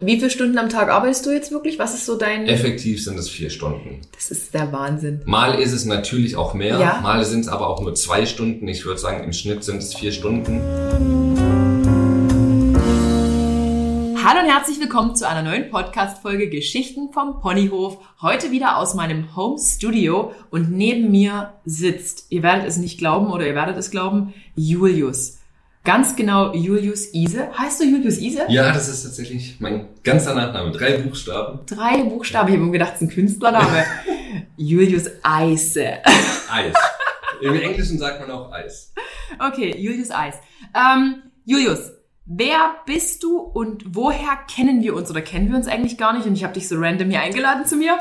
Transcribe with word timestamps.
Wie 0.00 0.14
viele 0.14 0.30
Stunden 0.30 0.56
am 0.58 0.68
Tag 0.68 0.90
arbeitest 0.90 1.26
du 1.26 1.30
jetzt 1.32 1.50
wirklich? 1.50 1.76
Was 1.80 1.92
ist 1.92 2.06
so 2.06 2.16
dein... 2.16 2.46
Effektiv 2.46 3.02
sind 3.02 3.18
es 3.18 3.28
vier 3.28 3.50
Stunden. 3.50 4.00
Das 4.14 4.30
ist 4.30 4.54
der 4.54 4.70
Wahnsinn. 4.70 5.22
Mal 5.24 5.58
ist 5.58 5.72
es 5.72 5.86
natürlich 5.86 6.36
auch 6.36 6.54
mehr, 6.54 6.78
Ja. 6.78 7.00
mal 7.02 7.24
sind 7.24 7.40
es 7.40 7.48
aber 7.48 7.66
auch 7.68 7.80
nur 7.82 7.96
zwei 7.96 8.24
Stunden. 8.24 8.68
Ich 8.68 8.84
würde 8.86 9.00
sagen, 9.00 9.24
im 9.24 9.32
Schnitt 9.32 9.64
sind 9.64 9.78
es 9.78 9.94
vier 9.96 10.12
Stunden. 10.12 10.60
Hallo 14.22 14.38
und 14.40 14.46
herzlich 14.48 14.78
willkommen 14.78 15.16
zu 15.16 15.28
einer 15.28 15.42
neuen 15.42 15.68
Podcast-Folge 15.68 16.48
Geschichten 16.48 17.10
vom 17.12 17.40
Ponyhof. 17.40 17.98
Heute 18.22 18.52
wieder 18.52 18.76
aus 18.78 18.94
meinem 18.94 19.34
Home 19.34 19.58
Studio 19.58 20.30
und 20.50 20.70
neben 20.70 21.10
mir 21.10 21.54
sitzt, 21.64 22.26
ihr 22.28 22.44
werdet 22.44 22.68
es 22.68 22.76
nicht 22.76 22.98
glauben 22.98 23.32
oder 23.32 23.48
ihr 23.48 23.56
werdet 23.56 23.76
es 23.76 23.90
glauben, 23.90 24.32
Julius. 24.54 25.37
Ganz 25.88 26.16
genau 26.16 26.52
Julius 26.52 27.14
Ise. 27.14 27.48
Heißt 27.56 27.80
du 27.80 27.84
Julius 27.86 28.18
Ise? 28.18 28.42
Ja, 28.48 28.74
das 28.74 28.90
ist 28.90 29.04
tatsächlich 29.04 29.56
mein 29.58 29.86
ganzer 30.04 30.34
Nachname. 30.34 30.70
Drei 30.70 30.98
Buchstaben. 30.98 31.60
Drei 31.64 32.02
Buchstaben. 32.02 32.48
Ich 32.48 32.56
habe 32.56 32.66
mir 32.66 32.72
gedacht, 32.72 32.92
es 32.96 33.00
ist 33.00 33.08
ein 33.08 33.14
Künstlername. 33.14 33.84
Julius 34.58 35.06
Eise. 35.22 36.04
Eis. 36.52 36.74
Im 37.40 37.58
Englischen 37.58 37.96
sagt 37.96 38.20
man 38.20 38.30
auch 38.30 38.52
Eis. 38.52 38.92
Okay, 39.38 39.74
Julius 39.78 40.10
Eis. 40.10 40.34
Ähm, 40.74 41.22
Julius, 41.46 41.92
wer 42.26 42.74
bist 42.84 43.22
du 43.22 43.38
und 43.38 43.96
woher 43.96 44.36
kennen 44.54 44.82
wir 44.82 44.94
uns 44.94 45.10
oder 45.10 45.22
kennen 45.22 45.48
wir 45.48 45.56
uns 45.56 45.68
eigentlich 45.68 45.96
gar 45.96 46.12
nicht? 46.12 46.26
Und 46.26 46.34
ich 46.34 46.44
habe 46.44 46.52
dich 46.52 46.68
so 46.68 46.76
random 46.76 47.08
hier 47.08 47.22
eingeladen 47.22 47.64
zu 47.64 47.76
mir. 47.76 47.98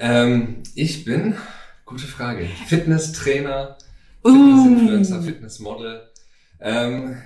Ähm, 0.00 0.64
ich 0.74 1.04
bin, 1.04 1.36
gute 1.86 2.08
Frage, 2.08 2.48
Fitnesstrainer, 2.66 3.76
Uh. 4.22 4.32
Fitnessinfluencer, 4.32 5.22
Fitnessmodel, 5.22 6.09
ähm, 6.60 7.16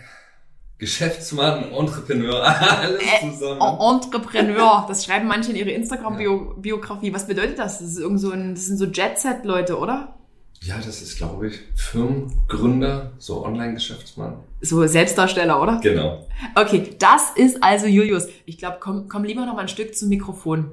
Geschäftsmann, 0.79 1.70
Entrepreneur, 1.73 2.43
alles 2.80 3.01
Äh, 3.01 3.30
zusammen. 3.30 3.60
En- 3.60 3.95
Entrepreneur, 3.95 4.84
das 4.88 5.05
schreiben 5.07 5.29
manche 5.29 5.51
in 5.51 5.57
ihre 5.57 5.70
Instagram-Biografie. 5.70 7.12
Was 7.15 7.27
bedeutet 7.27 7.59
das? 7.59 7.79
Das 7.79 7.88
ist 7.88 7.98
irgend 7.98 8.21
so 8.21 8.30
ein, 8.32 8.54
das 8.54 8.66
sind 8.66 8.76
so 8.79 8.87
Jet-Set-Leute, 8.87 9.79
oder? 9.79 10.15
Ja, 10.63 10.76
das 10.79 11.02
ist, 11.02 11.16
glaube 11.18 11.49
ich, 11.49 11.60
Firmengründer, 11.76 13.13
so 13.18 13.45
Online-Geschäftsmann. 13.45 14.37
So 14.63 14.87
Selbstdarsteller, 14.87 15.60
oder? 15.60 15.79
Genau. 15.82 16.26
Okay, 16.54 16.96
das 16.98 17.32
ist 17.37 17.63
also 17.63 17.87
Julius. 17.87 18.29
Ich 18.46 18.59
glaube, 18.59 18.79
komm, 18.80 19.09
komm 19.09 19.24
lieber 19.24 19.45
noch 19.45 19.54
mal 19.54 19.63
ein 19.63 19.69
Stück 19.69 19.95
zum 19.95 20.09
Mikrofon. 20.09 20.71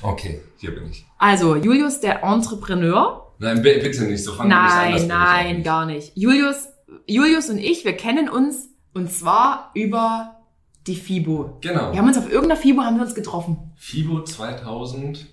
Okay, 0.00 0.42
hier 0.58 0.72
bin 0.74 0.88
ich. 0.90 1.04
Also, 1.18 1.56
Julius, 1.56 1.98
der 2.00 2.22
Entrepreneur. 2.22 3.32
Nein, 3.38 3.62
bi- 3.62 3.80
bitte 3.82 4.04
nicht, 4.04 4.22
so 4.22 4.32
fangen 4.32 4.50
wir 4.50 4.62
nicht 4.92 5.02
an. 5.02 5.08
Nein, 5.08 5.46
nein, 5.56 5.62
gar 5.64 5.86
nicht. 5.86 6.12
Julius, 6.14 6.68
Julius 7.06 7.50
und 7.50 7.58
ich, 7.58 7.84
wir 7.84 7.94
kennen 7.96 8.28
uns 8.28 8.68
und 8.94 9.10
zwar 9.12 9.70
über 9.74 10.36
die 10.86 10.94
FIBO. 10.96 11.58
Genau. 11.60 11.92
Wir 11.92 11.98
haben 11.98 12.06
uns 12.08 12.16
auf 12.18 12.30
irgendeiner 12.30 12.60
FIBO 12.60 12.82
haben 12.82 12.96
wir 12.96 13.02
uns 13.02 13.14
getroffen. 13.14 13.72
FIBO 13.76 14.22
2016 14.22 15.26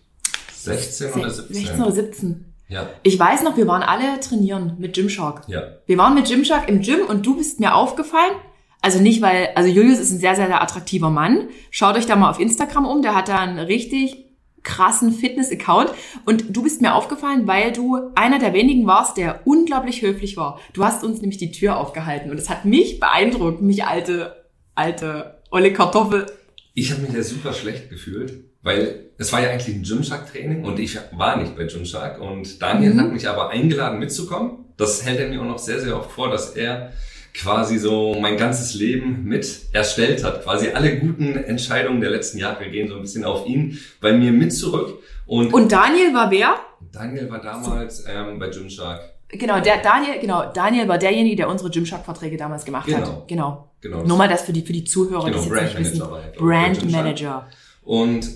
oder 1.14 1.30
17. 1.30 1.56
16 1.56 1.82
oder 1.82 1.92
17. 1.92 2.54
Ja, 2.70 2.90
Ich 3.04 3.20
weiß 3.20 3.44
noch, 3.44 3.58
wir 3.58 3.68
waren 3.68 3.84
alle 3.84 4.20
trainieren 4.20 4.76
mit 4.80 4.94
Gymshark. 4.96 5.44
ja. 5.48 5.62
Wir 5.86 5.98
waren 5.98 6.16
mit 6.16 6.28
Gymshark 6.28 6.70
im 6.70 6.82
Gym 6.82 7.06
und 7.08 7.26
du 7.26 7.36
bist 7.38 7.60
mir 7.60 7.76
aufgefallen. 7.76 8.34
Also 8.82 9.00
nicht, 9.00 9.22
weil, 9.22 9.50
also 9.56 9.70
Julius 9.70 10.00
ist 10.00 10.12
ein 10.12 10.20
sehr, 10.20 10.36
sehr, 10.36 10.48
sehr 10.48 10.62
attraktiver 10.62 11.10
Mann. 11.10 11.50
Schaut 11.72 11.96
euch 11.96 12.06
da 12.06 12.16
mal 12.16 12.30
auf 12.30 12.40
Instagram 12.40 12.86
um, 12.86 13.02
der 13.02 13.16
hat 13.16 13.30
da 13.30 13.38
einen 13.38 13.60
richtig 13.60 14.23
krassen 14.64 15.12
Fitness-Account. 15.14 15.92
Und 16.26 16.56
du 16.56 16.64
bist 16.64 16.82
mir 16.82 16.96
aufgefallen, 16.96 17.48
weil 17.48 17.72
du 17.72 18.12
einer 18.16 18.40
der 18.40 18.54
wenigen 18.54 18.88
warst, 18.88 19.18
der 19.18 19.42
unglaublich 19.46 20.02
höflich 20.02 20.38
war. 20.38 20.60
Du 20.74 20.84
hast 20.84 21.04
uns 21.04 21.22
nämlich 21.22 21.38
die 21.38 21.52
Tür 21.52 21.78
aufgehalten 21.78 22.32
und 22.32 22.38
es 22.38 22.50
hat 22.50 22.66
mich 22.66 23.00
beeindruckt, 23.00 23.62
mich 23.62 23.84
alte, 23.86 24.46
alte, 24.76 25.42
olle 25.52 25.74
Kartoffel. 25.74 26.26
Ich 26.74 26.92
habe 26.92 27.02
mich 27.02 27.14
ja 27.14 27.22
super 27.22 27.54
schlecht 27.54 27.90
gefühlt, 27.90 28.34
weil 28.64 29.10
es 29.18 29.32
war 29.32 29.42
ja 29.42 29.50
eigentlich 29.52 29.76
ein 29.76 29.84
Gymshark-Training 29.84 30.64
und 30.66 30.80
ich 30.80 30.98
war 31.12 31.38
nicht 31.38 31.56
bei 31.56 31.66
Gymshark 31.66 32.20
und 32.20 32.62
Daniel 32.62 32.94
Mhm. 32.96 33.00
hat 33.02 33.14
mich 33.14 33.30
aber 33.30 33.50
eingeladen 33.50 34.00
mitzukommen. 34.00 34.66
Das 34.78 35.06
hält 35.06 35.20
er 35.20 35.28
mir 35.30 35.40
auch 35.42 35.46
noch 35.46 35.60
sehr, 35.60 35.80
sehr 35.80 35.96
oft 35.96 36.10
vor, 36.12 36.32
dass 36.32 36.56
er 36.56 36.92
quasi 37.34 37.78
so 37.80 38.16
mein 38.20 38.38
ganzes 38.38 38.74
Leben 38.76 39.24
mit 39.26 39.62
erstellt 39.72 40.24
hat. 40.24 40.44
Quasi 40.44 40.70
alle 40.70 40.98
guten 41.00 41.36
Entscheidungen 41.36 42.00
der 42.02 42.12
letzten 42.12 42.38
Jahre 42.38 42.70
gehen 42.70 42.88
so 42.88 42.96
ein 42.96 43.02
bisschen 43.02 43.24
auf 43.26 43.48
ihn, 43.48 43.80
bei 44.02 44.14
mir 44.14 44.32
mit 44.32 44.54
zurück. 44.54 45.00
Und, 45.26 45.54
Und 45.54 45.72
Daniel 45.72 46.14
war 46.14 46.30
wer? 46.30 46.56
Daniel 46.92 47.30
war 47.30 47.42
damals 47.42 48.06
ähm, 48.08 48.38
bei 48.40 48.50
Gymshark. 48.50 49.02
Genau, 49.30 49.60
der 49.60 49.82
Daniel, 49.82 50.20
genau, 50.20 50.52
Daniel 50.54 50.88
war 50.88 51.00
derjenige, 51.00 51.38
der 51.38 51.50
unsere 51.50 51.72
Gymshark-Verträge 51.72 52.38
damals 52.38 52.66
gemacht 52.66 52.86
Genau. 52.86 53.00
hat. 53.00 53.28
Genau. 53.28 53.70
Genau. 53.82 54.04
Nur 54.04 54.18
mal 54.18 54.30
das 54.30 54.44
für 54.44 54.54
die, 54.54 54.62
für 54.62 54.74
die 54.74 54.84
Zuhörer, 54.84 55.26
Genau, 55.26 55.38
die 55.42 55.44
jetzt 55.44 55.50
Brand 55.50 55.80
nicht 55.80 55.92
wissen. 55.92 56.08
Brand. 56.38 56.92
Manager. 56.92 57.50
Und 57.82 58.28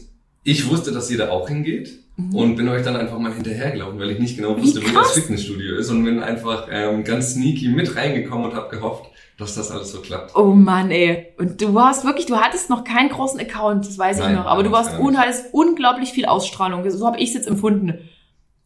ich 0.43 0.67
wusste, 0.69 0.91
dass 0.91 1.09
ihr 1.11 1.17
da 1.19 1.29
auch 1.29 1.47
hingeht 1.47 1.99
Mhm. 2.17 2.35
und 2.35 2.55
bin 2.55 2.67
euch 2.67 2.83
dann 2.83 2.95
einfach 2.95 3.19
mal 3.19 3.31
hinterhergelaufen, 3.33 3.99
weil 3.99 4.09
ich 4.11 4.19
nicht 4.19 4.35
genau 4.37 4.57
wusste, 4.59 4.81
wo 4.81 4.91
das 4.91 5.11
Fitnessstudio 5.11 5.75
ist 5.77 5.89
und 5.91 6.03
bin 6.03 6.21
einfach 6.21 6.67
ähm, 6.71 7.03
ganz 7.03 7.33
sneaky 7.33 7.69
mit 7.69 7.95
reingekommen 7.95 8.45
und 8.49 8.55
habe 8.55 8.69
gehofft, 8.75 9.05
dass 9.37 9.53
das 9.53 9.69
alles 9.69 9.91
so 9.91 10.01
klappt. 10.01 10.35
Oh 10.35 10.45
Mann, 10.53 10.89
ey. 10.89 11.27
Und 11.37 11.61
du 11.61 11.75
warst 11.75 12.05
wirklich, 12.05 12.25
du 12.25 12.37
hattest 12.37 12.71
noch 12.71 12.83
keinen 12.83 13.09
großen 13.09 13.39
Account, 13.39 13.85
das 13.85 13.99
weiß 13.99 14.17
Nein, 14.17 14.31
ich 14.31 14.37
noch. 14.39 14.47
Aber 14.47 14.63
du 14.63 14.71
warst 14.71 14.97
un, 14.99 15.15
hattest 15.17 15.53
unglaublich 15.53 16.09
viel 16.09 16.25
Ausstrahlung. 16.25 16.89
So 16.89 17.05
habe 17.05 17.19
ich 17.19 17.29
es 17.29 17.35
jetzt 17.35 17.47
empfunden. 17.47 17.93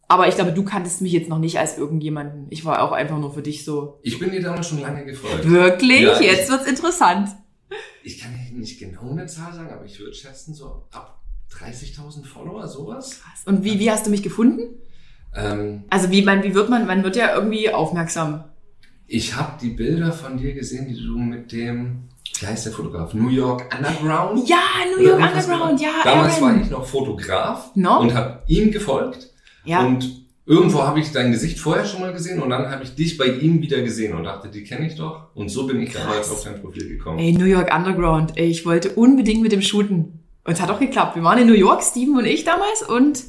Aber 0.08 0.28
ich 0.28 0.34
glaube, 0.34 0.52
du 0.52 0.64
kanntest 0.64 1.02
mich 1.02 1.12
jetzt 1.12 1.28
noch 1.28 1.38
nicht 1.38 1.58
als 1.58 1.76
irgendjemanden. 1.76 2.46
Ich 2.48 2.64
war 2.64 2.82
auch 2.82 2.92
einfach 2.92 3.18
nur 3.18 3.32
für 3.34 3.42
dich 3.42 3.64
so. 3.66 3.98
Ich 4.02 4.18
bin 4.18 4.30
dir 4.30 4.40
damals 4.42 4.68
schon 4.68 4.80
lange 4.80 5.04
gefolgt. 5.04 5.46
Wirklich? 5.48 6.02
Ja, 6.02 6.18
ich- 6.20 6.26
jetzt 6.26 6.50
wird's 6.50 6.66
interessant. 6.66 7.28
Ich 8.02 8.18
kann 8.18 8.32
nicht 8.54 8.78
genau 8.78 9.10
eine 9.10 9.26
Zahl 9.26 9.52
sagen, 9.52 9.70
aber 9.72 9.84
ich 9.84 9.98
würde 10.00 10.14
schätzen 10.14 10.54
so 10.54 10.84
ab 10.90 11.21
30.000 11.58 12.24
Follower, 12.26 12.66
sowas. 12.66 13.20
Und 13.46 13.64
wie, 13.64 13.78
wie 13.78 13.90
hast 13.90 14.06
du 14.06 14.10
mich 14.10 14.22
gefunden? 14.22 14.62
Ähm, 15.34 15.84
Also 15.90 16.10
wie, 16.10 16.22
man, 16.22 16.42
wie 16.42 16.54
wird 16.54 16.68
man, 16.70 16.86
man 16.86 17.02
wird 17.04 17.16
ja 17.16 17.34
irgendwie 17.34 17.70
aufmerksam. 17.72 18.44
ich 19.06 19.34
habe 19.36 19.52
die 19.60 19.70
Bilder 19.70 20.12
von 20.12 20.36
dir 20.36 20.52
gesehen, 20.54 20.86
die 20.88 20.94
du 21.02 21.16
mit 21.18 21.52
dem, 21.52 22.08
wie 22.40 22.46
heißt 22.46 22.66
der 22.66 22.72
Fotograf? 22.72 23.14
New 23.14 23.28
York 23.28 23.74
Underground? 23.76 24.48
Ja, 24.48 24.58
New 24.96 25.02
York 25.04 25.20
Underground, 25.20 25.72
mit- 25.72 25.82
ja, 25.82 25.90
Damals 26.04 26.34
Aaron. 26.34 26.54
war 26.56 26.62
ich 26.62 26.70
noch 26.70 26.84
Fotograf 26.86 27.70
No? 27.74 28.00
und 28.00 28.14
habe 28.14 28.42
ihm 28.46 28.70
gefolgt. 28.72 29.30
Ja. 29.64 29.84
Und 29.86 30.22
irgendwo 30.44 30.82
habe 30.82 30.98
ich 31.00 31.12
dein 31.12 31.30
Gesicht 31.30 31.58
vorher 31.60 31.84
schon 31.84 32.00
mal 32.00 32.12
gesehen 32.12 32.42
und 32.42 32.50
dann 32.50 32.68
habe 32.70 32.82
ich 32.84 32.94
dich 32.94 33.16
bei 33.16 33.26
ihm 33.26 33.60
wieder 33.62 33.80
gesehen 33.82 34.14
und 34.14 34.24
dachte, 34.24 34.48
die 34.48 34.64
kenne 34.64 34.86
ich 34.86 34.96
doch. 34.96 35.34
Und 35.34 35.48
so 35.50 35.66
bin 35.66 35.80
ich 35.80 35.92
damals 35.92 36.30
auf 36.30 36.42
dein 36.44 36.60
Profil 36.60 36.88
gekommen. 36.88 37.18
Ey, 37.20 37.32
New 37.32 37.44
York 37.44 37.72
Underground. 37.74 38.36
Ey, 38.36 38.46
ich 38.48 38.66
wollte 38.66 38.90
unbedingt 38.90 39.42
mit 39.42 39.52
dem 39.52 39.62
shooten. 39.62 40.18
Und 40.44 40.52
es 40.54 40.60
hat 40.60 40.70
auch 40.70 40.80
geklappt. 40.80 41.14
Wir 41.16 41.22
waren 41.22 41.38
in 41.38 41.46
New 41.46 41.52
York, 41.54 41.82
Steven 41.82 42.16
und 42.18 42.24
ich 42.26 42.44
damals 42.44 42.82
und 42.82 43.22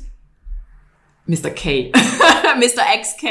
Mr. 1.27 1.51
K. 1.51 1.91
Mr. 2.57 2.99
XK. 3.01 3.27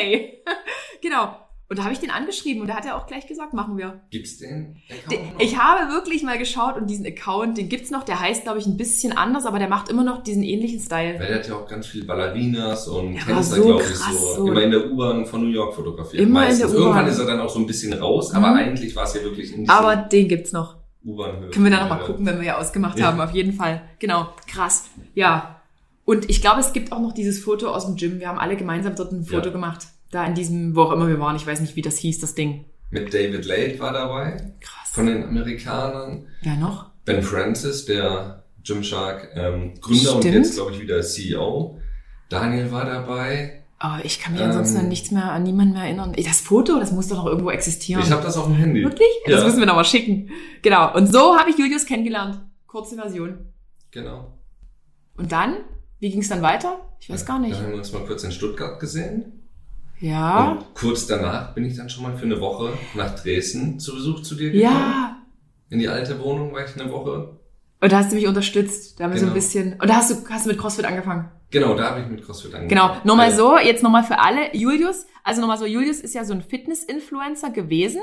genau. 1.03 1.37
Und 1.69 1.79
da 1.79 1.85
habe 1.85 1.95
ich 1.95 2.01
den 2.01 2.11
angeschrieben 2.11 2.61
und 2.61 2.69
da 2.69 2.75
hat 2.75 2.85
er 2.85 2.97
auch 2.99 3.07
gleich 3.07 3.27
gesagt, 3.27 3.55
machen 3.55 3.79
wir. 3.79 4.03
Gibt's 4.11 4.37
den 4.39 4.77
De- 5.11 5.17
Account 5.19 5.33
noch? 5.35 5.41
Ich 5.41 5.57
habe 5.59 5.91
wirklich 5.91 6.23
mal 6.23 6.37
geschaut 6.37 6.77
und 6.77 6.89
diesen 6.91 7.07
Account, 7.07 7.57
den 7.57 7.71
gibt's 7.71 7.91
noch, 7.91 8.03
der 8.03 8.21
heißt, 8.21 8.43
glaube 8.43 8.59
ich, 8.59 8.67
ein 8.67 8.77
bisschen 8.77 9.17
anders, 9.17 9.47
aber 9.47 9.59
der 9.59 9.69
macht 9.71 9.89
immer 9.89 10.05
noch 10.05 10.23
diesen 10.23 10.43
ähnlichen 10.43 10.81
Style. 10.81 11.19
Weil 11.19 11.29
der 11.29 11.37
hat 11.39 11.49
ja 11.49 11.57
auch 11.57 11.67
ganz 11.67 11.87
viele 11.87 12.05
Ballerinas 12.05 12.89
und 12.89 13.15
Der 13.15 13.25
Tänzer, 13.25 13.57
so 13.57 13.63
glaube 13.65 13.83
ich, 13.85 13.89
so, 13.97 14.35
so. 14.35 14.47
immer 14.49 14.63
in 14.63 14.71
der 14.71 14.91
U-Bahn 14.91 15.25
von 15.25 15.41
New 15.43 15.49
York 15.51 15.75
fotografiert. 15.75 16.23
Immer 16.23 16.43
in 16.43 16.49
meistens. 16.49 16.59
der 16.59 16.69
U-Bahn. 16.69 16.83
Irgendwann 16.83 17.07
ist 17.09 17.19
er 17.19 17.27
dann 17.27 17.41
auch 17.41 17.49
so 17.51 17.59
ein 17.59 17.67
bisschen 17.67 17.93
raus, 17.95 18.35
aber 18.35 18.51
Mhm. 18.51 18.57
eigentlich 18.59 18.95
war 18.95 19.05
es 19.05 19.15
ja 19.15 19.23
wirklich 19.23 19.53
in 19.53 19.61
diesem 19.61 19.71
Aber 19.71 19.97
den 19.97 20.29
gibt's 20.29 20.53
noch. 20.53 20.77
U-Bahn-Höhe. 21.05 21.51
Können 21.51 21.65
wir 21.67 21.71
dann 21.73 21.89
nochmal 21.89 22.05
gucken, 22.07 22.25
wenn 22.27 22.39
wir 22.39 22.47
ja 22.47 22.59
ausgemacht 22.59 22.99
Ja. 22.99 23.07
haben, 23.07 23.21
auf 23.21 23.33
jeden 23.33 23.53
Fall. 23.53 23.83
Genau, 23.99 24.29
krass. 24.47 24.85
Ja. 25.15 25.61
Und 26.05 26.29
ich 26.31 26.41
glaube, 26.41 26.61
es 26.61 26.73
gibt 26.73 26.93
auch 26.93 27.01
noch 27.01 27.13
dieses 27.13 27.43
Foto 27.43 27.69
aus 27.69 27.87
dem 27.87 27.97
Gym. 27.97 28.21
Wir 28.21 28.29
haben 28.29 28.39
alle 28.39 28.57
gemeinsam 28.57 28.95
dort 28.97 29.13
ein 29.13 29.25
Foto 29.25 29.47
Ja. 29.47 29.53
gemacht. 29.53 29.87
Da 30.11 30.25
in 30.27 30.35
diesem, 30.35 30.75
wo 30.77 30.83
auch 30.83 30.93
immer 30.93 31.09
wir 31.09 31.19
waren. 31.21 31.37
Ich 31.37 31.47
weiß 31.47 31.61
nicht, 31.61 31.75
wie 31.77 31.83
das 31.83 31.97
hieß, 31.97 32.21
das 32.21 32.35
Ding. 32.35 32.65
Mit 32.91 33.15
David 33.15 33.47
Lade 33.47 33.79
war 33.81 33.93
dabei, 33.93 34.53
Krass. 34.61 34.91
von 34.93 35.07
den 35.07 35.23
Amerikanern. 35.25 36.27
Wer 36.43 36.57
noch? 36.57 36.91
Ben 37.05 37.23
Francis, 37.23 37.87
der 37.87 38.45
Gymshark 38.65 39.31
ähm, 39.35 39.75
Gründer 39.81 40.17
und 40.17 40.23
Stimmt. 40.23 40.35
jetzt, 40.37 40.55
glaube 40.57 40.73
ich, 40.73 40.81
wieder 40.81 41.01
CEO. 41.03 41.79
Daniel 42.29 42.71
war 42.71 42.85
dabei. 42.85 43.62
Oh, 43.85 43.99
ich 44.05 44.21
kann 44.21 44.33
mich 44.33 44.41
Ähm. 44.43 44.49
ansonsten 44.49 44.79
an 44.79 44.89
nichts 44.89 45.11
mehr, 45.11 45.33
an 45.33 45.43
niemanden 45.43 45.73
mehr 45.75 45.83
erinnern. 45.85 46.13
Das 46.17 46.41
Foto, 46.41 46.79
das 46.79 46.93
muss 46.93 47.09
doch 47.09 47.17
noch 47.17 47.27
irgendwo 47.27 47.51
existieren. 47.51 48.03
Ich 48.03 48.11
habe 48.13 48.23
das 48.23 48.37
auf 48.37 48.45
dem 48.47 48.55
Handy. 48.55 48.83
Wirklich? 48.85 49.09
Das 49.27 49.41
Ja. 49.41 49.45
müssen 49.45 49.59
wir 49.59 49.67
noch 49.67 49.75
mal 49.75 49.85
schicken. 49.85 50.31
Genau. 50.63 50.95
Und 50.95 51.13
so 51.13 51.37
habe 51.37 51.51
ich 51.51 51.59
Julius 51.59 51.85
kennengelernt. 51.87 52.41
Kurze 52.67 52.95
Version. 52.95 53.39
Genau. 53.91 54.39
Und 55.17 55.33
dann? 55.33 55.57
Wie 55.99 56.11
ging 56.11 56.21
es 56.21 56.29
dann 56.29 56.43
weiter? 56.43 56.79
Ich 57.01 57.11
weiß 57.11 57.27
gar 57.27 57.39
nicht. 57.41 57.55
Dann 57.55 57.63
haben 57.65 57.71
wir 57.73 57.79
uns 57.79 57.93
mal 57.93 58.05
kurz 58.07 58.23
in 58.25 58.31
Stuttgart 58.33 58.79
gesehen. 58.79 59.49
Ja. 60.01 60.53
Und 60.53 60.75
kurz 60.75 61.07
danach 61.07 61.55
bin 61.55 61.65
ich 61.65 61.77
dann 61.77 61.89
schon 61.91 62.03
mal 62.05 62.17
für 62.17 62.25
eine 62.25 62.41
Woche 62.41 62.73
nach 62.95 63.15
Dresden 63.21 63.79
zu 63.79 63.95
Besuch 63.95 64.23
zu 64.23 64.35
dir 64.37 64.51
gekommen. 64.51 64.73
Ja. 64.75 65.17
In 65.71 65.79
die 65.79 65.89
alte 65.89 66.19
Wohnung 66.21 66.53
war 66.53 66.65
ich 66.65 66.81
eine 66.81 66.91
Woche. 66.93 67.39
Und 67.81 67.93
da 67.93 67.99
hast 67.99 68.11
du 68.13 68.17
mich 68.17 68.27
unterstützt. 68.27 68.99
Da 69.01 69.05
haben 69.05 69.13
wir 69.13 69.19
so 69.19 69.27
ein 69.27 69.29
Genau. 69.31 69.35
bisschen. 69.35 69.73
Und 69.81 69.89
da 69.89 69.97
hast 69.97 70.11
du, 70.11 70.29
hast 70.31 70.45
du 70.47 70.51
mit 70.51 70.59
CrossFit 70.59 70.85
angefangen. 70.85 71.29
Genau, 71.53 71.75
da 71.75 71.91
habe 71.91 72.01
ich 72.01 72.07
mit 72.09 72.25
CrossFit 72.25 72.55
angefangen. 72.55 72.69
Genau. 72.69 72.97
Nochmal 73.05 73.27
Also, 73.27 73.51
so, 73.51 73.59
jetzt 73.59 73.83
nochmal 73.83 74.03
für 74.05 74.19
alle. 74.19 74.57
Julius, 74.57 75.07
also 75.23 75.41
nochmal 75.41 75.59
so, 75.59 75.67
Julius 75.67 76.01
ist 76.01 76.15
ja 76.15 76.25
so 76.25 76.33
ein 76.33 76.43
Fitness-Influencer 76.43 77.51
gewesen. 77.51 78.01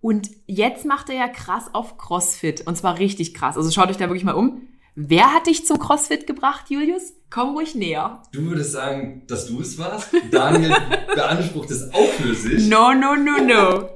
Und 0.00 0.30
jetzt 0.46 0.84
macht 0.86 1.08
er 1.10 1.16
ja 1.16 1.28
krass 1.28 1.74
auf 1.74 1.98
CrossFit. 1.98 2.66
Und 2.66 2.76
zwar 2.76 2.98
richtig 2.98 3.34
krass. 3.34 3.56
Also 3.56 3.70
schaut 3.70 3.90
euch 3.90 3.96
da 3.96 4.06
wirklich 4.08 4.24
mal 4.24 4.34
um. 4.34 4.62
Wer 4.94 5.32
hat 5.32 5.46
dich 5.46 5.66
zum 5.66 5.78
CrossFit 5.78 6.26
gebracht, 6.26 6.66
Julius? 6.68 7.14
Komm 7.30 7.50
ruhig 7.54 7.74
näher. 7.74 8.22
Du 8.32 8.42
würdest 8.46 8.72
sagen, 8.72 9.22
dass 9.28 9.46
du 9.46 9.60
es 9.60 9.78
warst. 9.78 10.08
Daniel 10.30 10.74
beansprucht 11.14 11.70
es 11.70 11.92
auch 11.92 12.08
für 12.08 12.34
sich. 12.34 12.68
No, 12.68 12.92
no, 12.92 13.14
no, 13.14 13.38
no. 13.42 13.88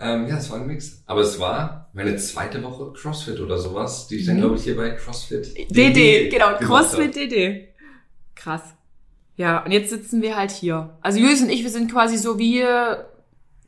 Ähm, 0.00 0.26
ja, 0.28 0.38
es 0.38 0.50
war 0.50 0.60
ein 0.60 0.66
Mix. 0.66 1.02
Aber 1.06 1.20
es 1.20 1.38
war 1.38 1.90
meine 1.92 2.16
zweite 2.16 2.62
Woche 2.62 2.92
CrossFit 2.92 3.40
oder 3.40 3.58
sowas, 3.58 4.08
die 4.08 4.16
ich 4.16 4.26
dann, 4.26 4.38
glaube 4.38 4.56
ich, 4.56 4.64
hier 4.64 4.76
bei 4.76 4.90
CrossFit 4.90 5.54
DD, 5.70 6.28
genau, 6.30 6.56
CrossFit 6.58 7.14
DD. 7.14 7.68
Krass. 8.40 8.62
Ja, 9.36 9.64
und 9.64 9.72
jetzt 9.72 9.90
sitzen 9.90 10.22
wir 10.22 10.36
halt 10.36 10.50
hier. 10.50 10.98
Also 11.02 11.18
Julius 11.18 11.42
und 11.42 11.50
ich, 11.50 11.62
wir 11.62 11.70
sind 11.70 11.90
quasi 11.90 12.16
so 12.16 12.38
wie 12.38 12.64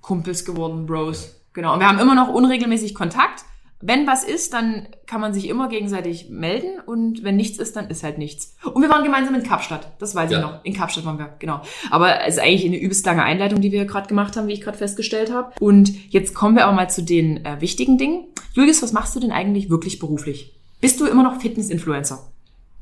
Kumpels 0.00 0.44
geworden, 0.44 0.86
Bros. 0.86 1.36
Genau. 1.52 1.74
Und 1.74 1.80
wir 1.80 1.88
haben 1.88 1.98
immer 1.98 2.14
noch 2.14 2.28
unregelmäßig 2.28 2.94
Kontakt. 2.94 3.44
Wenn 3.84 4.06
was 4.06 4.22
ist, 4.22 4.52
dann 4.52 4.86
kann 5.06 5.20
man 5.20 5.34
sich 5.34 5.48
immer 5.48 5.68
gegenseitig 5.68 6.28
melden 6.30 6.78
und 6.86 7.24
wenn 7.24 7.36
nichts 7.36 7.58
ist, 7.58 7.74
dann 7.74 7.90
ist 7.90 8.04
halt 8.04 8.16
nichts. 8.16 8.56
Und 8.62 8.80
wir 8.80 8.88
waren 8.88 9.02
gemeinsam 9.02 9.34
in 9.34 9.42
Kapstadt, 9.42 9.90
das 9.98 10.14
weiß 10.14 10.30
Ja. 10.30 10.38
ich 10.38 10.44
noch. 10.44 10.64
In 10.64 10.72
Kapstadt 10.72 11.04
waren 11.04 11.18
wir, 11.18 11.34
genau. 11.40 11.62
Aber 11.90 12.24
es 12.24 12.34
ist 12.36 12.40
eigentlich 12.40 12.64
eine 12.64 12.78
übelst 12.78 13.04
lange 13.04 13.24
Einleitung, 13.24 13.60
die 13.60 13.72
wir 13.72 13.84
gerade 13.84 14.06
gemacht 14.06 14.36
haben, 14.36 14.46
wie 14.46 14.52
ich 14.52 14.60
gerade 14.60 14.78
festgestellt 14.78 15.32
habe. 15.32 15.52
Und 15.58 15.92
jetzt 16.12 16.32
kommen 16.32 16.54
wir 16.54 16.64
aber 16.66 16.76
mal 16.76 16.88
zu 16.90 17.02
den 17.02 17.44
äh, 17.44 17.60
wichtigen 17.60 17.98
Dingen. 17.98 18.26
Julius, 18.52 18.82
was 18.82 18.92
machst 18.92 19.16
du 19.16 19.20
denn 19.20 19.32
eigentlich 19.32 19.68
wirklich 19.68 19.98
beruflich? 19.98 20.54
Bist 20.80 21.00
du 21.00 21.06
immer 21.06 21.24
noch 21.24 21.40
Fitness-Influencer? 21.40 22.31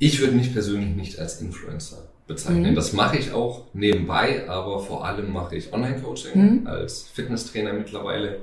Ich 0.03 0.19
würde 0.19 0.33
mich 0.35 0.53
persönlich 0.53 0.97
nicht 0.97 1.19
als 1.19 1.41
Influencer 1.43 2.09
bezeichnen. 2.27 2.71
Mhm. 2.71 2.75
Das 2.75 2.95
mache 2.95 3.19
ich 3.19 3.33
auch 3.33 3.67
nebenbei, 3.75 4.49
aber 4.49 4.81
vor 4.81 5.05
allem 5.05 5.31
mache 5.33 5.57
ich 5.57 5.73
Online-Coaching 5.75 6.63
Mhm. 6.63 6.67
als 6.67 7.03
Fitnesstrainer 7.13 7.75
mittlerweile. 7.75 8.39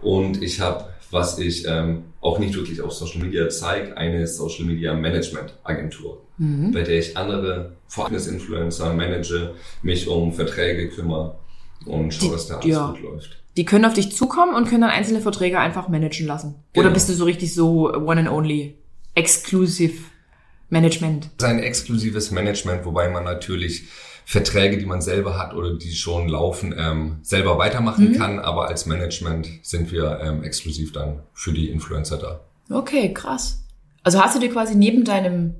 Und 0.00 0.40
ich 0.40 0.60
habe, 0.60 0.84
was 1.10 1.38
ich 1.40 1.64
ähm, 1.66 2.04
auch 2.20 2.38
nicht 2.38 2.54
wirklich 2.54 2.80
auf 2.80 2.92
Social 2.92 3.20
Media 3.22 3.48
zeige, 3.48 3.96
eine 3.96 4.24
Social 4.28 4.64
Media 4.66 4.94
Management 4.94 5.52
Agentur, 5.64 6.22
Mhm. 6.38 6.70
bei 6.70 6.82
der 6.82 7.00
ich 7.00 7.16
andere 7.16 7.72
Fitness-Influencer 7.88 8.94
manage, 8.94 9.54
mich 9.82 10.06
um 10.06 10.32
Verträge 10.32 10.88
kümmere 10.90 11.38
und 11.86 12.14
schaue, 12.14 12.32
dass 12.32 12.46
da 12.46 12.54
alles 12.58 12.66
ja. 12.66 12.90
gut 12.92 13.02
läuft. 13.02 13.36
Die 13.56 13.64
können 13.64 13.84
auf 13.84 13.94
dich 13.94 14.14
zukommen 14.14 14.54
und 14.54 14.68
können 14.68 14.82
dann 14.82 14.90
einzelne 14.90 15.20
Verträge 15.20 15.58
einfach 15.58 15.88
managen 15.88 16.26
lassen. 16.28 16.54
Oder 16.74 16.84
Genau. 16.84 16.94
bist 16.94 17.08
du 17.08 17.14
so 17.14 17.24
richtig 17.24 17.52
so 17.52 17.92
one 17.92 18.20
and 18.20 18.30
only, 18.30 18.76
exclusive 19.16 19.94
Management? 20.70 21.30
Das 21.38 21.48
ist 21.50 21.54
ein 21.56 21.62
exklusives 21.62 22.30
Management, 22.30 22.84
wobei 22.84 23.08
man 23.08 23.24
natürlich 23.24 23.84
Verträge, 24.24 24.78
die 24.78 24.86
man 24.86 25.00
selber 25.02 25.38
hat 25.38 25.54
oder 25.54 25.74
die 25.76 25.92
schon 25.92 26.28
laufen, 26.28 26.74
ähm, 26.78 27.18
selber 27.22 27.58
weitermachen 27.58 28.10
Mhm. 28.12 28.16
kann. 28.16 28.38
Aber 28.38 28.68
als 28.68 28.86
Management 28.86 29.48
sind 29.62 29.90
wir 29.90 30.20
ähm, 30.22 30.44
exklusiv 30.44 30.92
dann 30.92 31.20
für 31.34 31.52
die 31.52 31.68
Influencer 31.70 32.16
da. 32.18 32.40
Okay, 32.74 33.12
krass. 33.12 33.64
Also 34.04 34.22
hast 34.22 34.36
du 34.36 34.38
dir 34.40 34.50
quasi 34.50 34.76
neben 34.76 35.04
deinem, 35.04 35.54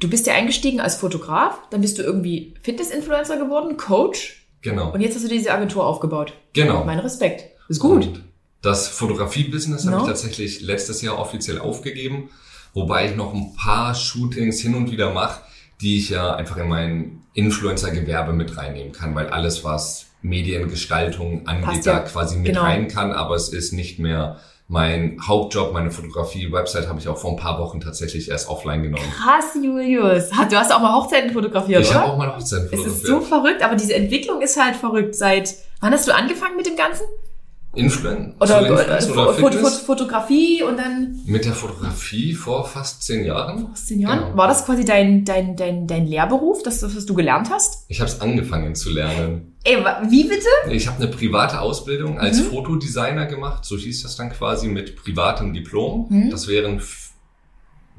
du 0.00 0.08
bist 0.10 0.26
ja 0.26 0.34
eingestiegen 0.34 0.80
als 0.80 0.96
Fotograf, 0.96 1.58
dann 1.70 1.80
bist 1.82 1.98
du 1.98 2.02
irgendwie 2.02 2.54
Fitness-Influencer 2.62 3.36
geworden, 3.38 3.76
Coach 3.76 4.44
Genau. 4.62 4.92
und 4.92 5.00
jetzt 5.00 5.14
hast 5.14 5.24
du 5.24 5.28
dir 5.28 5.38
diese 5.38 5.52
Agentur 5.52 5.86
aufgebaut. 5.86 6.32
Genau. 6.52 6.84
Mein 6.84 6.98
Respekt. 6.98 7.44
Ist 7.68 7.78
gut. 7.80 8.06
Und 8.06 8.24
das 8.60 8.88
Fotografie-Business 8.88 9.84
No. 9.84 9.92
habe 9.92 10.00
ich 10.02 10.08
tatsächlich 10.08 10.60
letztes 10.60 11.00
Jahr 11.00 11.18
offiziell 11.18 11.58
aufgegeben, 11.60 12.28
wobei 12.74 13.06
ich 13.10 13.16
noch 13.16 13.32
ein 13.34 13.54
paar 13.56 13.94
Shootings 13.94 14.60
hin 14.60 14.74
und 14.74 14.90
wieder 14.90 15.12
mache, 15.12 15.40
die 15.80 15.98
ich 15.98 16.10
ja 16.10 16.34
einfach 16.34 16.56
in 16.58 16.68
mein 16.68 17.22
Influencer-Gewerbe 17.34 18.32
mit 18.32 18.56
reinnehmen 18.56 18.92
kann, 18.92 19.14
weil 19.14 19.28
alles, 19.28 19.64
was 19.64 20.06
Mediengestaltung 20.22 21.46
angeht, 21.46 21.84
ja. 21.86 21.94
da 21.94 21.98
quasi 22.00 22.36
mit 22.36 22.46
Genau. 22.48 22.62
rein 22.62 22.88
kann, 22.88 23.12
aber 23.12 23.34
es 23.34 23.48
ist 23.48 23.72
nicht 23.72 23.98
mehr 23.98 24.36
mein 24.68 25.18
Hauptjob, 25.26 25.72
meine 25.72 25.90
Fotografie-Website 25.90 26.86
habe 26.88 27.00
ich 27.00 27.08
auch 27.08 27.18
vor 27.18 27.32
ein 27.32 27.36
paar 27.36 27.58
Wochen 27.58 27.80
tatsächlich 27.80 28.30
erst 28.30 28.48
offline 28.48 28.84
genommen. 28.84 29.02
Krass, 29.20 29.56
Julius. 29.60 30.30
Du 30.30 30.56
hast 30.56 30.72
auch 30.72 30.80
mal 30.80 30.94
Hochzeiten 30.94 31.32
fotografiert, 31.32 31.82
Ich 31.82 31.90
oder? 31.90 32.00
habe 32.02 32.12
auch 32.12 32.16
mal 32.18 32.36
Hochzeiten 32.36 32.66
es 32.66 32.86
ist 32.86 33.02
so 33.02 33.14
fotografiert. 33.20 33.28
verrückt, 33.28 33.62
aber 33.64 33.74
diese 33.74 33.94
Entwicklung 33.94 34.40
ist 34.42 34.62
halt 34.62 34.76
verrückt. 34.76 35.16
Seit 35.16 35.54
wann 35.80 35.92
hast 35.92 36.06
du 36.06 36.14
angefangen 36.14 36.56
mit 36.56 36.66
dem 36.66 36.76
Ganzen? 36.76 37.02
Influen 37.72 38.34
Oder, 38.40 38.62
oder, 38.62 38.98
Influencer 38.98 39.12
oder 39.12 39.34
Fitness? 39.34 39.78
Fo- 39.78 39.84
Fotografie 39.86 40.62
und 40.64 40.76
dann 40.76 41.20
Mit 41.24 41.44
der 41.44 41.52
Fotografie 41.52 42.34
vor 42.34 42.66
fast 42.66 43.04
zehn 43.04 43.24
Jahren. 43.24 43.60
vor 43.60 43.74
zehn 43.74 44.00
Jahren. 44.00 44.24
Genau. 44.24 44.36
War 44.36 44.48
das 44.48 44.64
quasi 44.66 44.84
dein, 44.84 45.24
dein, 45.24 45.54
dein, 45.54 45.86
dein 45.86 46.06
Lehrberuf, 46.06 46.64
das, 46.64 46.82
was 46.82 47.06
du 47.06 47.14
gelernt 47.14 47.48
hast? 47.48 47.84
Ich 47.86 48.00
habe 48.00 48.10
es 48.10 48.20
angefangen 48.20 48.74
zu 48.74 48.90
lernen. 48.90 49.54
Ey, 49.62 49.76
wie 50.08 50.24
bitte? 50.24 50.48
Ich 50.70 50.88
habe 50.88 50.96
eine 51.00 51.12
private 51.12 51.60
Ausbildung 51.60 52.18
als 52.18 52.40
Mhm. 52.40 52.46
Fotodesigner 52.46 53.26
gemacht, 53.26 53.64
so 53.64 53.76
hieß 53.76 54.02
das 54.02 54.16
dann 54.16 54.30
quasi 54.30 54.66
mit 54.66 54.96
privatem 54.96 55.52
Diplom. 55.52 56.06
Mhm. 56.10 56.30
Das 56.30 56.48
wären 56.48 56.80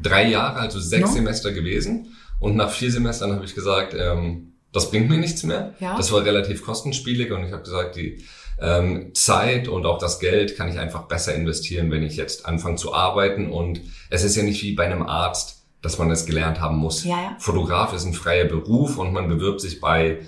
drei 0.02 0.28
Jahre, 0.28 0.60
also 0.60 0.80
sechs 0.80 1.10
No. 1.10 1.16
Semester 1.16 1.52
gewesen. 1.52 2.08
Und 2.40 2.56
nach 2.56 2.72
vier 2.72 2.92
Semestern 2.92 3.32
habe 3.34 3.46
ich 3.46 3.54
gesagt, 3.56 3.94
ähm, 3.98 4.54
das 4.74 4.90
bringt 4.90 5.10
mir 5.10 5.18
nichts 5.18 5.44
mehr. 5.44 5.76
Ja. 5.80 5.96
Das 5.96 6.12
war 6.12 6.24
relativ 6.26 6.64
kostenspielig 6.66 7.32
und 7.32 7.46
ich 7.46 7.52
habe 7.52 7.64
gesagt, 7.64 7.96
die 7.96 8.24
ähm, 8.62 9.12
Zeit 9.16 9.68
und 9.68 9.86
auch 9.86 9.98
das 9.98 10.19
Geld 10.19 10.56
kann 10.56 10.69
ich 10.69 10.78
einfach 10.80 11.04
besser 11.04 11.34
investieren, 11.34 11.90
wenn 11.92 12.04
ich 12.04 12.16
jetzt 12.16 12.46
anfange 12.46 12.75
zu 12.75 12.94
arbeiten. 12.94 13.52
Und 13.52 13.81
es 14.10 14.24
ist 14.24 14.36
ja 14.36 14.44
nicht 14.44 14.62
wie 14.63 14.74
bei 14.74 14.86
einem 14.86 15.04
Arzt, 15.04 15.63
dass 15.81 15.98
man 15.98 16.10
das 16.10 16.25
gelernt 16.28 16.62
haben 16.62 16.78
muss. 16.78 17.04
Ja, 17.04 17.18
ja. 17.22 17.36
Fotograf 17.40 17.94
ist 17.94 18.06
ein 18.06 18.13
freier 18.13 18.46
Beruf 18.46 18.98
und 19.00 19.13
man 19.13 19.28
bewirbt 19.28 19.62
sich 19.62 19.81
bei 19.81 20.19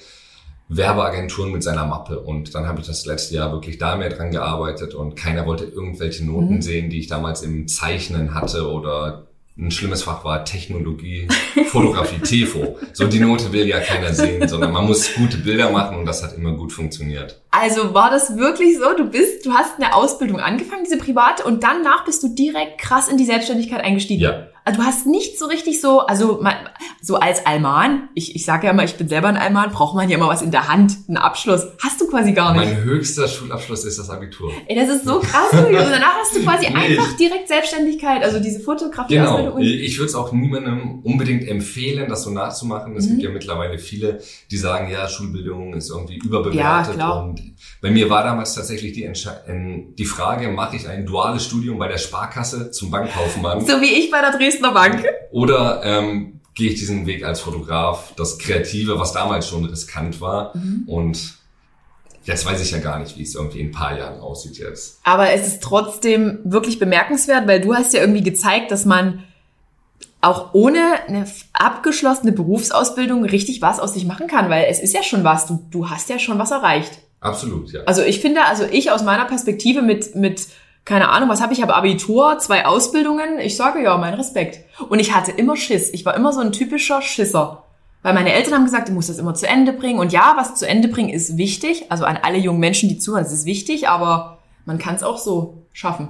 Werbeagenturen 0.70 1.52
mit 1.52 1.62
seiner 1.64 1.86
Mappe. 1.86 2.20
Und 2.20 2.56
dann 2.56 2.66
habe 2.68 2.82
ich 2.82 2.88
das 2.88 3.06
letzte 3.06 3.36
Jahr 3.36 3.52
wirklich 3.52 3.78
da 3.78 3.96
mehr 3.96 4.10
dran 4.10 4.32
gearbeitet 4.32 4.96
und 4.96 5.16
keiner 5.16 5.46
wollte 5.46 5.66
irgendwelche 5.66 6.26
Noten 6.26 6.56
Mhm. 6.56 6.62
sehen, 6.62 6.90
die 6.90 7.00
ich 7.00 7.08
damals 7.08 7.44
im 7.44 7.68
Zeichnen 7.68 8.34
hatte 8.34 8.72
oder 8.72 9.28
ein 9.56 9.70
schlimmes 9.70 10.04
Fach 10.04 10.26
war 10.26 10.46
Technologie, 10.46 11.28
Fotografie, 11.68 12.20
TEFO. 12.24 12.80
So 12.92 13.06
die 13.06 13.20
Note 13.20 13.52
will 13.52 13.68
ja 13.68 13.80
keiner 13.80 14.12
sehen, 14.14 14.48
sondern 14.48 14.72
man 14.72 14.86
muss 14.86 15.14
gute 15.14 15.38
Bilder 15.38 15.70
machen 15.70 15.98
und 15.98 16.06
das 16.06 16.24
hat 16.24 16.36
immer 16.36 16.54
gut 16.54 16.74
funktioniert. 16.74 17.40
Also 17.52 17.94
war 17.94 18.10
das 18.10 18.36
wirklich 18.36 18.78
so? 18.78 18.96
Du 18.98 19.06
bist, 19.06 19.46
du 19.46 19.54
hast 19.54 19.80
eine 19.80 19.94
Ausbildung 19.94 20.40
angefangen, 20.40 20.84
diese 20.84 20.98
private, 20.98 21.44
und 21.44 21.64
danach 21.64 22.04
bist 22.04 22.24
du 22.24 22.30
direkt 22.30 22.80
krass 22.80 23.08
in 23.08 23.18
die 23.18 23.26
Selbstständigkeit 23.26 23.84
eingestiegen. 23.84 24.24
Ja. 24.24 24.48
Also 24.66 24.80
du 24.82 24.86
hast 24.86 25.06
nicht 25.06 25.38
so 25.38 25.46
richtig 25.48 25.82
so, 25.82 26.00
also 26.02 26.42
so 27.02 27.16
als 27.18 27.46
Alman, 27.46 28.10
ich, 28.14 28.36
ich 28.36 28.46
sage 28.46 28.68
ja 28.68 28.72
immer, 28.74 28.84
ich 28.84 28.96
bin 28.96 29.08
selber 29.10 29.28
ein 29.28 29.36
Alman, 29.38 29.72
braucht 29.72 29.96
man 29.96 30.10
ja 30.10 30.18
immer 30.18 30.28
was 30.30 30.42
in 30.42 30.52
der 30.52 30.68
Hand, 30.70 30.98
einen 31.08 31.18
Abschluss. 31.18 31.64
Hast 31.84 32.00
du 32.00 32.08
quasi 32.08 32.32
gar 32.34 32.54
nicht. 32.54 32.64
Mein 32.66 32.84
höchster 32.84 33.28
Schulabschluss 33.28 33.84
ist 33.86 34.00
das 34.00 34.10
Abitur. 34.10 34.52
Ey, 34.68 34.76
das 34.76 34.90
ist 34.90 35.06
so 35.06 35.20
krass, 35.20 35.52
Julius. 35.52 35.84
Und 35.86 35.92
danach 35.92 36.16
hast 36.22 36.36
du 36.36 36.42
quasi 36.44 36.68
Nee. 36.70 36.76
einfach 36.76 37.18
direkt 37.18 37.48
Selbstständigkeit, 37.50 38.24
also 38.24 38.40
diese 38.40 38.60
Fotografie-Ausbildung. 38.62 39.58
Genau. 39.58 39.58
Ich 39.60 39.98
würde 39.98 40.10
es 40.10 40.16
auch 40.16 40.32
niemandem 40.32 41.00
unbedingt 41.04 41.48
empfehlen, 41.48 42.08
das 42.10 42.24
so 42.24 42.30
nachzumachen. 42.30 42.96
Es 42.96 43.06
Mhm. 43.06 43.10
gibt 43.12 43.24
ja 43.24 43.30
mittlerweile 43.32 43.78
viele, 43.80 44.22
die 44.50 44.58
sagen, 44.58 44.90
ja, 44.92 45.08
Schulbildung 45.10 45.74
ist 45.74 45.90
irgendwie 45.90 46.20
Ja, 46.20 46.26
überbewertet. 46.26 46.94
klar. 46.96 47.24
Und 47.24 47.42
bei 47.82 47.92
mir 47.92 48.10
war 48.10 48.24
damals 48.24 48.56
tatsächlich 48.56 48.94
die, 48.94 49.04
Entsche 49.04 49.42
ähm, 49.48 49.94
die 49.98 50.06
Frage, 50.06 50.48
mache 50.50 50.76
ich 50.78 50.88
ein 50.88 51.06
duales 51.06 51.44
Studium 51.46 51.78
bei 51.80 51.88
der 51.90 51.98
Sparkasse 51.98 52.72
zum 52.72 52.92
Bankkaufmann 52.92 53.66
So 53.66 53.82
wie 53.82 53.92
ich 53.92 54.10
bei 54.10 54.22
der 54.22 54.32
Dresdner 54.54 54.72
Bank. 54.72 55.06
oder 55.32 55.82
ähm, 55.84 56.40
gehe 56.56 56.72
ich 56.72 56.80
diesen 56.80 57.06
Weg 57.06 57.24
als 57.24 57.42
Fotograf, 57.42 58.14
das 58.16 58.38
Kreative, 58.38 59.00
was 59.00 59.12
damals 59.12 59.48
schon 59.48 59.66
riskant 59.66 60.22
war. 60.22 60.56
Mhm. 60.56 60.84
Und 60.88 61.34
jetzt 62.26 62.46
weiß 62.46 62.62
ich 62.62 62.72
ja 62.72 62.80
gar 62.80 63.00
nicht, 63.00 63.18
wie 63.18 63.24
es 63.24 63.36
irgendwie 63.36 63.60
in 63.60 63.68
ein 63.68 63.72
paar 63.72 63.98
Jahren 63.98 64.20
aussieht 64.20 64.58
jetzt. 64.58 65.00
Aber 65.04 65.32
es 65.32 65.48
ist 65.48 65.64
trotzdem 65.64 66.40
wirklich 66.44 66.80
bemerkenswert, 66.80 67.48
weil 67.48 67.62
du 67.62 67.74
hast 67.74 67.94
ja 67.94 68.02
irgendwie 68.02 68.24
gezeigt, 68.24 68.72
dass 68.72 68.86
man 68.86 69.24
auch 70.22 70.54
ohne 70.54 70.80
eine 71.08 71.26
abgeschlossene 71.52 72.32
Berufsausbildung 72.32 73.26
richtig 73.26 73.62
was 73.62 73.80
aus 73.80 73.94
sich 73.94 74.06
machen 74.06 74.28
kann, 74.28 74.50
weil 74.50 74.68
es 74.70 74.80
ist 74.80 74.94
ja 74.94 75.04
schon 75.04 75.24
was. 75.24 75.48
Du, 75.48 75.66
du 75.70 75.90
hast 75.90 76.10
ja 76.10 76.18
schon 76.18 76.40
was 76.40 76.52
erreicht. 76.52 77.00
Absolut, 77.20 77.72
ja. 77.72 77.82
Also 77.86 78.04
ich 78.04 78.20
finde, 78.20 78.46
also 78.46 78.64
ich 78.70 78.92
aus 78.92 79.04
meiner 79.04 79.26
Perspektive 79.26 79.82
mit, 79.82 80.16
mit 80.16 80.48
keine 80.86 81.10
Ahnung, 81.10 81.30
was 81.30 81.42
habe 81.42 81.54
ich, 81.54 81.62
habe 81.62 81.76
Abitur, 81.76 82.38
zwei 82.40 82.66
Ausbildungen, 82.66 83.40
ich 83.40 83.56
sage 83.56 83.82
ja, 83.82 83.98
mein 83.98 84.16
Respekt. 84.16 84.60
Und 84.90 85.00
ich 85.00 85.14
hatte 85.16 85.32
immer 85.32 85.56
Schiss. 85.56 85.94
Ich 85.94 86.06
war 86.06 86.16
immer 86.16 86.34
so 86.34 86.42
ein 86.42 86.52
typischer 86.52 87.02
Schisser. 87.02 87.64
Weil 88.02 88.14
meine 88.14 88.34
Eltern 88.34 88.56
haben 88.56 88.66
gesagt, 88.66 88.90
du 88.90 88.92
musst 88.92 89.10
das 89.10 89.18
immer 89.18 89.34
zu 89.34 89.48
Ende 89.48 89.72
bringen. 89.72 90.00
Und 90.00 90.12
ja, 90.12 90.34
was 90.36 90.56
zu 90.56 90.68
Ende 90.68 90.90
bringen 90.90 91.10
ist 91.10 91.38
wichtig. 91.38 91.90
Also 91.90 92.04
an 92.04 92.20
alle 92.22 92.38
jungen 92.38 92.60
Menschen, 92.60 92.90
die 92.90 93.00
zuhören, 93.00 93.24
es 93.24 93.32
ist 93.32 93.46
wichtig, 93.46 93.88
aber 93.88 94.40
man 94.66 94.78
kann 94.78 94.96
es 94.96 95.04
auch 95.04 95.18
so 95.18 95.64
schaffen. 95.72 96.10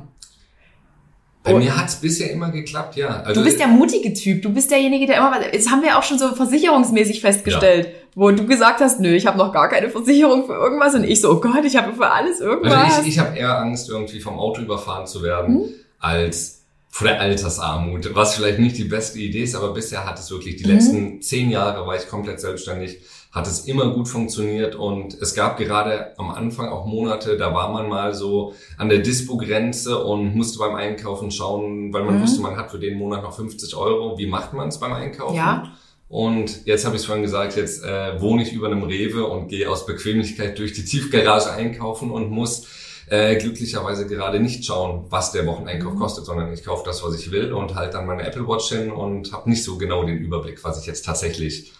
Bei 1.44 1.54
mir 1.56 1.76
hat's 1.78 1.96
bisher 1.98 2.32
immer 2.32 2.50
geklappt, 2.52 2.96
ja. 2.96 3.22
Also, 3.24 3.42
Du 3.42 3.46
bist 3.46 3.60
der 3.60 3.68
mutige 3.68 4.14
Typ. 4.14 4.42
Du 4.42 4.50
bist 4.54 4.72
derjenige, 4.72 5.06
der 5.08 5.18
immer, 5.18 5.32
das 5.52 5.70
haben 5.70 5.82
wir 5.84 5.98
auch 5.98 6.04
schon 6.04 6.18
so 6.18 6.34
versicherungsmäßig 6.34 7.20
festgestellt, 7.22 7.90
wo 8.16 8.32
du 8.32 8.46
gesagt 8.48 8.80
hast, 8.80 9.00
nö, 9.02 9.14
ich 9.14 9.26
habe 9.28 9.38
noch 9.38 9.52
gar 9.52 9.68
keine 9.70 9.90
Versicherung 9.90 10.46
für 10.46 10.54
irgendwas. 10.54 10.94
Und 10.96 11.04
ich 11.04 11.20
so, 11.20 11.32
oh 11.32 11.42
Gott, 11.42 11.66
ich 11.66 11.76
habe 11.76 11.94
für 11.94 12.10
alles 12.10 12.40
irgendwas. 12.40 12.74
Also 12.96 13.02
ich, 13.02 13.08
ich 13.10 13.20
habe 13.20 13.38
eher 13.38 13.58
Angst, 13.60 13.90
irgendwie 13.90 14.20
vom 14.22 14.40
Auto 14.40 14.62
überfahren 14.62 15.06
zu 15.06 15.22
werden, 15.22 15.56
Hm? 15.64 15.70
als 16.00 16.62
vor 16.90 17.08
der 17.08 17.20
Altersarmut. 17.20 18.14
Was 18.14 18.36
vielleicht 18.36 18.60
nicht 18.60 18.78
die 18.78 18.84
beste 18.84 19.20
Idee 19.20 19.44
ist, 19.44 19.56
aber 19.56 19.74
bisher 19.74 20.06
hat 20.06 20.20
es 20.20 20.30
wirklich, 20.32 20.58
die 20.58 20.64
Mhm. 20.66 20.70
letzten 20.72 21.22
zehn 21.22 21.50
Jahre 21.50 21.86
war 21.88 21.96
ich 21.96 22.08
komplett 22.08 22.40
selbstständig, 22.40 23.00
hat 23.34 23.48
es 23.48 23.62
immer 23.62 23.90
gut 23.90 24.08
funktioniert 24.08 24.76
und 24.76 25.20
es 25.20 25.34
gab 25.34 25.58
gerade 25.58 26.14
am 26.20 26.30
Anfang 26.30 26.70
auch 26.70 26.86
Monate, 26.86 27.36
da 27.36 27.52
war 27.52 27.72
man 27.72 27.90
mal 27.90 28.14
so 28.14 28.54
an 28.78 28.90
der 28.90 29.00
Dispo-Grenze 29.00 30.04
und 30.04 30.36
musste 30.36 30.60
beim 30.60 30.76
Einkaufen 30.76 31.32
schauen, 31.32 31.92
weil 31.92 32.04
man 32.04 32.20
mhm. 32.20 32.22
wusste, 32.22 32.42
man 32.42 32.56
hat 32.58 32.70
für 32.70 32.78
den 32.78 32.96
Monat 32.96 33.24
noch 33.24 33.36
50 33.36 33.76
Euro. 33.76 34.20
Wie 34.20 34.28
macht 34.28 34.54
man 34.54 34.68
es 34.68 34.80
beim 34.80 34.94
Einkaufen? 34.94 35.36
Ja. 35.36 35.74
Und 36.10 36.68
jetzt 36.68 36.86
habe 36.86 36.96
ich 36.96 37.02
es 37.02 37.08
vorhin 37.08 37.24
gesagt, 37.24 37.56
jetzt 37.56 37.84
äh, 37.84 38.22
wohne 38.22 38.44
ich 38.44 38.54
über 38.54 38.68
einem 38.68 38.84
Rewe 38.84 39.26
und 39.26 39.48
gehe 39.48 39.68
aus 39.68 39.88
Bequemlichkeit 39.88 40.60
durch 40.60 40.74
die 40.74 40.86
Tiefgarage 40.86 41.52
einkaufen 41.52 42.12
und 42.12 42.30
muss 42.30 42.68
äh, 43.10 43.36
glücklicherweise 43.38 44.06
gerade 44.06 44.40
nicht 44.40 44.64
schauen, 44.64 45.06
was 45.10 45.32
der 45.32 45.48
Wocheneinkauf 45.48 45.96
mhm. 45.96 46.00
kostet, 46.00 46.26
sondern 46.26 46.54
ich 46.54 46.64
kaufe 46.64 46.84
das, 46.86 47.04
was 47.04 47.20
ich 47.20 47.32
will 47.32 47.52
und 47.52 47.74
halt 47.74 47.96
dann 47.96 48.06
meine 48.06 48.28
Apple 48.28 48.48
Watch 48.48 48.70
hin 48.70 48.92
und 48.92 49.34
habe 49.34 49.50
nicht 49.50 49.64
so 49.64 49.80
genau 49.80 50.04
den 50.04 50.20
Überblick, 50.20 50.64
was 50.64 50.80
ich 50.80 50.86
jetzt 50.86 51.04
tatsächlich 51.04 51.74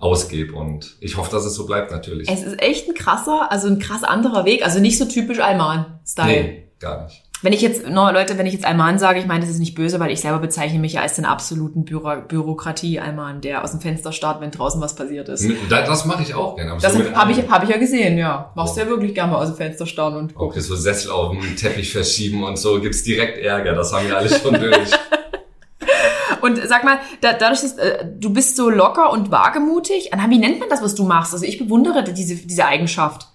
ausgebe. 0.00 0.54
Und 0.54 0.96
ich 1.00 1.16
hoffe, 1.16 1.30
dass 1.30 1.44
es 1.44 1.54
so 1.54 1.66
bleibt 1.66 1.92
natürlich. 1.92 2.28
Es 2.28 2.42
ist 2.42 2.60
echt 2.60 2.88
ein 2.88 2.94
krasser, 2.94 3.52
also 3.52 3.68
ein 3.68 3.78
krass 3.78 4.02
anderer 4.02 4.44
Weg. 4.44 4.64
Also 4.64 4.80
nicht 4.80 4.98
so 4.98 5.04
typisch 5.04 5.38
Alman-Style. 5.38 6.26
Nee, 6.26 6.64
gar 6.80 7.04
nicht. 7.04 7.22
Wenn 7.42 7.54
ich 7.54 7.62
jetzt, 7.62 7.88
no, 7.88 8.10
Leute, 8.10 8.36
wenn 8.36 8.44
ich 8.44 8.52
jetzt 8.52 8.66
Alman 8.66 8.98
sage, 8.98 9.18
ich 9.18 9.26
meine, 9.26 9.40
das 9.40 9.48
ist 9.48 9.60
nicht 9.60 9.74
böse, 9.74 9.98
weil 9.98 10.10
ich 10.10 10.20
selber 10.20 10.40
bezeichne 10.40 10.78
mich 10.78 10.94
ja 10.94 11.00
als 11.00 11.16
den 11.16 11.24
absoluten 11.24 11.86
Büro 11.86 12.10
Bürokratie-Alman, 12.28 13.40
der 13.40 13.64
aus 13.64 13.70
dem 13.70 13.80
Fenster 13.80 14.12
starrt, 14.12 14.42
wenn 14.42 14.50
draußen 14.50 14.78
was 14.80 14.94
passiert 14.94 15.30
ist. 15.30 15.48
Das, 15.70 15.86
das 15.86 16.04
mache 16.04 16.22
ich 16.22 16.34
auch 16.34 16.56
gerne. 16.56 16.76
Das 16.80 16.92
so 16.92 16.98
habe 17.12 17.32
ich, 17.32 17.48
hab 17.48 17.62
ich 17.62 17.70
ja 17.70 17.78
gesehen, 17.78 18.18
ja. 18.18 18.52
Machst 18.54 18.76
du 18.76 18.80
ja 18.82 18.88
wirklich 18.88 19.14
gerne 19.14 19.32
mal 19.32 19.38
aus 19.38 19.48
dem 19.48 19.56
Fenster 19.56 19.86
starren 19.86 20.16
und 20.16 20.34
gucken. 20.34 20.50
Okay, 20.50 20.60
so 20.60 20.76
Sessel 20.76 21.12
auf 21.12 21.30
dem 21.30 21.56
Teppich 21.56 21.90
verschieben 21.92 22.44
und 22.44 22.58
so 22.58 22.78
gibt's 22.78 23.02
direkt 23.04 23.38
Ärger. 23.38 23.74
Das 23.74 23.90
haben 23.90 24.06
wir 24.06 24.18
alle 24.18 24.28
schon 24.28 24.54
durch. 24.60 24.90
Und 26.42 26.60
sag 26.68 26.84
mal, 26.84 26.98
da, 27.20 27.32
dadurch, 27.32 27.60
dass 27.60 27.78
äh, 27.78 28.06
du 28.18 28.30
bist 28.32 28.56
so 28.56 28.70
locker 28.70 29.10
und 29.12 29.30
wagemutig, 29.30 30.10
wie 30.28 30.38
nennt 30.38 30.60
man 30.60 30.68
das, 30.68 30.82
was 30.82 30.94
du 30.94 31.04
machst? 31.04 31.32
Also 31.32 31.44
ich 31.44 31.58
bewundere 31.58 32.04
diese, 32.04 32.34
diese 32.36 32.64
Eigenschaft. 32.64 33.26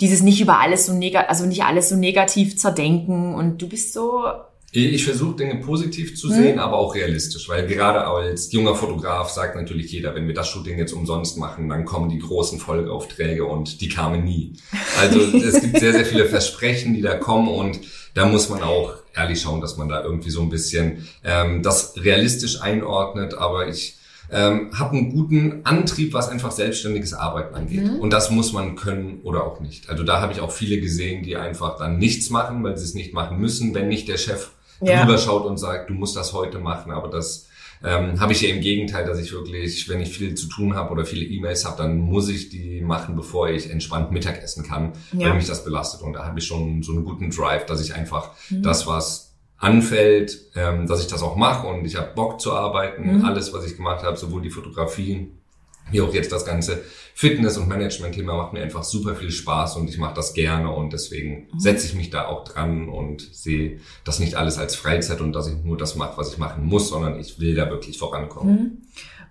Dieses 0.00 0.22
nicht 0.22 0.40
über 0.40 0.58
alles 0.58 0.86
so 0.86 0.94
negativ, 0.94 1.28
also 1.28 1.44
nicht 1.44 1.62
alles 1.62 1.90
so 1.90 1.96
negativ 1.96 2.56
zerdenken 2.56 3.34
und 3.34 3.60
du 3.60 3.68
bist 3.68 3.92
so. 3.92 4.24
Ich 4.72 5.04
versuche 5.04 5.36
Dinge 5.36 5.56
positiv 5.56 6.16
zu 6.16 6.28
sehen, 6.28 6.54
hm. 6.54 6.58
aber 6.60 6.78
auch 6.78 6.94
realistisch, 6.94 7.48
weil 7.48 7.66
gerade 7.66 8.06
als 8.06 8.52
junger 8.52 8.76
Fotograf 8.76 9.28
sagt 9.28 9.56
natürlich 9.56 9.90
jeder, 9.90 10.14
wenn 10.14 10.28
wir 10.28 10.34
das 10.34 10.48
Shooting 10.48 10.78
jetzt 10.78 10.92
umsonst 10.92 11.36
machen, 11.38 11.68
dann 11.68 11.84
kommen 11.84 12.08
die 12.08 12.20
großen 12.20 12.60
Folgeaufträge 12.60 13.44
und 13.44 13.80
die 13.80 13.88
kamen 13.88 14.24
nie. 14.24 14.52
Also 15.00 15.20
es 15.20 15.60
gibt 15.60 15.78
sehr, 15.80 15.92
sehr 15.92 16.06
viele 16.06 16.26
Versprechen, 16.26 16.94
die 16.94 17.02
da 17.02 17.16
kommen 17.16 17.48
und 17.48 17.80
da 18.14 18.26
muss 18.26 18.48
man 18.48 18.62
auch 18.62 18.94
ehrlich 19.14 19.40
schauen, 19.40 19.60
dass 19.60 19.76
man 19.76 19.88
da 19.88 20.02
irgendwie 20.02 20.30
so 20.30 20.42
ein 20.42 20.48
bisschen 20.48 21.06
ähm, 21.24 21.62
das 21.62 21.94
realistisch 21.96 22.60
einordnet. 22.60 23.34
Aber 23.34 23.68
ich 23.68 23.96
ähm, 24.32 24.70
habe 24.78 24.96
einen 24.96 25.12
guten 25.12 25.60
Antrieb, 25.64 26.14
was 26.14 26.28
einfach 26.28 26.52
selbstständiges 26.52 27.14
Arbeiten 27.14 27.54
angeht. 27.54 27.84
Mhm. 27.84 27.98
Und 27.98 28.12
das 28.12 28.30
muss 28.30 28.52
man 28.52 28.76
können 28.76 29.20
oder 29.24 29.44
auch 29.44 29.60
nicht. 29.60 29.88
Also 29.88 30.04
da 30.04 30.20
habe 30.20 30.32
ich 30.32 30.40
auch 30.40 30.52
viele 30.52 30.80
gesehen, 30.80 31.22
die 31.24 31.36
einfach 31.36 31.76
dann 31.78 31.98
nichts 31.98 32.30
machen, 32.30 32.62
weil 32.62 32.76
sie 32.76 32.84
es 32.84 32.94
nicht 32.94 33.12
machen 33.12 33.38
müssen, 33.38 33.74
wenn 33.74 33.88
nicht 33.88 34.08
der 34.08 34.18
Chef 34.18 34.50
ja. 34.80 35.02
drüber 35.02 35.18
schaut 35.18 35.44
und 35.44 35.58
sagt, 35.58 35.90
du 35.90 35.94
musst 35.94 36.16
das 36.16 36.32
heute 36.32 36.58
machen. 36.58 36.92
Aber 36.92 37.08
das 37.08 37.46
ähm, 37.82 38.20
habe 38.20 38.32
ich 38.32 38.42
ja 38.42 38.50
im 38.50 38.60
Gegenteil, 38.60 39.06
dass 39.06 39.18
ich 39.18 39.32
wirklich, 39.32 39.88
wenn 39.88 40.00
ich 40.00 40.10
viel 40.10 40.34
zu 40.34 40.48
tun 40.48 40.74
habe 40.74 40.90
oder 40.90 41.06
viele 41.06 41.24
E-Mails 41.24 41.64
habe, 41.64 41.78
dann 41.78 41.98
muss 41.98 42.28
ich 42.28 42.50
die 42.50 42.82
machen, 42.82 43.16
bevor 43.16 43.48
ich 43.48 43.70
entspannt 43.70 44.12
Mittag 44.12 44.42
essen 44.42 44.64
kann, 44.64 44.92
ja. 45.12 45.28
weil 45.28 45.36
mich 45.36 45.46
das 45.46 45.64
belastet. 45.64 46.02
Und 46.02 46.12
da 46.12 46.26
habe 46.26 46.38
ich 46.38 46.46
schon 46.46 46.82
so 46.82 46.92
einen 46.92 47.04
guten 47.04 47.30
Drive, 47.30 47.66
dass 47.66 47.80
ich 47.80 47.94
einfach 47.94 48.32
mhm. 48.50 48.62
das, 48.62 48.86
was 48.86 49.34
anfällt, 49.56 50.38
ähm, 50.56 50.86
dass 50.86 51.00
ich 51.00 51.06
das 51.06 51.22
auch 51.22 51.36
mache 51.36 51.66
und 51.66 51.84
ich 51.84 51.96
habe 51.96 52.14
Bock 52.14 52.40
zu 52.40 52.52
arbeiten. 52.52 53.18
Mhm. 53.18 53.24
Alles, 53.24 53.52
was 53.52 53.64
ich 53.64 53.76
gemacht 53.76 54.02
habe, 54.04 54.16
sowohl 54.16 54.42
die 54.42 54.50
Fotografie 54.50 55.32
wie 55.90 56.00
auch 56.00 56.14
jetzt 56.14 56.32
das 56.32 56.44
ganze 56.44 56.82
Fitness- 57.14 57.58
und 57.58 57.68
Management-Thema 57.68 58.34
macht 58.34 58.52
mir 58.52 58.62
einfach 58.62 58.82
super 58.82 59.14
viel 59.14 59.30
Spaß 59.30 59.76
und 59.76 59.90
ich 59.90 59.98
mache 59.98 60.14
das 60.14 60.32
gerne 60.32 60.70
und 60.70 60.92
deswegen 60.92 61.48
mhm. 61.52 61.60
setze 61.60 61.86
ich 61.86 61.94
mich 61.94 62.10
da 62.10 62.26
auch 62.26 62.44
dran 62.44 62.88
und 62.88 63.20
sehe 63.20 63.80
das 64.04 64.20
nicht 64.20 64.36
alles 64.36 64.58
als 64.58 64.74
Freizeit 64.74 65.20
und 65.20 65.34
dass 65.34 65.48
ich 65.48 65.62
nur 65.62 65.76
das 65.76 65.96
mache, 65.96 66.16
was 66.16 66.32
ich 66.32 66.38
machen 66.38 66.64
muss, 66.64 66.88
sondern 66.88 67.18
ich 67.18 67.38
will 67.38 67.54
da 67.54 67.68
wirklich 67.68 67.98
vorankommen. 67.98 68.54
Mhm. 68.54 68.78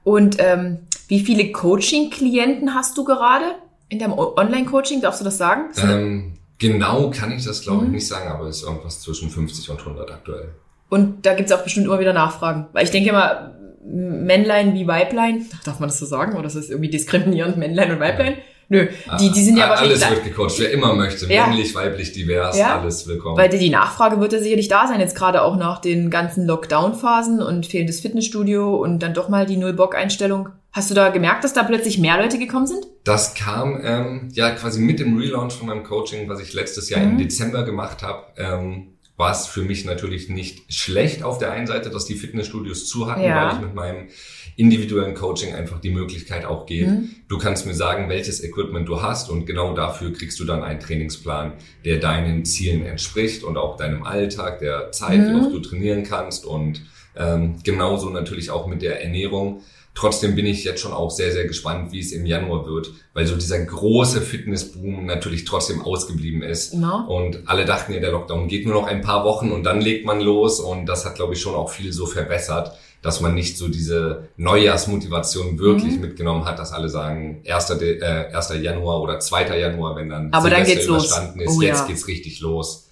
Und 0.04 0.38
ähm, 0.40 0.80
wie 1.08 1.20
viele 1.22 1.52
Coaching-Klienten 1.52 2.74
hast 2.76 2.98
du 2.98 3.04
gerade 3.04 3.56
in 3.90 4.00
deinem 4.00 4.14
Online-Coaching? 4.14 5.02
Darfst 5.02 5.22
du 5.22 5.26
das 5.26 5.38
sagen? 5.38 5.72
Ähm, 5.78 6.34
genau 6.58 7.10
kann 7.10 7.32
ich 7.32 7.44
das, 7.46 7.62
glaube 7.62 7.84
ich, 7.84 7.90
mhm. 7.90 7.96
nicht 7.96 8.08
sagen, 8.08 8.30
aber 8.30 8.46
es 8.46 8.58
ist 8.58 8.64
irgendwas 8.64 9.02
zwischen 9.02 9.30
50 9.30 9.70
und 9.72 9.80
100 9.80 10.12
aktuell. 10.12 10.54
Und 10.90 11.26
da 11.26 11.34
gibt 11.34 11.50
es 11.50 11.56
auch 11.56 11.64
bestimmt 11.64 11.86
immer 11.86 12.00
wieder 12.00 12.14
Nachfragen. 12.14 12.68
Weil 12.74 12.84
ich 12.84 12.92
denke 12.92 13.10
immer, 13.10 13.56
Männlein 13.84 14.74
wie 14.74 14.88
Weiblein. 14.88 15.46
Darf 15.66 15.80
man 15.80 15.90
das 15.90 16.00
so 16.00 16.06
sagen? 16.06 16.38
Oder 16.38 16.48
ist 16.48 16.56
das 16.56 16.70
irgendwie 16.70 16.90
diskriminierend, 16.90 17.58
Männlein 17.58 17.92
und 17.92 18.00
Weiblein? 18.00 18.36
Nö, 18.72 18.88
die, 19.20 19.32
die 19.32 19.44
sind 19.44 19.58
ja 19.58 19.68
wahrscheinlich... 19.68 20.06
Alles 20.06 20.18
wird 20.18 20.26
gecoacht, 20.26 20.60
wer 20.60 20.72
immer 20.72 20.94
möchte. 20.94 21.26
Ja. 21.26 21.48
Männlich, 21.48 21.74
weiblich, 21.74 22.12
divers, 22.12 22.56
ja. 22.56 22.80
alles 22.80 23.08
willkommen. 23.08 23.36
Weil 23.36 23.50
die 23.50 23.70
Nachfrage 23.72 24.20
wird 24.20 24.32
ja 24.32 24.40
sicherlich 24.40 24.68
da 24.68 24.88
sein, 24.88 25.00
jetzt 25.00 25.16
gerade 25.16 25.42
auch 25.42 25.58
nach 25.58 25.82
den 25.82 26.12
ganzen 26.12 26.46
Lockdown-Phasen 26.46 27.42
und 27.42 27.66
fehlendes 27.66 28.00
Fitnessstudio 28.02 28.76
und 28.76 29.00
dann 29.00 29.16
doch 29.16 29.28
mal 29.28 29.48
die 29.48 29.58
Null-Bock-Einstellung. 29.58 30.50
Hast 30.72 30.92
du 30.92 30.94
da 30.94 31.10
gemerkt, 31.10 31.44
dass 31.44 31.54
da 31.54 31.64
plötzlich 31.64 31.98
mehr 31.98 32.22
Leute 32.22 32.38
gekommen 32.38 32.68
sind? 32.68 32.86
Das 33.04 33.34
kam 33.34 33.82
ähm, 33.84 34.30
ja 34.34 34.52
quasi 34.52 34.80
mit 34.80 35.00
dem 35.00 35.18
Relaunch 35.18 35.54
von 35.54 35.68
meinem 35.68 35.84
Coaching, 35.84 36.30
was 36.30 36.40
ich 36.40 36.54
letztes 36.54 36.92
Jahr 36.92 37.02
mhm. 37.02 37.14
im 37.14 37.18
Dezember 37.18 37.64
gemacht 37.64 38.04
habe. 38.04 38.26
Ähm, 38.38 38.99
war 39.20 39.32
es 39.34 39.48
für 39.48 39.64
mich 39.64 39.84
natürlich 39.84 40.30
nicht 40.30 40.74
schlecht 40.74 41.24
auf 41.24 41.40
der 41.40 41.52
einen 41.52 41.68
Seite, 41.68 41.90
dass 41.90 42.06
die 42.06 42.16
Fitnessstudios 42.16 42.88
zu 42.88 43.12
hatten, 43.12 43.22
ja. 43.22 43.48
weil 43.48 43.54
ich 43.54 43.62
mit 43.62 43.76
meinem 43.76 44.08
individuellen 44.56 45.14
Coaching 45.14 45.54
einfach 45.54 45.82
die 45.82 45.90
Möglichkeit 45.90 46.46
auch 46.46 46.66
gebe. 46.66 46.92
Mhm. 46.92 47.10
Du 47.28 47.38
kannst 47.38 47.66
mir 47.66 47.74
sagen, 47.74 48.08
welches 48.08 48.42
Equipment 48.42 48.88
du 48.88 49.02
hast 49.02 49.30
und 49.30 49.46
genau 49.46 49.74
dafür 49.76 50.14
kriegst 50.14 50.40
du 50.40 50.46
dann 50.46 50.64
einen 50.64 50.80
Trainingsplan, 50.80 51.52
der 51.84 51.98
deinen 51.98 52.46
Zielen 52.46 52.86
entspricht 52.86 53.44
und 53.44 53.58
auch 53.58 53.76
deinem 53.76 54.04
Alltag, 54.04 54.60
der 54.60 54.94
Zeit, 54.94 55.20
mhm. 55.20 55.30
wie 55.32 55.42
oft 55.42 55.54
du 55.54 55.60
trainieren 55.60 56.04
kannst 56.04 56.46
und 56.46 56.82
ähm, 57.18 57.58
genauso 57.62 58.10
natürlich 58.12 58.52
auch 58.52 58.68
mit 58.68 58.82
der 58.82 59.04
Ernährung. 59.04 59.64
Trotzdem 60.00 60.34
bin 60.34 60.46
ich 60.46 60.64
jetzt 60.64 60.80
schon 60.80 60.94
auch 60.94 61.12
sehr, 61.12 61.34
sehr 61.34 61.46
gespannt, 61.46 61.92
wie 61.92 62.00
es 62.00 62.14
im 62.14 62.26
Januar 62.26 62.66
wird, 62.66 62.94
weil 63.14 63.28
so 63.28 63.36
dieser 63.36 63.60
große 63.60 64.22
Fitnessboom 64.22 65.06
natürlich 65.06 65.44
trotzdem 65.44 65.82
ausgeblieben 65.82 66.42
ist. 66.42 66.74
No. 66.74 67.06
Und 67.10 67.50
alle 67.50 67.66
dachten 67.66 67.92
ja, 67.92 68.00
der 68.00 68.14
Lockdown 68.14 68.48
geht 68.48 68.66
nur 68.66 68.76
noch 68.76 68.88
ein 68.88 69.02
paar 69.02 69.26
Wochen 69.26 69.52
und 69.52 69.66
dann 69.66 69.82
legt 69.82 70.06
man 70.06 70.22
los. 70.22 70.62
Und 70.62 70.86
das 70.86 71.06
hat, 71.06 71.16
glaube 71.16 71.34
ich, 71.34 71.42
schon 71.42 71.54
auch 71.54 71.70
viel 71.70 71.92
so 71.92 72.06
verbessert, 72.06 72.78
dass 73.02 73.20
man 73.20 73.36
nicht 73.36 73.58
so 73.58 73.68
diese 73.68 74.30
Neujahrsmotivation 74.38 75.60
wirklich 75.60 75.96
mhm. 75.96 76.00
mitgenommen 76.00 76.46
hat, 76.46 76.60
dass 76.60 76.72
alle 76.72 76.88
sagen, 76.88 77.44
1. 77.46 77.70
äh, 77.82 78.32
1. 78.34 78.54
Januar 78.62 79.02
oder 79.02 79.20
2. 79.20 79.60
Januar, 79.60 79.98
wenn 79.98 80.08
dann 80.08 80.32
Aber 80.32 80.50
dann 80.50 80.64
geht's 80.64 80.86
überstanden 80.86 81.40
los. 81.42 81.52
ist, 81.52 81.58
oh, 81.58 81.62
jetzt 81.62 81.82
ja. 81.82 81.88
geht's 81.88 82.08
richtig 82.08 82.40
los. 82.40 82.89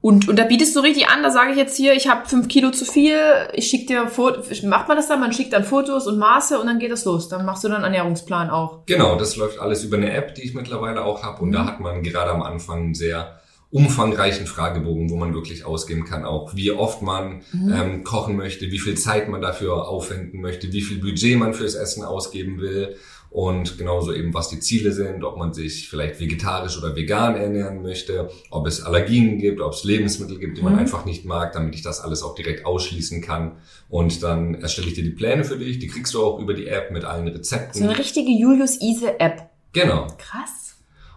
Und, 0.00 0.28
und 0.28 0.36
da 0.38 0.44
bietest 0.44 0.74
du 0.74 0.80
richtig 0.80 1.08
an, 1.08 1.22
da 1.22 1.30
sage 1.30 1.52
ich 1.52 1.56
jetzt 1.56 1.76
hier, 1.76 1.94
ich 1.94 2.08
habe 2.08 2.28
fünf 2.28 2.48
Kilo 2.48 2.70
zu 2.70 2.84
viel, 2.84 3.16
ich 3.52 3.68
schicke 3.68 3.86
dir 3.86 4.08
Fotos, 4.08 4.62
macht 4.64 4.88
man 4.88 4.96
das 4.96 5.06
dann, 5.06 5.20
man 5.20 5.32
schickt 5.32 5.52
dann 5.52 5.64
Fotos 5.64 6.06
und 6.06 6.18
Maße 6.18 6.58
und 6.58 6.66
dann 6.66 6.78
geht 6.78 6.90
das 6.90 7.04
los. 7.04 7.28
Dann 7.28 7.46
machst 7.46 7.62
du 7.62 7.68
dann 7.68 7.84
einen 7.84 7.94
Ernährungsplan 7.94 8.50
auch. 8.50 8.84
Genau, 8.86 9.16
das 9.16 9.36
läuft 9.36 9.60
alles 9.60 9.84
über 9.84 9.96
eine 9.96 10.12
App, 10.12 10.34
die 10.34 10.42
ich 10.42 10.54
mittlerweile 10.54 11.04
auch 11.04 11.22
habe. 11.22 11.42
Und 11.42 11.50
mhm. 11.50 11.52
da 11.52 11.66
hat 11.66 11.80
man 11.80 12.02
gerade 12.02 12.32
am 12.32 12.42
Anfang 12.42 12.78
einen 12.78 12.94
sehr 12.94 13.38
umfangreichen 13.70 14.46
Fragebogen, 14.46 15.08
wo 15.08 15.16
man 15.16 15.32
wirklich 15.32 15.64
ausgeben 15.64 16.04
kann, 16.04 16.26
auch 16.26 16.54
wie 16.54 16.72
oft 16.72 17.00
man 17.00 17.42
mhm. 17.52 17.72
ähm, 17.72 18.04
kochen 18.04 18.36
möchte, 18.36 18.70
wie 18.70 18.78
viel 18.78 18.96
Zeit 18.96 19.28
man 19.28 19.40
dafür 19.40 19.88
aufwenden 19.88 20.42
möchte, 20.42 20.72
wie 20.72 20.82
viel 20.82 20.98
Budget 20.98 21.38
man 21.38 21.54
fürs 21.54 21.74
Essen 21.74 22.04
ausgeben 22.04 22.60
will 22.60 22.96
und 23.32 23.78
genauso 23.78 24.12
eben, 24.12 24.34
was 24.34 24.50
die 24.50 24.60
Ziele 24.60 24.92
sind, 24.92 25.24
ob 25.24 25.38
man 25.38 25.54
sich 25.54 25.88
vielleicht 25.88 26.20
vegetarisch 26.20 26.76
oder 26.76 26.94
vegan 26.94 27.34
ernähren 27.34 27.80
möchte, 27.80 28.30
ob 28.50 28.66
es 28.66 28.82
Allergien 28.82 29.38
gibt, 29.38 29.62
ob 29.62 29.72
es 29.72 29.84
Lebensmittel 29.84 30.38
gibt, 30.38 30.58
die 30.58 30.62
man 30.62 30.74
mhm. 30.74 30.80
einfach 30.80 31.06
nicht 31.06 31.24
mag, 31.24 31.52
damit 31.54 31.74
ich 31.74 31.80
das 31.80 32.00
alles 32.00 32.22
auch 32.22 32.34
direkt 32.34 32.66
ausschließen 32.66 33.22
kann. 33.22 33.52
Und 33.88 34.22
dann 34.22 34.54
erstelle 34.54 34.88
ich 34.88 34.94
dir 34.94 35.02
die 35.02 35.10
Pläne 35.10 35.44
für 35.44 35.56
dich, 35.56 35.78
die 35.78 35.86
kriegst 35.86 36.12
du 36.12 36.22
auch 36.22 36.40
über 36.40 36.52
die 36.52 36.66
App 36.66 36.90
mit 36.90 37.04
allen 37.04 37.26
Rezepten. 37.26 37.80
So 37.80 37.88
eine 37.88 37.98
richtige 37.98 38.30
Julius 38.30 38.82
Ise 38.82 39.18
App. 39.18 39.48
Genau. 39.72 40.08
Krass. 40.18 40.74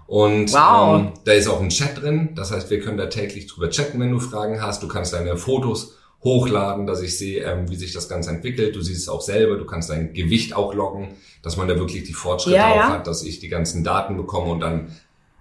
Und 0.07 0.53
wow. 0.53 0.99
ähm, 0.99 1.11
da 1.25 1.33
ist 1.33 1.49
auch 1.49 1.59
ein 1.59 1.69
Chat 1.69 2.01
drin. 2.01 2.29
Das 2.35 2.51
heißt, 2.51 2.69
wir 2.69 2.79
können 2.79 2.97
da 2.97 3.07
täglich 3.07 3.47
drüber 3.47 3.69
chatten, 3.69 3.99
wenn 3.99 4.11
du 4.11 4.19
Fragen 4.19 4.61
hast. 4.61 4.81
Du 4.83 4.87
kannst 4.87 5.11
deine 5.11 5.35
Fotos 5.35 5.97
hochladen, 6.25 6.87
dass 6.87 7.01
ich 7.01 7.17
sehe, 7.17 7.43
ähm, 7.43 7.69
wie 7.69 7.75
sich 7.75 7.93
das 7.93 8.09
Ganze 8.09 8.31
entwickelt. 8.31 8.75
Du 8.75 8.81
siehst 8.81 9.03
es 9.03 9.09
auch 9.09 9.21
selber, 9.21 9.55
du 9.55 9.65
kannst 9.65 9.89
dein 9.89 10.11
Gewicht 10.13 10.53
auch 10.55 10.73
loggen, 10.73 11.15
dass 11.41 11.55
man 11.55 11.67
da 11.67 11.77
wirklich 11.77 12.03
die 12.03 12.13
Fortschritte 12.13 12.57
ja, 12.57 12.71
auch 12.71 12.75
ja. 12.75 12.89
hat, 12.89 13.07
dass 13.07 13.23
ich 13.23 13.39
die 13.39 13.47
ganzen 13.47 13.83
Daten 13.83 14.17
bekomme 14.17 14.51
und 14.51 14.59
dann 14.59 14.91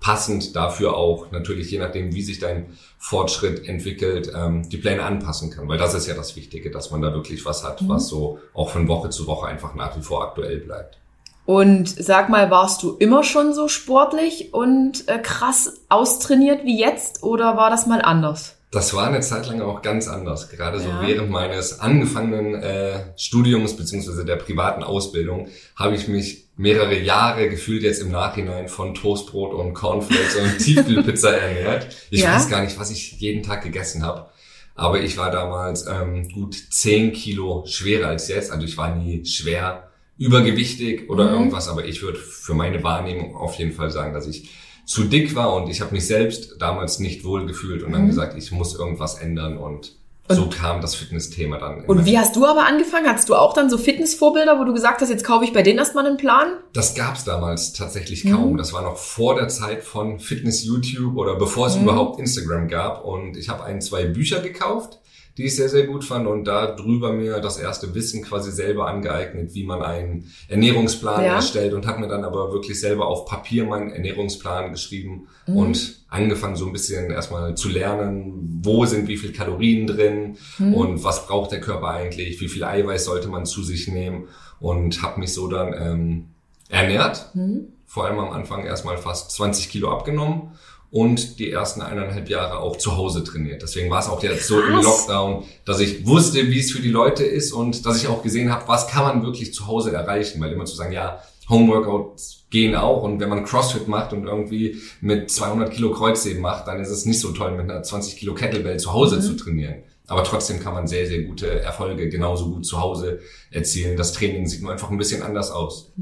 passend 0.00 0.54
dafür 0.54 0.94
auch 0.94 1.30
natürlich 1.30 1.70
je 1.70 1.78
nachdem, 1.78 2.14
wie 2.14 2.20
sich 2.20 2.38
dein 2.38 2.66
Fortschritt 2.98 3.66
entwickelt, 3.66 4.30
ähm, 4.36 4.68
die 4.68 4.76
Pläne 4.76 5.02
anpassen 5.02 5.50
kann. 5.50 5.66
Weil 5.66 5.78
das 5.78 5.94
ist 5.94 6.06
ja 6.06 6.14
das 6.14 6.36
Wichtige, 6.36 6.70
dass 6.70 6.90
man 6.90 7.00
da 7.00 7.14
wirklich 7.14 7.46
was 7.46 7.64
hat, 7.64 7.80
mhm. 7.80 7.88
was 7.88 8.08
so 8.08 8.38
auch 8.52 8.68
von 8.68 8.86
Woche 8.86 9.08
zu 9.08 9.26
Woche 9.26 9.46
einfach 9.46 9.74
nach 9.74 9.96
wie 9.96 10.02
vor 10.02 10.22
aktuell 10.22 10.58
bleibt. 10.58 10.98
Und 11.46 11.88
sag 11.88 12.28
mal, 12.28 12.50
warst 12.50 12.82
du 12.82 12.96
immer 12.98 13.22
schon 13.22 13.54
so 13.54 13.68
sportlich 13.68 14.52
und 14.52 15.08
äh, 15.08 15.18
krass 15.18 15.80
austrainiert 15.88 16.64
wie 16.64 16.78
jetzt 16.78 17.22
oder 17.22 17.56
war 17.56 17.70
das 17.70 17.86
mal 17.86 18.02
anders? 18.02 18.53
Das 18.74 18.92
war 18.92 19.06
eine 19.06 19.20
Zeit 19.20 19.46
lang 19.46 19.60
auch 19.62 19.80
ganz 19.82 20.08
anders. 20.08 20.50
Gerade 20.50 20.80
so 20.80 20.88
Ja. 20.88 21.00
während 21.06 21.30
meines 21.30 21.80
angefangenen 21.80 22.54
äh, 22.62 23.00
Studiums 23.16 23.76
beziehungsweise 23.76 24.24
der 24.24 24.36
privaten 24.36 24.82
Ausbildung 24.82 25.48
habe 25.76 25.94
ich 25.94 26.08
mich 26.08 26.44
mehrere 26.56 26.98
Jahre 26.98 27.48
gefühlt 27.48 27.82
jetzt 27.82 28.02
im 28.02 28.10
Nachhinein 28.10 28.68
von 28.68 28.94
Toastbrot 28.94 29.54
und 29.54 29.74
Cornflakes 29.74 30.36
und 30.36 30.58
Tiefkühlpizza 30.64 31.30
ernährt. 31.30 31.88
Ich 32.10 32.20
Ja? 32.20 32.34
weiß 32.36 32.48
gar 32.48 32.62
nicht, 32.62 32.78
was 32.78 32.90
ich 32.90 33.12
jeden 33.20 33.42
Tag 33.42 33.62
gegessen 33.62 34.02
habe. 34.02 34.26
Aber 34.74 35.00
ich 35.00 35.16
war 35.16 35.30
damals 35.30 35.86
ähm, 35.86 36.28
gut 36.30 36.54
10 36.70 37.12
Kilo 37.12 37.64
schwerer 37.66 38.08
als 38.08 38.26
jetzt. 38.28 38.50
Also 38.50 38.66
ich 38.66 38.76
war 38.76 38.94
nie 38.96 39.24
schwer 39.24 39.88
übergewichtig 40.18 41.08
oder 41.10 41.26
Mhm. 41.28 41.32
irgendwas, 41.34 41.68
aber 41.68 41.84
ich 41.84 42.02
würde 42.02 42.18
für 42.18 42.54
meine 42.54 42.82
Wahrnehmung 42.82 43.36
auf 43.36 43.54
jeden 43.54 43.72
Fall 43.72 43.90
sagen, 43.90 44.12
dass 44.14 44.26
ich 44.26 44.50
zu 44.86 45.04
dick 45.04 45.34
war 45.34 45.54
und 45.54 45.70
ich 45.70 45.80
habe 45.80 45.92
mich 45.94 46.06
selbst 46.06 46.56
damals 46.60 46.98
nicht 46.98 47.24
wohl 47.24 47.46
gefühlt 47.46 47.82
und 47.82 47.92
dann 47.92 48.02
Mhm. 48.02 48.08
gesagt, 48.08 48.36
ich 48.36 48.52
muss 48.52 48.74
irgendwas 48.78 49.14
ändern 49.18 49.56
und, 49.58 49.92
so 50.28 50.48
kam 50.48 50.80
das 50.80 50.94
Fitnessthema 50.94 51.58
dann. 51.58 51.84
Und 51.84 52.06
wie 52.06 52.18
hast 52.18 52.34
du 52.34 52.46
aber 52.46 52.64
angefangen? 52.66 53.06
Hattest 53.06 53.28
du 53.28 53.34
auch 53.34 53.52
dann 53.52 53.68
so 53.68 53.76
Fitnessvorbilder, 53.76 54.58
wo 54.58 54.64
du 54.64 54.72
gesagt 54.72 55.02
hast, 55.02 55.10
jetzt 55.10 55.22
kaufe 55.22 55.44
ich 55.44 55.52
bei 55.52 55.62
denen 55.62 55.78
erstmal 55.78 56.06
einen 56.06 56.16
Plan? 56.16 56.48
Das 56.72 56.94
gab's 56.94 57.24
damals 57.24 57.74
tatsächlich 57.74 58.24
Mhm. 58.24 58.30
kaum. 58.32 58.56
Das 58.56 58.72
war 58.72 58.80
noch 58.82 58.96
vor 58.96 59.34
der 59.34 59.48
Zeit 59.48 59.84
von 59.84 60.18
Fitness 60.20 60.64
YouTube 60.64 61.16
oder 61.18 61.34
bevor 61.36 61.66
es 61.66 61.76
Mhm. 61.76 61.82
überhaupt 61.82 62.18
Instagram 62.20 62.68
gab. 62.68 63.04
Und 63.04 63.36
ich 63.36 63.50
habe 63.50 63.64
ein, 63.64 63.82
zwei 63.82 64.06
Bücher 64.06 64.40
gekauft, 64.40 64.98
die 65.36 65.44
ich 65.44 65.56
sehr, 65.56 65.68
sehr 65.68 65.86
gut 65.86 66.04
fand 66.04 66.26
und 66.28 66.44
da 66.44 66.66
drüber 66.66 67.12
mir 67.12 67.40
das 67.40 67.58
erste 67.58 67.92
Wissen 67.94 68.22
quasi 68.22 68.52
selber 68.52 68.86
angeeignet, 68.86 69.52
wie 69.54 69.64
man 69.64 69.82
einen 69.82 70.30
Ernährungsplan 70.48 71.24
Ja. 71.24 71.34
erstellt 71.34 71.74
und 71.74 71.86
habe 71.86 72.00
mir 72.00 72.08
dann 72.08 72.22
aber 72.24 72.52
wirklich 72.52 72.78
selber 72.78 73.06
auf 73.06 73.26
Papier 73.26 73.64
meinen 73.64 73.90
Ernährungsplan 73.90 74.70
geschrieben 74.70 75.26
Mhm. 75.46 75.56
und 75.56 76.04
angefangen 76.08 76.54
so 76.54 76.66
ein 76.66 76.72
bisschen 76.72 77.10
erstmal 77.10 77.56
zu 77.56 77.68
lernen, 77.68 78.60
wo 78.62 78.84
sind 78.86 79.08
wie 79.08 79.16
viel 79.16 79.32
Kalorien 79.32 79.86
drin 79.88 80.36
Mhm. 80.58 80.74
und 80.74 81.04
was 81.04 81.26
braucht 81.26 81.50
der 81.50 81.60
Körper 81.60 81.88
eigentlich, 81.88 82.40
wie 82.40 82.48
viel 82.48 82.62
Eiweiß 82.62 83.04
sollte 83.04 83.28
man 83.28 83.44
zu 83.44 83.62
sich 83.64 83.88
nehmen 83.88 84.28
und 84.60 85.02
habe 85.02 85.18
mich 85.18 85.32
so 85.32 85.48
dann 85.48 85.74
ähm, 85.76 86.24
ernährt. 86.68 87.30
Mhm. 87.34 87.68
Vor 87.86 88.06
allem 88.06 88.18
am 88.18 88.30
Anfang 88.30 88.64
erstmal 88.64 88.96
fast 88.98 89.30
20 89.32 89.68
Kilo 89.68 89.90
abgenommen 89.90 90.52
und 90.94 91.40
die 91.40 91.50
ersten 91.50 91.82
eineinhalb 91.82 92.28
Jahre 92.30 92.60
auch 92.60 92.76
zu 92.76 92.96
Hause 92.96 93.24
trainiert. 93.24 93.62
Deswegen 93.62 93.90
war 93.90 93.98
es 93.98 94.06
auch 94.08 94.22
jetzt 94.22 94.46
so 94.46 94.60
im. 94.60 94.74
Lockdown, 94.80 95.42
dass 95.64 95.80
ich 95.80 96.06
wusste, 96.06 96.46
wie 96.46 96.60
es 96.60 96.70
für 96.70 96.80
die 96.80 96.88
Leute 96.90 97.24
ist 97.24 97.50
und 97.52 97.84
dass 97.84 98.00
ich 98.00 98.06
auch 98.06 98.22
gesehen 98.22 98.52
habe, 98.52 98.68
was 98.68 98.86
kann 98.86 99.02
man 99.02 99.24
wirklich 99.26 99.52
zu 99.52 99.66
Hause 99.66 99.90
erreichen. 99.90 100.40
Weil 100.40 100.52
immer 100.52 100.66
zu 100.66 100.76
sagen, 100.76 100.92
ja, 100.92 101.20
Homeworkouts 101.48 102.44
gehen 102.50 102.76
auch 102.76 103.02
und 103.02 103.18
wenn 103.18 103.28
man 103.28 103.44
CrossFit 103.44 103.88
macht 103.88 104.12
und 104.12 104.24
irgendwie 104.24 104.76
mit 105.00 105.30
200 105.32 105.72
Kilo 105.72 105.90
Kreuzheben 105.90 106.40
macht, 106.40 106.68
dann 106.68 106.80
ist 106.80 106.90
es 106.90 107.06
nicht 107.06 107.18
so 107.18 107.32
toll, 107.32 107.50
mit 107.56 107.68
einer 107.68 107.82
20 107.82 108.16
Kilo 108.16 108.32
Kettlebell 108.34 108.78
zu 108.78 108.92
Hause 108.92 109.16
Mhm. 109.16 109.20
zu 109.22 109.36
trainieren. 109.36 109.74
Aber 110.06 110.22
trotzdem 110.22 110.60
kann 110.60 110.74
man 110.74 110.86
sehr, 110.86 111.06
sehr 111.06 111.22
gute 111.22 111.60
Erfolge 111.60 112.08
genauso 112.08 112.50
gut 112.52 112.64
zu 112.66 112.80
Hause 112.80 113.18
erzielen. 113.50 113.96
Das 113.96 114.12
Training 114.12 114.46
sieht 114.46 114.62
nur 114.62 114.70
einfach 114.70 114.90
ein 114.90 114.98
bisschen 114.98 115.22
anders 115.22 115.50
aus. 115.50 115.92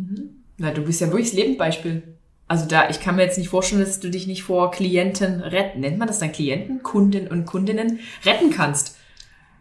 Na, 0.59 0.71
du 0.73 0.83
bist 0.83 1.01
ja 1.01 1.07
wirklich 1.07 1.31
das 1.31 1.39
Lebendbeispiel. 1.39 2.03
Also 2.53 2.67
da, 2.67 2.91
ich 2.91 3.01
kann 3.01 3.17
mir 3.17 3.23
jetzt 3.23 3.39
nicht 3.39 3.49
vorstellen, 3.49 3.81
dass 3.81 3.99
du 3.99 4.11
dich 4.11 4.27
nicht 4.27 4.43
vor 4.43 4.73
Klienten 4.73 5.41
retten, 5.41 5.81
nennt 5.81 5.97
man 5.97 6.07
das 6.07 6.19
dann 6.19 6.33
Klienten, 6.33 6.83
Kunden 6.83 7.27
und 7.29 7.47
Kundinnen 7.47 8.01
retten 8.27 8.51
kannst. 8.51 8.99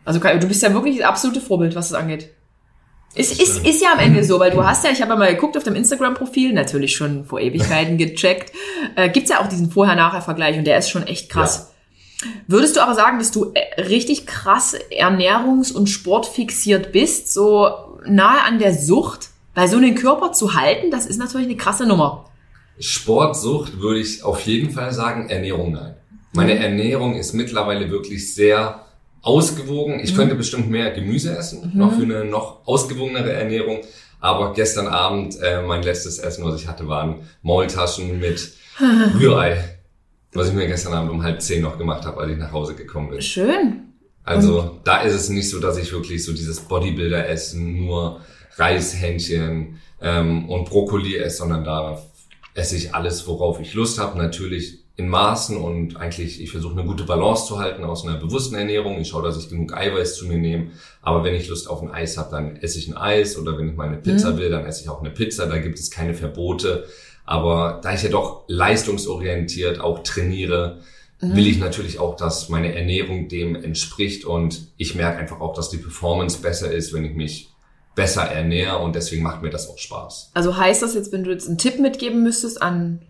Also 0.03 0.19
du 0.19 0.45
bist 0.45 0.61
ja 0.61 0.73
wirklich 0.73 0.97
das 0.97 1.07
absolute 1.07 1.39
Vorbild, 1.39 1.73
was 1.73 1.87
das 1.87 1.97
angeht. 1.97 2.31
Ist, 3.15 3.39
ist, 3.39 3.51
stimmt. 3.51 3.67
ist 3.69 3.81
ja 3.81 3.93
am 3.93 3.99
Ende 3.99 4.25
so, 4.25 4.41
weil 4.41 4.51
du 4.51 4.61
hast 4.65 4.83
ja, 4.83 4.91
ich 4.91 5.01
habe 5.01 5.11
ja 5.11 5.17
mal 5.17 5.33
geguckt 5.33 5.55
auf 5.55 5.63
deinem 5.63 5.77
Instagram-Profil, 5.77 6.51
natürlich 6.51 6.93
schon 6.93 7.23
vor 7.23 7.39
Ewigkeiten 7.39 7.97
gecheckt, 7.97 8.51
äh, 8.97 9.07
gibt's 9.07 9.29
ja 9.29 9.39
auch 9.39 9.47
diesen 9.47 9.71
Vorher-Nachher-Vergleich 9.71 10.57
und 10.57 10.65
der 10.65 10.77
ist 10.77 10.89
schon 10.89 11.07
echt 11.07 11.29
krass. 11.29 11.71
Würdest 12.47 12.75
du 12.75 12.81
aber 12.81 12.93
sagen, 12.93 13.19
dass 13.19 13.31
du 13.31 13.53
äh, 13.53 13.83
richtig 13.83 14.27
krass 14.27 14.75
ernährungs- 14.91 15.71
und 15.71 15.87
sportfixiert 15.87 16.91
bist, 16.91 17.31
so 17.31 17.69
nahe 18.05 18.43
an 18.43 18.59
der 18.59 18.73
Sucht? 18.73 19.29
Weil 19.55 19.69
so 19.69 19.77
einen 19.77 19.95
Körper 19.95 20.33
zu 20.33 20.55
halten, 20.55 20.91
das 20.91 21.05
ist 21.05 21.19
natürlich 21.19 21.47
eine 21.47 21.55
krasse 21.55 21.85
Nummer. 21.85 22.25
Sportsucht 22.81 23.79
würde 23.79 23.99
ich 23.99 24.23
auf 24.23 24.41
jeden 24.41 24.71
Fall 24.71 24.91
sagen, 24.91 25.29
Ernährung 25.29 25.71
nein. 25.73 25.95
Meine 26.33 26.55
Mhm. 26.55 26.61
Ernährung 26.61 27.15
ist 27.15 27.33
mittlerweile 27.33 27.89
wirklich 27.91 28.33
sehr 28.33 28.85
ausgewogen. 29.21 29.99
Ich 29.99 30.13
Mhm. 30.13 30.17
könnte 30.17 30.35
bestimmt 30.35 30.69
mehr 30.69 30.91
Gemüse 30.91 31.35
essen, 31.37 31.71
noch 31.75 31.93
für 31.93 32.03
eine 32.03 32.25
noch 32.25 32.65
ausgewogenere 32.65 33.31
Ernährung. 33.33 33.79
Aber 34.19 34.53
gestern 34.53 34.87
Abend, 34.87 35.37
äh, 35.41 35.61
mein 35.61 35.83
letztes 35.83 36.19
Essen, 36.19 36.43
was 36.45 36.59
ich 36.61 36.67
hatte, 36.67 36.87
waren 36.87 37.21
Maultaschen 37.41 38.19
mit 38.19 38.53
Rührei. 39.19 39.77
Was 40.33 40.47
ich 40.47 40.53
mir 40.53 40.67
gestern 40.67 40.93
Abend 40.93 41.11
um 41.11 41.23
halb 41.23 41.41
zehn 41.41 41.61
noch 41.61 41.77
gemacht 41.77 42.05
habe, 42.05 42.21
als 42.21 42.31
ich 42.31 42.37
nach 42.37 42.51
Hause 42.51 42.73
gekommen 42.75 43.09
bin. 43.09 43.21
Schön. 43.21 43.81
Also 44.23 44.79
da 44.85 45.01
ist 45.01 45.13
es 45.13 45.29
nicht 45.29 45.49
so, 45.49 45.59
dass 45.59 45.77
ich 45.77 45.91
wirklich 45.91 46.23
so 46.23 46.31
dieses 46.31 46.61
Bodybuilder-Essen, 46.61 47.85
nur 47.85 48.21
Reishähnchen 48.55 49.79
ähm, 50.01 50.47
und 50.49 50.69
Brokkoli 50.69 51.17
esse, 51.17 51.37
sondern 51.37 51.63
da 51.63 52.01
esse 52.53 52.75
ich 52.75 52.93
alles, 52.93 53.27
worauf 53.27 53.59
ich 53.59 53.73
Lust 53.73 53.99
habe. 53.99 54.17
Natürlich 54.17 54.79
in 54.97 55.07
Maßen 55.07 55.57
und 55.57 55.97
eigentlich, 55.97 56.41
ich 56.41 56.51
versuche 56.51 56.73
eine 56.73 56.85
gute 56.85 57.03
Balance 57.03 57.47
zu 57.47 57.59
halten 57.59 57.83
aus 57.83 58.05
einer 58.05 58.17
bewussten 58.17 58.55
Ernährung. 58.55 58.99
Ich 58.99 59.09
schaue, 59.09 59.23
dass 59.23 59.37
ich 59.37 59.49
genug 59.49 59.73
Eiweiß 59.73 60.15
zu 60.15 60.25
mir 60.25 60.37
nehme. 60.37 60.71
Aber 61.01 61.23
wenn 61.23 61.33
ich 61.33 61.47
Lust 61.47 61.69
auf 61.69 61.81
ein 61.81 61.91
Eis 61.91 62.17
habe, 62.17 62.31
dann 62.31 62.57
esse 62.57 62.77
ich 62.77 62.87
ein 62.87 62.97
Eis. 62.97 63.37
Oder 63.37 63.57
wenn 63.57 63.69
ich 63.69 63.75
mal 63.75 63.87
eine 63.87 63.97
Pizza 63.97 64.37
will, 64.37 64.49
dann 64.49 64.65
esse 64.65 64.83
ich 64.83 64.89
auch 64.89 64.99
eine 64.99 65.11
Pizza. 65.11 65.47
Da 65.47 65.57
gibt 65.57 65.79
es 65.79 65.89
keine 65.89 66.13
Verbote. 66.13 66.85
Aber 67.25 67.79
da 67.81 67.93
ich 67.93 68.03
ja 68.03 68.09
doch 68.09 68.43
leistungsorientiert 68.47 69.79
auch 69.79 70.03
trainiere, 70.03 70.79
will 71.21 71.47
ich 71.47 71.59
natürlich 71.59 71.99
auch, 71.99 72.15
dass 72.15 72.49
meine 72.49 72.73
Ernährung 72.75 73.27
dem 73.27 73.55
entspricht 73.55 74.25
und 74.25 74.67
ich 74.77 74.95
merke 74.95 75.19
einfach 75.19 75.39
auch, 75.39 75.53
dass 75.53 75.69
die 75.69 75.77
Performance 75.77 76.41
besser 76.41 76.71
ist, 76.71 76.93
wenn 76.93 77.05
ich 77.05 77.13
mich 77.13 77.50
besser 77.95 78.23
ernähre 78.23 78.77
und 78.79 78.95
deswegen 78.95 79.23
macht 79.23 79.41
mir 79.41 79.49
das 79.49 79.69
auch 79.69 79.77
Spaß. 79.77 80.31
Also 80.33 80.55
heißt 80.57 80.81
das 80.81 80.93
jetzt, 80.95 81.11
wenn 81.11 81.23
du 81.23 81.31
jetzt 81.31 81.47
einen 81.47 81.57
Tipp 81.57 81.79
mitgeben 81.79 82.23
müsstest 82.23 82.61
an 82.61 83.01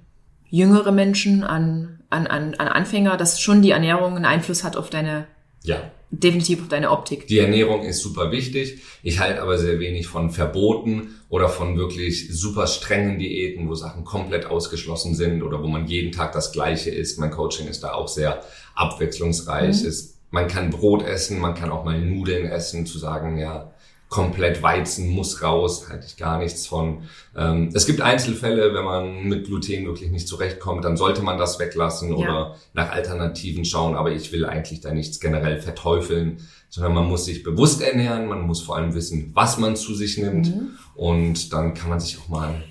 jüngere 0.49 0.91
Menschen, 0.91 1.43
an, 1.43 1.99
an, 2.09 2.27
an, 2.27 2.55
an 2.55 2.67
Anfänger, 2.67 3.15
dass 3.17 3.39
schon 3.39 3.61
die 3.61 3.71
Ernährung 3.71 4.15
einen 4.15 4.25
Einfluss 4.25 4.63
hat 4.63 4.75
auf 4.75 4.89
deine, 4.89 5.27
Ja, 5.63 5.77
definitiv 6.09 6.61
auf 6.63 6.67
deine 6.67 6.91
Optik. 6.91 7.27
die 7.27 7.39
Ernährung 7.39 7.83
ist 7.83 8.01
super 8.01 8.31
wichtig. 8.31 8.81
Ich 9.01 9.19
halte 9.19 9.41
aber 9.41 9.57
sehr 9.57 9.79
wenig 9.79 10.07
von 10.07 10.29
Verboten 10.31 11.15
oder 11.29 11.47
von 11.47 11.77
wirklich 11.77 12.27
super 12.37 12.67
strengen 12.67 13.17
Diäten, 13.17 13.69
wo 13.69 13.75
Sachen 13.75 14.03
komplett 14.03 14.45
ausgeschlossen 14.45 15.15
sind 15.15 15.41
oder 15.41 15.61
wo 15.63 15.67
man 15.67 15.85
jeden 15.87 16.11
Tag 16.11 16.33
das 16.33 16.51
Gleiche 16.51 16.89
isst. 16.89 17.17
Mein 17.19 17.31
Coaching 17.31 17.67
ist 17.67 17.83
da 17.83 17.93
auch 17.93 18.09
sehr 18.09 18.41
abwechslungsreich. 18.75 19.81
Mhm. 19.83 19.87
Es, 19.87 20.17
man 20.31 20.47
kann 20.47 20.69
Brot 20.69 21.03
essen, 21.03 21.39
man 21.39 21.55
kann 21.55 21.71
auch 21.71 21.83
mal 21.85 21.99
Nudeln 22.01 22.45
essen, 22.45 22.85
zu 22.85 22.97
sagen, 22.99 23.37
ja, 23.37 23.71
komplett 24.11 24.61
Weizen 24.61 25.09
muss 25.09 25.41
raus, 25.41 25.87
halte 25.89 26.05
ich 26.05 26.17
gar 26.17 26.37
nichts 26.37 26.67
von. 26.67 27.03
Ähm, 27.35 27.69
es 27.73 27.85
gibt 27.85 28.01
Einzelfälle, 28.01 28.73
wenn 28.73 28.83
man 28.83 29.23
mit 29.23 29.45
Gluten 29.45 29.85
wirklich 29.85 30.11
nicht 30.11 30.27
zurechtkommt, 30.27 30.83
dann 30.83 30.97
sollte 30.97 31.21
man 31.21 31.37
das 31.37 31.59
weglassen 31.59 32.09
Ja. 32.09 32.15
oder 32.17 32.55
nach 32.73 32.91
Alternativen 32.91 33.63
schauen, 33.63 33.95
aber 33.95 34.11
ich 34.11 34.33
will 34.33 34.45
eigentlich 34.45 34.81
da 34.81 34.93
nichts 34.93 35.21
generell 35.21 35.61
verteufeln, 35.61 36.39
sondern 36.69 36.93
man 36.93 37.07
muss 37.07 37.23
sich 37.23 37.41
bewusst 37.41 37.81
ernähren, 37.81 38.27
man 38.27 38.41
muss 38.41 38.61
vor 38.61 38.75
allem 38.75 38.93
wissen, 38.93 39.31
was 39.33 39.57
man 39.57 39.77
zu 39.77 39.95
sich 39.95 40.17
nimmt 40.17 40.47
Mhm. 40.47 40.71
und 40.93 41.53
dann 41.53 41.73
kann 41.73 41.89
man 41.89 42.01
sich 42.01 42.19
auch 42.19 42.27
mal 42.27 42.61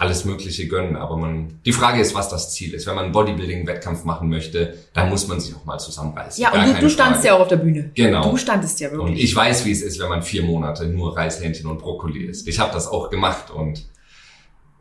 alles 0.00 0.24
Mögliche 0.24 0.66
gönnen, 0.66 0.96
aber 0.96 1.16
man, 1.18 1.60
die 1.66 1.72
Frage 1.72 2.00
ist, 2.00 2.14
was 2.14 2.28
das 2.30 2.52
Ziel 2.54 2.72
ist. 2.74 2.86
Wenn 2.86 2.94
man 2.94 3.04
einen 3.04 3.12
Bodybuilding-Wettkampf 3.12 4.04
machen 4.04 4.30
möchte, 4.30 4.74
dann 4.94 5.10
muss 5.10 5.28
man 5.28 5.38
sich 5.40 5.54
auch 5.54 5.64
mal 5.66 5.78
zusammenreißen. 5.78 6.42
Ja, 6.42 6.50
Gar 6.50 6.66
und 6.68 6.76
du, 6.76 6.80
du 6.80 6.88
standst 6.90 7.16
Frage. 7.20 7.26
ja 7.28 7.34
auch 7.34 7.40
auf 7.40 7.48
der 7.48 7.56
Bühne. 7.56 7.90
Genau. 7.94 8.30
Du 8.30 8.36
standest 8.38 8.80
ja 8.80 8.88
Und 8.90 8.98
wirklich. 8.98 9.22
ich 9.24 9.36
weiß, 9.36 9.66
wie 9.66 9.72
es 9.72 9.82
ist, 9.82 10.00
wenn 10.00 10.08
man 10.08 10.22
vier 10.22 10.42
Monate 10.42 10.86
nur 10.86 11.16
Reishähnchen 11.16 11.66
und 11.70 11.78
Brokkoli 11.78 12.24
isst. 12.24 12.48
Ich 12.48 12.58
habe 12.58 12.72
das 12.72 12.88
auch 12.88 13.10
gemacht 13.10 13.50
und 13.50 13.84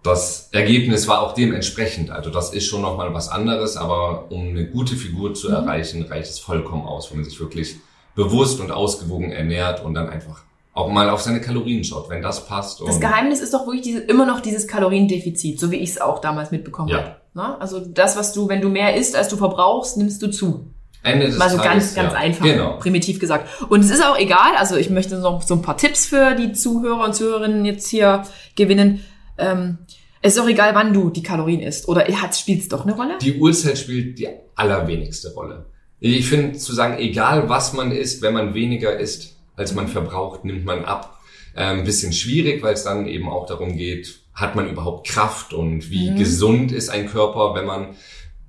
das 0.03 0.47
Ergebnis 0.53 1.07
war 1.09 1.21
auch 1.21 1.33
dementsprechend. 1.33 2.09
Also 2.11 2.29
das 2.29 2.53
ist 2.53 2.67
schon 2.67 2.81
nochmal 2.81 3.13
was 3.13 3.27
anderes, 3.27 3.75
aber 3.75 4.31
um 4.31 4.47
eine 4.49 4.65
gute 4.67 4.95
Figur 4.95 5.31
Mhm. 5.31 5.35
zu 5.35 5.49
erreichen, 5.49 6.03
reicht 6.03 6.29
es 6.31 6.39
vollkommen 6.39 6.85
aus, 6.87 7.11
wenn 7.11 7.19
man 7.19 7.25
sich 7.29 7.39
wirklich 7.39 7.75
bewusst 8.15 8.61
und 8.61 8.71
ausgewogen 8.71 9.31
ernährt 9.33 9.83
und 9.83 9.93
dann 9.93 10.09
einfach 10.09 10.43
auch 10.79 10.89
mal 10.89 11.09
auf 11.09 11.21
seine 11.21 11.41
Kalorien 11.41 11.83
schaut, 11.83 12.09
wenn 12.09 12.21
das 12.21 12.45
passt. 12.45 12.81
das 12.85 12.99
Geheimnis 12.99 13.39
ist 13.41 13.53
doch 13.53 13.65
wirklich 13.65 13.81
diese, 13.83 13.99
immer 13.99 14.25
noch 14.25 14.39
dieses 14.39 14.67
Kaloriendefizit, 14.67 15.59
so 15.59 15.71
wie 15.71 15.77
ich 15.77 15.91
es 15.91 16.01
auch 16.01 16.19
damals 16.19 16.51
mitbekommen 16.51 16.89
Ja. 16.89 16.97
habe. 16.97 17.15
Ne? 17.33 17.61
Also 17.61 17.79
das, 17.79 18.17
was 18.17 18.33
du, 18.33 18.47
wenn 18.49 18.61
du 18.61 18.69
mehr 18.69 18.95
isst, 18.95 19.15
als 19.15 19.27
du 19.29 19.37
verbrauchst, 19.37 19.97
nimmst 19.97 20.21
du 20.21 20.27
zu. 20.27 20.73
Ende 21.03 21.27
des 21.27 21.37
Mal 21.37 21.49
so 21.49 21.57
Tages, 21.57 21.71
ganz, 21.71 21.95
ganz 21.95 22.13
ja. 22.13 22.19
einfach, 22.19 22.43
Genau. 22.45 22.77
primitiv 22.77 23.19
gesagt. 23.19 23.47
Und 23.69 23.81
es 23.81 23.89
ist 23.89 24.03
auch 24.03 24.17
egal, 24.17 24.55
also 24.57 24.75
ich 24.75 24.89
möchte 24.89 25.17
noch 25.17 25.41
so 25.41 25.53
ein 25.53 25.61
paar 25.61 25.77
Tipps 25.77 26.05
für 26.07 26.35
die 26.35 26.51
Zuhörer 26.51 27.05
und 27.05 27.15
Zuhörerinnen 27.15 27.63
jetzt 27.63 27.87
hier 27.87 28.23
gewinnen. 28.57 29.03
Ähm, 29.37 29.77
es 30.21 30.35
ist 30.35 30.41
auch 30.41 30.49
egal, 30.49 30.75
wann 30.75 30.91
du 30.93 31.09
die 31.09 31.23
Kalorien 31.23 31.61
isst. 31.61 31.87
Oder 31.87 32.03
hat 32.05 32.35
spielt 32.35 32.61
es 32.61 32.67
doch 32.67 32.83
eine 32.85 32.95
Rolle? 32.95 33.17
Die 33.21 33.39
Uhrzeit 33.39 33.77
spielt 33.77 34.19
die 34.19 34.27
allerwenigste 34.55 35.33
Rolle. 35.33 35.67
Ich 36.01 36.27
finde 36.27 36.57
zu 36.57 36.73
sagen, 36.73 36.97
egal 36.97 37.47
was 37.49 37.71
man 37.73 37.91
isst, 37.91 38.21
wenn 38.21 38.33
man 38.33 38.53
weniger 38.53 38.97
isst, 38.99 39.37
als 39.59 39.75
man 39.75 39.87
verbraucht, 39.87 40.45
nimmt 40.45 40.65
man 40.65 40.85
ab. 40.85 41.19
Ein 41.53 41.83
bisschen 41.83 42.13
schwierig, 42.13 42.63
weil 42.63 42.73
es 42.73 42.83
dann 42.83 43.07
eben 43.07 43.27
auch 43.27 43.45
darum 43.45 43.75
geht, 43.75 44.21
hat 44.33 44.55
man 44.55 44.69
überhaupt 44.69 45.07
Kraft 45.07 45.53
und 45.53 45.89
wie 45.91 46.11
Mhm. 46.11 46.17
gesund 46.17 46.71
ist 46.71 46.89
ein 46.89 47.07
Körper, 47.07 47.53
wenn 47.55 47.65
man 47.65 47.95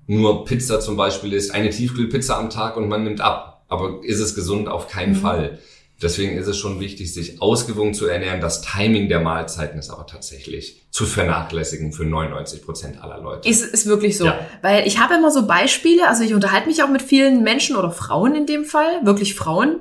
nur 0.06 0.44
Pizza 0.44 0.80
zum 0.80 0.96
Beispiel 0.96 1.32
isst, 1.32 1.52
eine 1.52 1.70
Tiefkühlpizza 1.70 2.38
am 2.38 2.50
Tag 2.50 2.76
und 2.76 2.88
man 2.88 3.02
nimmt 3.04 3.20
ab. 3.20 3.64
Aber 3.68 4.00
ist 4.02 4.20
es 4.20 4.34
gesund? 4.34 4.68
Auf 4.68 4.88
keinen 4.88 5.14
mhm. 5.14 5.20
Fall. 5.20 5.58
Deswegen 6.02 6.38
ist 6.38 6.46
es 6.46 6.56
schon 6.56 6.80
wichtig, 6.80 7.12
sich 7.12 7.42
ausgewogen 7.42 7.92
zu 7.92 8.06
ernähren. 8.06 8.40
Das 8.40 8.62
Timing 8.62 9.08
der 9.08 9.20
Mahlzeiten 9.20 9.78
ist 9.78 9.90
aber 9.90 10.06
tatsächlich 10.06 10.86
zu 10.90 11.04
vernachlässigen 11.04 11.92
für 11.92 12.04
99 12.04 12.62
Prozent 12.64 13.02
aller 13.02 13.18
Leute. 13.20 13.46
Ist, 13.48 13.62
ist 13.62 13.86
wirklich 13.86 14.16
so. 14.16 14.24
Ja. 14.24 14.38
Weil 14.62 14.86
ich 14.86 14.98
habe 14.98 15.14
immer 15.14 15.30
so 15.30 15.46
Beispiele, 15.46 16.08
also 16.08 16.24
ich 16.24 16.32
unterhalte 16.32 16.68
mich 16.68 16.82
auch 16.82 16.88
mit 16.88 17.02
vielen 17.02 17.42
Menschen 17.42 17.76
oder 17.76 17.90
Frauen 17.90 18.34
in 18.34 18.46
dem 18.46 18.64
Fall, 18.64 19.04
wirklich 19.04 19.34
Frauen. 19.34 19.80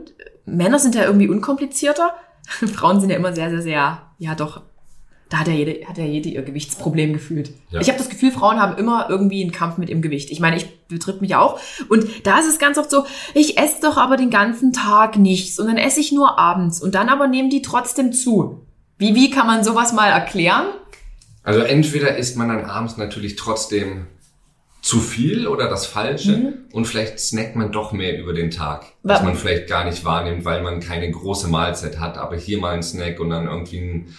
Männer 0.56 0.80
sind 0.80 0.96
ja 0.96 1.06
irgendwie 1.06 1.28
unkomplizierter. 1.28 2.14
Frauen 2.74 3.00
sind 3.00 3.10
ja 3.10 3.16
immer 3.16 3.34
sehr, 3.34 3.50
sehr, 3.50 3.62
sehr, 3.62 4.02
ja 4.18 4.36
doch 4.36 4.62
da 5.30 5.38
hat 5.38 5.48
ja 5.48 5.54
jede, 5.54 5.86
hat 5.86 5.98
ja 6.00 6.06
jede 6.06 6.30
ihr 6.30 6.42
Gewichtsproblem 6.42 7.14
gefühlt. 7.14 7.52
Ja. 7.70 7.80
Ich 7.80 7.88
habe 7.88 8.00
das 8.00 8.10
Gefühl, 8.10 8.32
Frauen 8.32 8.60
haben 8.60 8.78
immer 8.78 9.08
irgendwie 9.10 9.44
einen 9.44 9.52
Kampf 9.52 9.78
mit 9.78 9.90
ihrem 9.90 10.02
Gewicht. 10.02 10.32
Ich 10.32 10.40
meine, 10.40 10.58
ich 10.58 10.88
betrifft 10.88 11.22
mich 11.22 11.36
auch. 11.36 11.60
Und 11.88 12.26
da 12.26 12.40
ist 12.40 12.48
es 12.48 12.58
ganz 12.58 12.80
oft 12.80 12.90
so, 12.90 13.06
ich 13.36 13.60
esse 13.60 13.76
doch 13.82 13.98
aber 13.98 14.18
den 14.18 14.32
ganzen 14.32 14.74
Tag 14.74 15.18
nichts 15.18 15.60
und 15.60 15.68
dann 15.68 15.78
esse 15.78 16.00
ich 16.00 16.12
nur 16.12 16.40
abends 16.40 16.82
und 16.82 16.96
dann 16.96 17.10
aber 17.10 17.28
nehmen 17.28 17.52
die 17.52 17.62
trotzdem 17.62 18.12
zu. 18.12 18.66
Wie, 18.98 19.14
wie 19.14 19.30
kann 19.30 19.46
man 19.46 19.64
sowas 19.64 19.94
mal 19.94 20.10
erklären? 20.10 20.66
Also 21.44 21.60
entweder 21.60 22.18
isst 22.18 22.36
man 22.36 22.50
dann 22.50 22.66
abends 22.66 22.98
natürlich 22.98 23.36
trotzdem 23.36 24.08
zu 24.90 25.02
viel 25.02 25.46
oder 25.46 25.70
das 25.70 25.86
Falsche 25.86 26.36
mhm. 26.36 26.54
und 26.72 26.86
vielleicht 26.86 27.20
snackt 27.20 27.56
man 27.56 27.72
doch 27.72 27.92
mehr 27.92 28.18
über 28.18 28.34
den 28.34 28.50
Tag, 28.50 28.88
was 29.04 29.22
man 29.22 29.36
vielleicht 29.36 29.68
gar 29.68 29.86
nicht 29.86 30.04
wahrnimmt, 30.04 30.46
weil 30.46 30.64
man 30.64 30.80
keine 30.80 31.12
große 31.12 31.48
Mahlzeit 31.48 32.00
hat, 32.00 32.18
aber 32.18 32.38
hier 32.38 32.58
mal 32.58 32.74
ein 32.74 32.82
Snack 32.82 33.20
und 33.20 33.30
dann 33.30 33.46
irgendwie 33.46 33.78
ein 33.78 34.18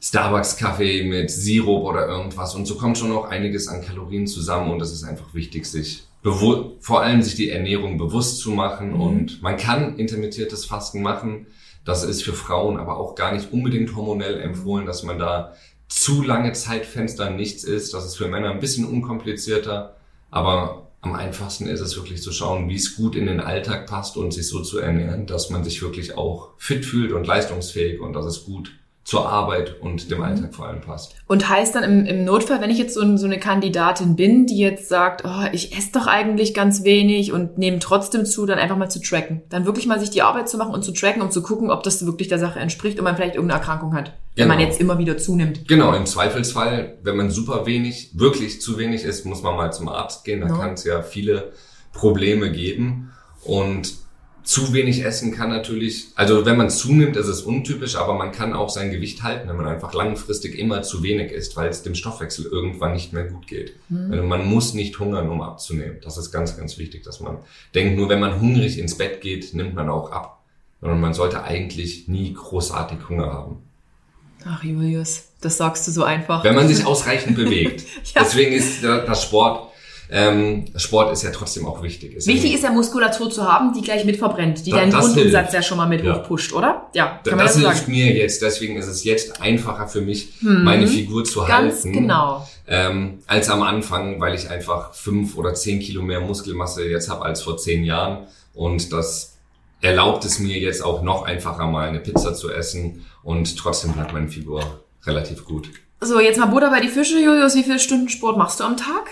Starbucks-Kaffee 0.00 1.04
mit 1.04 1.30
Sirup 1.30 1.84
oder 1.84 2.08
irgendwas. 2.08 2.54
Und 2.54 2.64
so 2.64 2.76
kommt 2.76 2.96
schon 2.96 3.10
noch 3.10 3.26
einiges 3.26 3.68
an 3.68 3.84
Kalorien 3.84 4.26
zusammen 4.26 4.70
und 4.70 4.80
es 4.80 4.90
ist 4.90 5.04
einfach 5.04 5.34
wichtig, 5.34 5.66
sich 5.66 6.04
vor 6.22 7.02
allem 7.02 7.20
sich 7.20 7.34
die 7.34 7.50
Ernährung 7.50 7.98
bewusst 7.98 8.38
zu 8.38 8.52
machen. 8.52 8.94
Mhm. 8.94 9.00
Und 9.02 9.42
man 9.42 9.58
kann 9.58 9.98
intermittiertes 9.98 10.64
Fasten 10.64 11.02
machen. 11.02 11.46
Das 11.84 12.04
ist 12.04 12.22
für 12.22 12.32
Frauen 12.32 12.78
aber 12.78 12.96
auch 12.96 13.14
gar 13.14 13.34
nicht 13.34 13.52
unbedingt 13.52 13.94
hormonell 13.94 14.40
empfohlen, 14.40 14.86
dass 14.86 15.02
man 15.02 15.18
da 15.18 15.52
zu 15.90 16.22
lange 16.22 16.52
Zeitfenster 16.52 17.28
nichts 17.30 17.64
ist. 17.64 17.92
Das 17.92 18.06
ist 18.06 18.16
für 18.16 18.28
Männer 18.28 18.50
ein 18.50 18.60
bisschen 18.60 18.86
unkomplizierter. 18.86 19.96
Aber 20.30 20.86
am 21.02 21.14
einfachsten 21.14 21.66
ist 21.66 21.80
es 21.80 21.96
wirklich 21.96 22.22
zu 22.22 22.32
schauen, 22.32 22.68
wie 22.68 22.76
es 22.76 22.96
gut 22.96 23.16
in 23.16 23.26
den 23.26 23.40
Alltag 23.40 23.86
passt 23.86 24.16
und 24.16 24.32
sich 24.32 24.48
so 24.48 24.62
zu 24.62 24.78
ernähren, 24.78 25.26
dass 25.26 25.50
man 25.50 25.64
sich 25.64 25.82
wirklich 25.82 26.16
auch 26.16 26.50
fit 26.56 26.84
fühlt 26.84 27.12
und 27.12 27.26
leistungsfähig 27.26 28.00
und 28.00 28.12
dass 28.12 28.24
es 28.24 28.44
gut 28.44 28.72
zur 29.10 29.28
Arbeit 29.28 29.80
und 29.80 30.08
dem 30.12 30.22
Alltag 30.22 30.54
vor 30.54 30.68
allem 30.68 30.82
passt. 30.82 31.16
Und 31.26 31.48
heißt 31.48 31.74
dann 31.74 31.82
im, 31.82 32.06
im 32.06 32.24
Notfall, 32.24 32.60
wenn 32.60 32.70
ich 32.70 32.78
jetzt 32.78 32.94
so, 32.94 33.16
so, 33.16 33.26
eine 33.26 33.40
Kandidatin 33.40 34.14
bin, 34.14 34.46
die 34.46 34.58
jetzt 34.58 34.88
sagt, 34.88 35.24
oh, 35.24 35.48
ich 35.50 35.76
esse 35.76 35.90
doch 35.94 36.06
eigentlich 36.06 36.54
ganz 36.54 36.84
wenig 36.84 37.32
und 37.32 37.58
nehme 37.58 37.80
trotzdem 37.80 38.24
zu, 38.24 38.46
dann 38.46 38.60
einfach 38.60 38.76
mal 38.76 38.88
zu 38.88 39.02
tracken. 39.02 39.42
Dann 39.48 39.66
wirklich 39.66 39.88
mal 39.88 39.98
sich 39.98 40.10
die 40.10 40.22
Arbeit 40.22 40.48
zu 40.48 40.58
machen 40.58 40.72
und 40.72 40.84
zu 40.84 40.92
tracken, 40.92 41.22
um 41.22 41.32
zu 41.32 41.42
gucken, 41.42 41.72
ob 41.72 41.82
das 41.82 42.06
wirklich 42.06 42.28
der 42.28 42.38
Sache 42.38 42.60
entspricht 42.60 43.00
und 43.00 43.04
man 43.04 43.16
vielleicht 43.16 43.34
irgendeine 43.34 43.58
Erkrankung 43.58 43.94
hat, 43.94 44.12
wenn 44.36 44.46
man 44.46 44.58
genau. 44.58 44.70
jetzt 44.70 44.80
immer 44.80 44.98
wieder 44.98 45.18
zunimmt. 45.18 45.66
Genau, 45.66 45.92
im 45.92 46.06
Zweifelsfall, 46.06 46.98
wenn 47.02 47.16
man 47.16 47.30
super 47.30 47.66
wenig, 47.66 48.12
wirklich 48.14 48.60
zu 48.60 48.78
wenig 48.78 49.02
ist, 49.02 49.26
muss 49.26 49.42
man 49.42 49.56
mal 49.56 49.72
zum 49.72 49.88
Arzt 49.88 50.24
gehen. 50.24 50.40
Da 50.40 50.46
no. 50.46 50.56
kann 50.56 50.74
es 50.74 50.84
ja 50.84 51.02
viele 51.02 51.50
Probleme 51.92 52.52
geben. 52.52 53.10
Und 53.42 53.92
zu 54.42 54.72
wenig 54.72 55.04
essen 55.04 55.32
kann 55.32 55.50
natürlich, 55.50 56.08
also 56.14 56.44
wenn 56.46 56.56
man 56.56 56.70
zunimmt, 56.70 57.16
ist 57.16 57.26
es 57.26 57.42
untypisch, 57.42 57.96
aber 57.96 58.14
man 58.14 58.32
kann 58.32 58.54
auch 58.54 58.70
sein 58.70 58.90
Gewicht 58.90 59.22
halten, 59.22 59.48
wenn 59.48 59.56
man 59.56 59.66
einfach 59.66 59.92
langfristig 59.92 60.58
immer 60.58 60.82
zu 60.82 61.02
wenig 61.02 61.32
isst, 61.32 61.56
weil 61.56 61.68
es 61.68 61.82
dem 61.82 61.94
Stoffwechsel 61.94 62.46
irgendwann 62.46 62.92
nicht 62.92 63.12
mehr 63.12 63.24
gut 63.24 63.46
geht. 63.46 63.74
Mhm. 63.88 64.12
Also 64.12 64.24
man 64.24 64.46
muss 64.46 64.74
nicht 64.74 64.98
hungern, 64.98 65.28
um 65.28 65.42
abzunehmen. 65.42 65.98
Das 66.02 66.16
ist 66.16 66.30
ganz, 66.30 66.56
ganz 66.56 66.78
wichtig, 66.78 67.04
dass 67.04 67.20
man 67.20 67.38
denkt, 67.74 67.96
nur 67.96 68.08
wenn 68.08 68.20
man 68.20 68.40
hungrig 68.40 68.78
ins 68.78 68.96
Bett 68.96 69.20
geht, 69.20 69.54
nimmt 69.54 69.74
man 69.74 69.88
auch 69.88 70.10
ab. 70.10 70.42
Sondern 70.80 71.00
man 71.00 71.12
sollte 71.12 71.44
eigentlich 71.44 72.08
nie 72.08 72.32
großartig 72.32 72.98
Hunger 73.08 73.32
haben. 73.32 73.58
Ach, 74.46 74.64
Julius, 74.64 75.28
das 75.42 75.58
sagst 75.58 75.86
du 75.86 75.92
so 75.92 76.04
einfach. 76.04 76.42
Wenn 76.42 76.54
man 76.54 76.68
sich 76.68 76.86
ausreichend 76.86 77.36
bewegt. 77.36 77.84
ja. 78.14 78.22
Deswegen 78.22 78.52
ist 78.52 78.82
das 78.82 79.22
Sport 79.22 79.69
ähm, 80.12 80.64
Sport 80.74 81.12
ist 81.12 81.22
ja 81.22 81.30
trotzdem 81.30 81.66
auch 81.66 81.82
wichtig. 81.82 82.14
Ist 82.14 82.26
wichtig 82.26 82.54
ist 82.54 82.64
ja 82.64 82.72
Muskulatur 82.72 83.30
zu 83.30 83.44
haben, 83.44 83.72
die 83.72 83.80
gleich 83.80 84.04
mitverbrennt, 84.04 84.66
die 84.66 84.72
da, 84.72 84.78
deinen 84.78 84.92
Grundumsatz 84.92 85.52
ja 85.52 85.62
schon 85.62 85.78
mal 85.78 85.88
mit 85.88 86.04
ja. 86.04 86.16
hochpusht, 86.16 86.52
oder? 86.52 86.88
Ja, 86.94 87.06
kann 87.06 87.20
da, 87.24 87.30
man 87.36 87.46
das, 87.46 87.54
das 87.54 87.62
hilft 87.62 87.76
sagen. 87.78 87.92
mir 87.92 88.12
jetzt. 88.12 88.42
Deswegen 88.42 88.76
ist 88.76 88.88
es 88.88 89.04
jetzt 89.04 89.40
einfacher 89.40 89.86
für 89.86 90.00
mich, 90.00 90.32
hm. 90.40 90.64
meine 90.64 90.88
Figur 90.88 91.24
zu 91.24 91.44
Ganz 91.44 91.76
halten. 91.76 91.92
genau. 91.92 92.46
Ähm, 92.66 93.20
als 93.28 93.48
am 93.50 93.62
Anfang, 93.62 94.20
weil 94.20 94.34
ich 94.34 94.50
einfach 94.50 94.94
fünf 94.94 95.36
oder 95.36 95.54
zehn 95.54 95.78
Kilo 95.78 96.02
mehr 96.02 96.20
Muskelmasse 96.20 96.84
jetzt 96.88 97.08
habe 97.08 97.24
als 97.24 97.42
vor 97.42 97.56
zehn 97.56 97.84
Jahren. 97.84 98.26
Und 98.52 98.92
das 98.92 99.36
erlaubt 99.80 100.24
es 100.24 100.40
mir 100.40 100.58
jetzt 100.58 100.84
auch 100.84 101.02
noch 101.02 101.22
einfacher 101.22 101.66
mal 101.66 101.88
eine 101.88 102.00
Pizza 102.00 102.34
zu 102.34 102.50
essen 102.50 103.06
und 103.22 103.56
trotzdem 103.56 103.92
bleibt 103.92 104.12
meine 104.12 104.28
Figur 104.28 104.82
relativ 105.04 105.44
gut. 105.44 105.70
So, 106.00 106.18
jetzt 106.18 106.38
mal 106.38 106.46
Butter 106.46 106.70
bei 106.70 106.80
die 106.80 106.88
Fische, 106.88 107.18
Julius. 107.18 107.54
Wie 107.54 107.62
viele 107.62 107.78
Stunden 107.78 108.08
Sport 108.08 108.38
machst 108.38 108.58
du 108.58 108.64
am 108.64 108.76
Tag? 108.76 109.10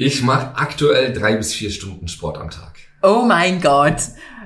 Ich 0.00 0.22
mache 0.22 0.54
aktuell 0.54 1.12
drei 1.12 1.34
bis 1.34 1.52
vier 1.52 1.72
Stunden 1.72 2.06
Sport 2.06 2.38
am 2.38 2.50
Tag. 2.50 2.78
Oh 3.02 3.24
mein 3.26 3.60
Gott. 3.60 3.96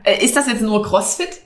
Äh, 0.03 0.25
ist 0.25 0.35
das 0.35 0.47
jetzt 0.47 0.63
nur 0.63 0.83
CrossFit? 0.83 1.43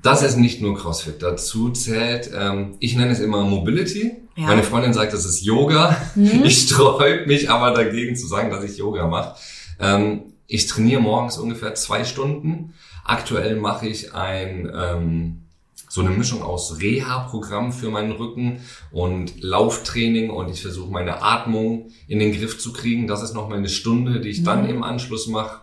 Das 0.00 0.22
ist 0.22 0.36
nicht 0.36 0.62
nur 0.62 0.76
CrossFit. 0.78 1.20
Dazu 1.20 1.70
zählt, 1.70 2.30
ähm, 2.32 2.76
ich 2.78 2.94
nenne 2.94 3.10
es 3.10 3.18
immer 3.18 3.42
Mobility. 3.42 4.16
Ja. 4.36 4.46
Meine 4.46 4.62
Freundin 4.62 4.92
sagt, 4.92 5.12
das 5.12 5.24
ist 5.24 5.42
Yoga. 5.42 5.96
Mhm. 6.14 6.42
Ich 6.44 6.68
sträub 6.68 7.26
mich 7.26 7.50
aber 7.50 7.72
dagegen 7.72 8.14
zu 8.14 8.28
sagen, 8.28 8.50
dass 8.50 8.62
ich 8.62 8.78
Yoga 8.78 9.08
mache. 9.08 9.34
Ähm, 9.80 10.34
ich 10.46 10.68
trainiere 10.68 11.00
morgens 11.00 11.36
ungefähr 11.36 11.74
zwei 11.74 12.04
Stunden. 12.04 12.74
Aktuell 13.04 13.56
mache 13.56 13.88
ich 13.88 14.14
ein 14.14 14.70
ähm, 14.72 15.47
so 15.88 16.02
eine 16.02 16.10
Mischung 16.10 16.42
aus 16.42 16.80
Reha-Programm 16.80 17.72
für 17.72 17.90
meinen 17.90 18.12
Rücken 18.12 18.60
und 18.92 19.42
Lauftraining 19.42 20.30
und 20.30 20.50
ich 20.50 20.62
versuche 20.62 20.90
meine 20.90 21.22
Atmung 21.22 21.90
in 22.06 22.18
den 22.18 22.32
Griff 22.32 22.58
zu 22.58 22.72
kriegen. 22.72 23.06
Das 23.06 23.22
ist 23.22 23.34
nochmal 23.34 23.58
eine 23.58 23.68
Stunde, 23.68 24.20
die 24.20 24.28
ich 24.28 24.44
dann 24.44 24.64
mhm. 24.64 24.70
im 24.70 24.82
Anschluss 24.82 25.26
mache 25.26 25.62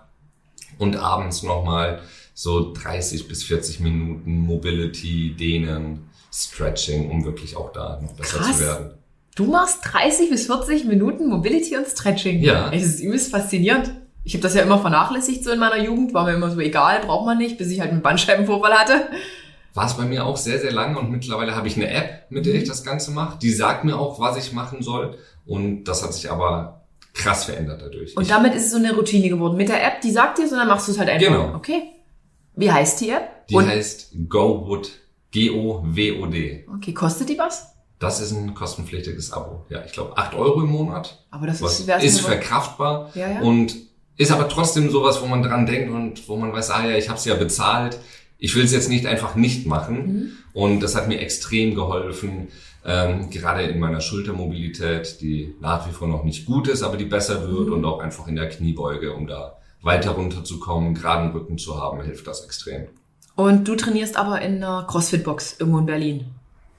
und 0.80 0.96
abends 0.96 1.44
nochmal 1.44 2.02
so 2.34 2.74
30 2.74 3.28
bis 3.28 3.44
40 3.44 3.80
Minuten 3.80 4.40
Mobility, 4.40 5.36
Dehnen, 5.40 6.10
Stretching, 6.34 7.10
um 7.10 7.24
wirklich 7.24 7.56
auch 7.56 7.72
da 7.72 8.00
noch 8.02 8.14
besser 8.14 8.40
Krass. 8.40 8.58
zu 8.58 8.64
werden. 8.64 8.92
Du 9.36 9.46
machst 9.46 9.80
30 9.84 10.30
bis 10.30 10.48
40 10.48 10.86
Minuten 10.86 11.28
Mobility 11.28 11.78
und 11.78 11.88
Stretching. 11.88 12.42
Ja. 12.42 12.72
Es 12.74 12.84
ist 12.84 13.00
übelst 13.00 13.32
faszinierend. 13.32 13.94
Ich 14.24 14.34
habe 14.34 14.42
das 14.42 14.56
ja 14.56 14.64
immer 14.64 14.80
vernachlässigt 14.80 15.44
so 15.44 15.52
in 15.52 15.60
meiner 15.60 15.78
Jugend, 15.78 16.14
war 16.14 16.26
mir 16.26 16.34
immer 16.34 16.50
so 16.50 16.60
egal, 16.60 17.02
braucht 17.02 17.26
man 17.26 17.38
nicht, 17.38 17.58
bis 17.58 17.70
ich 17.70 17.80
halt 17.80 17.92
einen 17.92 18.02
Bandscheibenvorfall 18.02 18.74
hatte 18.74 19.08
war 19.76 19.86
es 19.86 19.94
bei 19.96 20.06
mir 20.06 20.26
auch 20.26 20.38
sehr, 20.38 20.60
sehr 20.60 20.72
lange 20.72 20.98
und 20.98 21.12
mittlerweile 21.12 21.56
habe 21.56 21.68
ich 21.68 21.76
eine 21.76 21.90
App, 21.90 22.32
mit 22.32 22.46
der 22.46 22.56
ich 22.56 22.64
mhm. 22.64 22.70
das 22.70 22.84
Ganze 22.84 23.12
mache. 23.12 23.38
Die 23.40 23.52
sagt 23.52 23.84
mir 23.84 24.00
auch, 24.00 24.20
was 24.20 24.38
ich 24.38 24.54
machen 24.54 24.82
soll 24.82 25.18
und 25.46 25.84
das 25.84 26.02
hat 26.02 26.14
sich 26.14 26.32
aber 26.32 26.86
krass 27.14 27.44
verändert 27.44 27.82
dadurch. 27.82 28.16
Und 28.16 28.24
ich 28.24 28.30
damit 28.30 28.56
ist 28.56 28.66
es 28.66 28.72
so 28.72 28.78
eine 28.78 28.96
Routine 28.96 29.30
geworden. 29.30 29.58
Mit 29.58 29.70
der 29.70 29.86
App, 29.86 30.02
die 30.02 30.12
sagt 30.12 30.38
dir, 30.38 30.48
sondern 30.48 30.70
machst 30.70 30.88
du 30.88 30.94
es 30.94 30.98
halt 30.98 31.10
einfach. 31.10 31.28
Genau. 31.28 31.56
Okay. 31.56 31.84
Wie 32.56 32.72
heißt 32.72 33.02
die 33.02 33.10
App? 33.10 33.48
Die 33.48 33.56
und 33.56 33.68
heißt 33.68 34.14
GoWood. 34.30 34.92
G-O-W-O-D. 35.32 36.68
Okay, 36.74 36.94
kostet 36.94 37.28
die 37.28 37.38
was? 37.38 37.74
Das 38.00 38.22
ist 38.22 38.32
ein 38.32 38.54
kostenpflichtiges 38.54 39.34
Abo. 39.34 39.66
Ja, 39.68 39.84
ich 39.86 39.92
glaube 39.92 40.18
8 40.18 40.34
Euro 40.36 40.62
im 40.62 40.70
Monat. 40.70 41.26
Aber 41.30 41.48
das 41.48 41.60
ist, 41.60 41.90
ist 41.90 42.22
verkraftbar 42.22 43.12
ja, 43.16 43.30
ja. 43.30 43.40
und 43.42 43.76
ist 44.16 44.32
aber 44.32 44.48
trotzdem 44.48 44.90
sowas, 44.90 45.22
wo 45.22 45.26
man 45.26 45.44
dran 45.44 45.66
denkt 45.66 45.92
und 45.92 46.30
wo 46.30 46.38
man 46.38 46.54
weiß, 46.54 46.72
ah 46.72 46.88
ja, 46.88 46.96
ich 46.96 47.10
habe 47.10 47.18
es 47.18 47.26
ja 47.26 47.36
bezahlt 47.36 48.00
ich 48.46 48.56
will 48.56 48.64
es 48.64 48.72
jetzt 48.72 48.90
nicht 48.90 49.08
einfach 49.08 49.34
nicht 49.34 49.66
machen. 49.66 49.96
Mhm. 49.96 50.32
Und 50.54 50.80
das 50.82 50.96
hat 50.96 51.08
mir 51.08 51.20
extrem 51.20 51.74
geholfen, 51.74 52.50
ähm, 52.86 53.32
gerade 53.32 53.64
in 53.64 53.80
meiner 53.80 54.02
Schultermobilität, 54.02 55.20
die 55.20 55.56
nach 55.60 55.88
wie 55.88 55.92
vor 55.92 56.08
noch 56.08 56.24
nicht 56.24 56.46
gut 56.46 56.68
ist, 56.68 56.84
aber 56.84 56.96
die 56.96 57.06
besser 57.06 57.50
wird 57.50 57.68
mhm. 57.68 57.74
und 57.74 57.86
auch 57.86 58.00
einfach 58.00 58.28
in 58.28 58.36
der 58.36 58.48
Kniebeuge, 58.48 59.14
um 59.14 59.26
da 59.26 59.58
weiter 59.82 60.12
runterzukommen, 60.12 60.94
geraden 60.94 61.32
Rücken 61.32 61.58
zu 61.58 61.82
haben, 61.82 62.04
hilft 62.04 62.28
das 62.28 62.46
extrem. 62.46 62.88
Und 63.36 63.68
du 63.68 63.76
trainierst 63.76 64.16
aber 64.16 64.40
in 64.42 64.64
einer 64.64 64.86
CrossFit-Box 64.88 65.56
irgendwo 65.60 65.80
in 65.80 65.88
Berlin. 65.88 66.26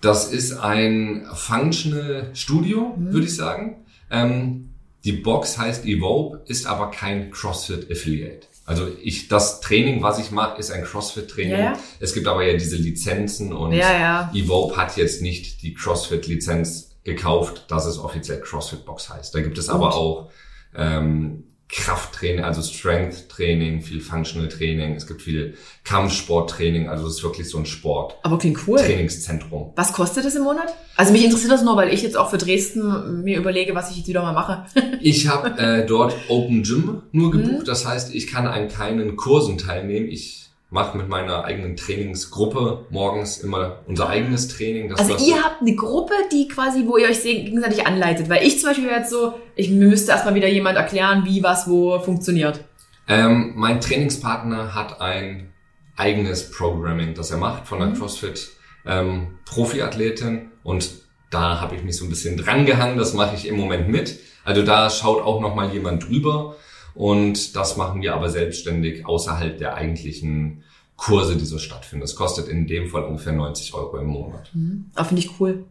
Das 0.01 0.33
ist 0.33 0.53
ein 0.53 1.27
Functional 1.35 2.31
Studio, 2.35 2.95
mhm. 2.97 3.13
würde 3.13 3.27
ich 3.27 3.35
sagen. 3.35 3.85
Ähm, 4.09 4.69
die 5.05 5.13
Box 5.13 5.59
heißt 5.59 5.85
Evope, 5.85 6.43
ist 6.47 6.67
aber 6.67 6.93
kein 6.93 7.33
CrossFit 7.33 7.91
Affiliate. 7.91 8.47
Also 8.67 8.89
ich, 9.01 9.29
das 9.29 9.61
Training, 9.61 10.03
was 10.03 10.19
ich 10.19 10.33
mache, 10.33 10.59
ist 10.59 10.73
ein 10.73 10.85
CrossFit-Training. 10.85 11.53
Ja, 11.53 11.59
ja. 11.59 11.79
Es 12.01 12.13
gibt 12.13 12.27
aber 12.27 12.45
ja 12.45 12.55
diese 12.55 12.77
Lizenzen 12.77 13.53
und 13.53 13.73
ja, 13.73 14.31
Evope 14.35 14.77
hat 14.77 14.97
jetzt 14.97 15.23
nicht 15.23 15.63
die 15.63 15.73
CrossFit-Lizenz 15.73 16.97
gekauft, 17.05 17.67
dass 17.69 17.87
es 17.87 17.99
offiziell 17.99 18.41
CrossFit 18.41 18.85
Box 18.85 19.09
heißt. 19.09 19.33
Da 19.35 19.41
gibt 19.41 19.57
es 19.57 19.69
Gut. 19.69 19.77
aber 19.77 19.95
auch 19.95 20.31
ähm, 20.75 21.45
Krafttraining, 21.69 22.45
also 22.45 22.63
Strength 22.63 23.29
Training, 23.29 23.83
viel 23.83 24.01
Functional 24.01 24.49
Training, 24.49 24.95
es 24.95 25.07
gibt 25.07 25.21
viel 25.21 25.55
Kampfsporttraining, 25.83 26.89
also 26.89 27.07
es 27.09 27.17
ist 27.17 27.23
wirklich 27.25 27.49
so 27.51 27.59
ein 27.59 27.67
Sport. 27.67 28.17
Aber 28.23 28.39
klingt 28.39 28.61
cool. 28.69 28.79
Trainingszentrum. 28.79 29.73
Was 29.75 29.93
kostet 29.93 30.25
das 30.25 30.37
im 30.37 30.45
Monat? 30.45 30.73
Also 30.95 31.13
mich 31.13 31.25
interessiert 31.25 31.51
das 31.51 31.63
nur, 31.63 31.77
weil 31.77 31.93
ich 31.93 32.03
jetzt 32.03 32.17
auch 32.17 32.31
für 32.31 32.39
Dresden 32.39 33.23
mir 33.25 33.39
überlege, 33.39 33.75
was 33.75 33.91
ich 33.91 33.99
jetzt 33.99 34.09
wieder 34.09 34.23
mal 34.23 34.33
mache. 34.33 34.67
ich 35.01 35.27
habe 35.27 35.59
äh, 35.59 35.85
dort 35.85 36.15
Open 36.29 36.63
Gym 36.63 37.03
nur 37.11 37.33
gebucht, 37.33 37.63
mhm. 37.63 37.65
das 37.65 37.85
heißt, 37.85 38.15
ich 38.15 38.29
kann 38.29 38.47
an 38.47 38.69
keinen 38.69 39.17
Kursen 39.17 39.59
teilnehmen. 39.59 40.09
Ich 40.09 40.46
mache 40.77 40.99
mit 40.99 41.09
meiner 41.09 41.45
eigenen 41.45 41.75
Trainingsgruppe 41.75 42.87
morgens 42.91 43.39
immer 43.39 43.81
unser 43.87 44.11
eigenes 44.11 44.47
Training. 44.49 44.93
also 44.93 45.17
ihr 45.25 45.43
habt 45.43 45.63
eine 45.63 45.75
Gruppe, 45.75 46.13
die 46.31 46.49
quasi, 46.49 46.87
wo 46.87 46.99
ihr 46.99 47.09
euch 47.09 47.23
gegenseitig 47.23 47.87
anleitet. 47.87 48.29
Weil 48.29 48.47
ich 48.47 48.61
zum 48.61 48.69
Beispiel 48.69 48.89
jetzt 48.89 49.11
so, 49.11 49.35
ich 49.57 49.71
müsste 49.71 50.13
erstmal 50.13 50.35
wieder 50.35 50.49
jemand 50.49 50.77
erklären, 50.77 51.25
wie 51.25 51.43
was 51.43 51.67
wo 51.69 51.99
funktioniert. 51.99 52.61
Ähm, 53.09 53.55
mein 53.57 53.81
Trainingspartner 53.81 54.75
hat 54.75 55.01
ein 55.01 55.53
eigenes 55.97 56.51
Programming, 56.51 57.15
das 57.15 57.31
er 57.31 57.39
macht 57.39 57.67
von 57.67 57.79
der 57.79 57.89
mhm. 57.89 57.95
CrossFit 57.95 58.51
ähm, 58.85 59.39
Profiathletin 59.47 60.51
und 60.63 60.91
da 61.31 61.61
habe 61.61 61.75
ich 61.75 61.83
mich 61.85 61.97
so 61.97 62.05
ein 62.05 62.11
bisschen 62.11 62.37
dran 62.37 62.67
gehangen, 62.67 62.99
das 62.99 63.15
mache 63.15 63.35
ich 63.35 63.49
im 63.49 63.57
Moment 63.57 63.89
mit. 63.89 64.19
Also 64.45 64.63
da 64.63 64.91
schaut 64.91 65.23
auch 65.23 65.41
noch 65.41 65.55
mal 65.55 65.73
jemand 65.73 66.07
drüber 66.07 66.55
und 66.97 67.55
das 67.55 67.77
machen 67.77 68.01
wir 68.01 68.15
aber 68.15 68.31
selbstständig 68.31 69.07
außerhalb 69.07 69.59
der 69.59 69.75
eigentlichen 69.75 70.65
Kurse, 70.97 71.37
die 71.37 71.45
so 71.45 71.59
stattfinden. 71.59 72.01
Das 72.01 72.17
kostet 72.17 72.49
in 72.49 72.67
dem 72.67 72.89
Fall 72.89 73.05
ungefähr 73.05 73.35
90 73.35 73.75
Euro 73.75 73.99
im 73.99 74.07
Monat. 74.07 74.51
Mhm. 74.55 74.87
Aber 74.95 75.05
finde 75.05 75.23
ich 75.23 75.39
cool. 75.39 75.65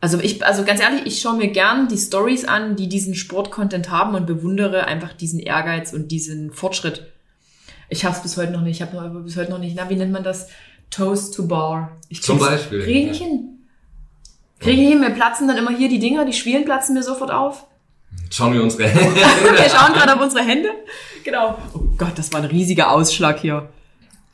Also 0.00 0.20
ich, 0.20 0.44
also 0.44 0.64
ganz 0.64 0.80
ehrlich, 0.80 1.02
ich 1.04 1.20
schaue 1.20 1.36
mir 1.36 1.48
gern 1.48 1.88
die 1.88 1.98
Stories 1.98 2.44
an, 2.44 2.76
die 2.76 2.88
diesen 2.88 3.14
Sport-Content 3.14 3.90
haben 3.90 4.14
und 4.14 4.26
bewundere 4.26 4.86
einfach 4.86 5.12
diesen 5.12 5.40
Ehrgeiz 5.40 5.92
und 5.92 6.12
diesen 6.12 6.52
Fortschritt. 6.52 7.08
Ich 7.88 8.04
habe 8.04 8.16
es 8.16 8.22
bis 8.22 8.36
heute 8.36 8.52
noch 8.52 8.62
nicht. 8.62 8.80
Ich 8.80 8.82
habe 8.82 9.20
bis 9.20 9.36
heute 9.36 9.50
noch 9.50 9.58
nicht. 9.58 9.74
Na, 9.76 9.90
wie 9.90 9.96
nennt 9.96 10.12
man 10.12 10.24
das? 10.24 10.48
Toast 10.90 11.34
to 11.34 11.46
Bar. 11.46 11.98
Ich 12.08 12.22
Zum 12.22 12.38
Beispiel. 12.38 12.82
Kriege 12.82 12.98
ich 13.00 13.06
nicht 13.08 13.22
hin. 13.22 13.48
Kriege 14.60 14.82
ich 14.82 14.88
hin. 14.88 15.00
Mir 15.00 15.10
platzen 15.10 15.48
dann 15.48 15.56
immer 15.56 15.76
hier 15.76 15.88
die 15.88 15.98
Dinger, 15.98 16.24
die 16.24 16.32
Schwielen 16.32 16.64
platzen 16.64 16.94
mir 16.94 17.02
sofort 17.02 17.32
auf. 17.32 17.66
Schauen 18.30 18.54
wir 18.54 18.62
unsere 18.62 18.84
Hände. 18.88 19.14
wir 19.14 19.70
schauen 19.70 19.92
gerade 19.92 20.14
auf 20.14 20.20
unsere 20.20 20.44
Hände. 20.44 20.70
Genau. 21.24 21.58
Oh 21.74 21.80
Gott, 21.96 22.12
das 22.16 22.32
war 22.32 22.40
ein 22.40 22.46
riesiger 22.46 22.90
Ausschlag 22.90 23.40
hier. 23.40 23.68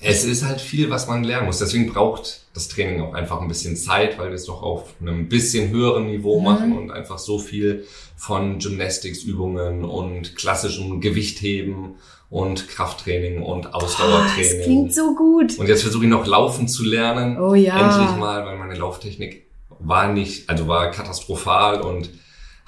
Es 0.01 0.25
ist 0.25 0.45
halt 0.45 0.61
viel, 0.61 0.91
was 0.91 1.09
man 1.09 1.25
lernen 1.25 1.47
muss. 1.47 1.59
Deswegen 1.59 1.93
braucht 1.93 2.43
das 2.55 2.69
Training 2.69 3.01
auch 3.01 3.15
einfach 3.15 3.41
ein 3.41 3.49
bisschen 3.49 3.77
Zeit, 3.77 4.19
weil 4.19 4.29
wir 4.29 4.37
es 4.37 4.45
doch 4.45 4.63
auf 4.63 4.95
einem 5.01 5.29
bisschen 5.29 5.71
höheren 5.71 6.07
Niveau 6.07 6.39
mhm. 6.39 6.45
machen 6.45 6.79
und 6.79 6.91
einfach 6.93 7.19
so 7.19 7.39
viel 7.39 7.85
von 8.17 8.61
Gymnastics-Übungen 8.61 9.85
und 9.85 10.37
klassischem 10.37 11.01
Gewichtheben 11.01 11.97
und 12.31 12.69
Krafttraining 12.69 13.43
und 13.43 13.75
Ausdauertraining. 13.75 14.53
Oh, 14.53 14.57
das 14.59 14.65
klingt 14.65 14.95
so 14.95 15.15
gut. 15.17 15.59
Und 15.59 15.69
jetzt 15.69 15.83
versuche 15.83 16.05
ich 16.05 16.11
noch 16.11 16.27
laufen 16.27 16.69
zu 16.69 16.85
lernen. 16.85 17.41
Oh 17.41 17.55
ja. 17.55 17.97
Endlich 17.99 18.17
mal, 18.19 18.45
weil 18.45 18.57
meine 18.57 18.75
Lauftechnik 18.75 19.47
war 19.81 20.13
nicht, 20.13 20.49
also 20.49 20.69
war 20.69 20.91
katastrophal 20.91 21.81
und 21.81 22.11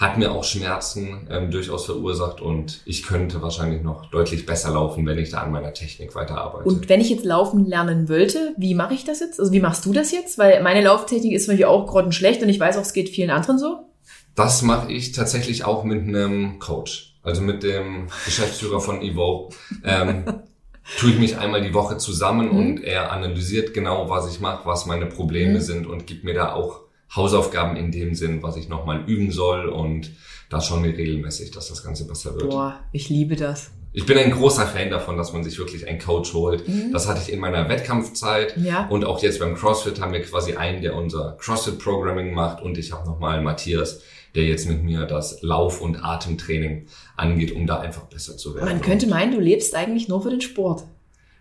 hat 0.00 0.16
mir 0.16 0.32
auch 0.32 0.44
Schmerzen 0.44 1.28
ähm, 1.30 1.50
durchaus 1.50 1.84
verursacht 1.84 2.40
und 2.40 2.80
ich 2.86 3.02
könnte 3.02 3.42
wahrscheinlich 3.42 3.82
noch 3.82 4.10
deutlich 4.10 4.46
besser 4.46 4.70
laufen, 4.70 5.04
wenn 5.04 5.18
ich 5.18 5.28
da 5.28 5.42
an 5.42 5.52
meiner 5.52 5.74
Technik 5.74 6.14
weiterarbeite. 6.14 6.64
Und 6.64 6.88
wenn 6.88 7.02
ich 7.02 7.10
jetzt 7.10 7.26
laufen 7.26 7.66
lernen 7.66 8.08
wollte, 8.08 8.54
wie 8.56 8.74
mache 8.74 8.94
ich 8.94 9.04
das 9.04 9.20
jetzt? 9.20 9.38
Also 9.38 9.52
wie 9.52 9.60
machst 9.60 9.84
du 9.84 9.92
das 9.92 10.10
jetzt? 10.10 10.38
Weil 10.38 10.62
meine 10.62 10.82
Lauftechnik 10.82 11.34
ist 11.34 11.48
natürlich 11.48 11.66
auch 11.66 11.86
grottenschlecht 11.86 12.42
und 12.42 12.48
ich 12.48 12.58
weiß 12.58 12.78
auch, 12.78 12.82
es 12.82 12.94
geht 12.94 13.10
vielen 13.10 13.28
anderen 13.28 13.58
so. 13.58 13.90
Das 14.34 14.62
mache 14.62 14.90
ich 14.90 15.12
tatsächlich 15.12 15.64
auch 15.64 15.84
mit 15.84 16.08
einem 16.08 16.58
Coach, 16.60 17.18
also 17.22 17.42
mit 17.42 17.62
dem 17.62 18.06
Geschäftsführer 18.24 18.80
von 18.80 19.02
Evo. 19.02 19.50
Ähm, 19.84 20.24
tue 20.98 21.10
ich 21.10 21.18
mich 21.18 21.36
einmal 21.36 21.60
die 21.60 21.74
Woche 21.74 21.98
zusammen 21.98 22.48
mhm. 22.48 22.56
und 22.56 22.84
er 22.84 23.12
analysiert 23.12 23.74
genau, 23.74 24.08
was 24.08 24.32
ich 24.32 24.40
mache, 24.40 24.64
was 24.64 24.86
meine 24.86 25.04
Probleme 25.04 25.58
mhm. 25.58 25.62
sind 25.62 25.86
und 25.86 26.06
gibt 26.06 26.24
mir 26.24 26.32
da 26.32 26.54
auch 26.54 26.80
Hausaufgaben 27.14 27.76
in 27.76 27.90
dem 27.90 28.14
Sinn, 28.14 28.42
was 28.42 28.56
ich 28.56 28.68
nochmal 28.68 29.04
üben 29.06 29.30
soll 29.30 29.68
und 29.68 30.12
da 30.48 30.60
schauen 30.60 30.82
wir 30.84 30.96
regelmäßig, 30.96 31.50
dass 31.50 31.68
das 31.68 31.82
Ganze 31.82 32.06
besser 32.06 32.34
wird. 32.34 32.50
Boah, 32.50 32.80
ich 32.92 33.08
liebe 33.08 33.36
das. 33.36 33.70
Ich 33.92 34.06
bin 34.06 34.16
ein 34.18 34.30
großer 34.30 34.66
Fan 34.66 34.90
davon, 34.90 35.16
dass 35.16 35.32
man 35.32 35.42
sich 35.42 35.58
wirklich 35.58 35.88
einen 35.88 35.98
Coach 35.98 36.32
holt. 36.32 36.68
Mhm. 36.68 36.92
Das 36.92 37.08
hatte 37.08 37.20
ich 37.22 37.32
in 37.32 37.40
meiner 37.40 37.68
Wettkampfzeit 37.68 38.56
ja. 38.56 38.86
und 38.86 39.04
auch 39.04 39.20
jetzt 39.20 39.40
beim 39.40 39.56
CrossFit 39.56 40.00
haben 40.00 40.12
wir 40.12 40.22
quasi 40.22 40.54
einen, 40.54 40.80
der 40.80 40.94
unser 40.94 41.36
CrossFit-Programming 41.40 42.32
macht 42.32 42.62
und 42.62 42.78
ich 42.78 42.92
habe 42.92 43.08
nochmal 43.08 43.42
Matthias, 43.42 44.02
der 44.36 44.44
jetzt 44.44 44.68
mit 44.68 44.84
mir 44.84 45.06
das 45.06 45.42
Lauf- 45.42 45.80
und 45.80 46.04
Atemtraining 46.04 46.86
angeht, 47.16 47.50
um 47.50 47.66
da 47.66 47.80
einfach 47.80 48.04
besser 48.04 48.36
zu 48.36 48.54
werden. 48.54 48.68
Man 48.68 48.80
könnte 48.80 49.08
meinen, 49.08 49.32
du 49.32 49.40
lebst 49.40 49.74
eigentlich 49.74 50.06
nur 50.06 50.22
für 50.22 50.30
den 50.30 50.40
Sport. 50.40 50.84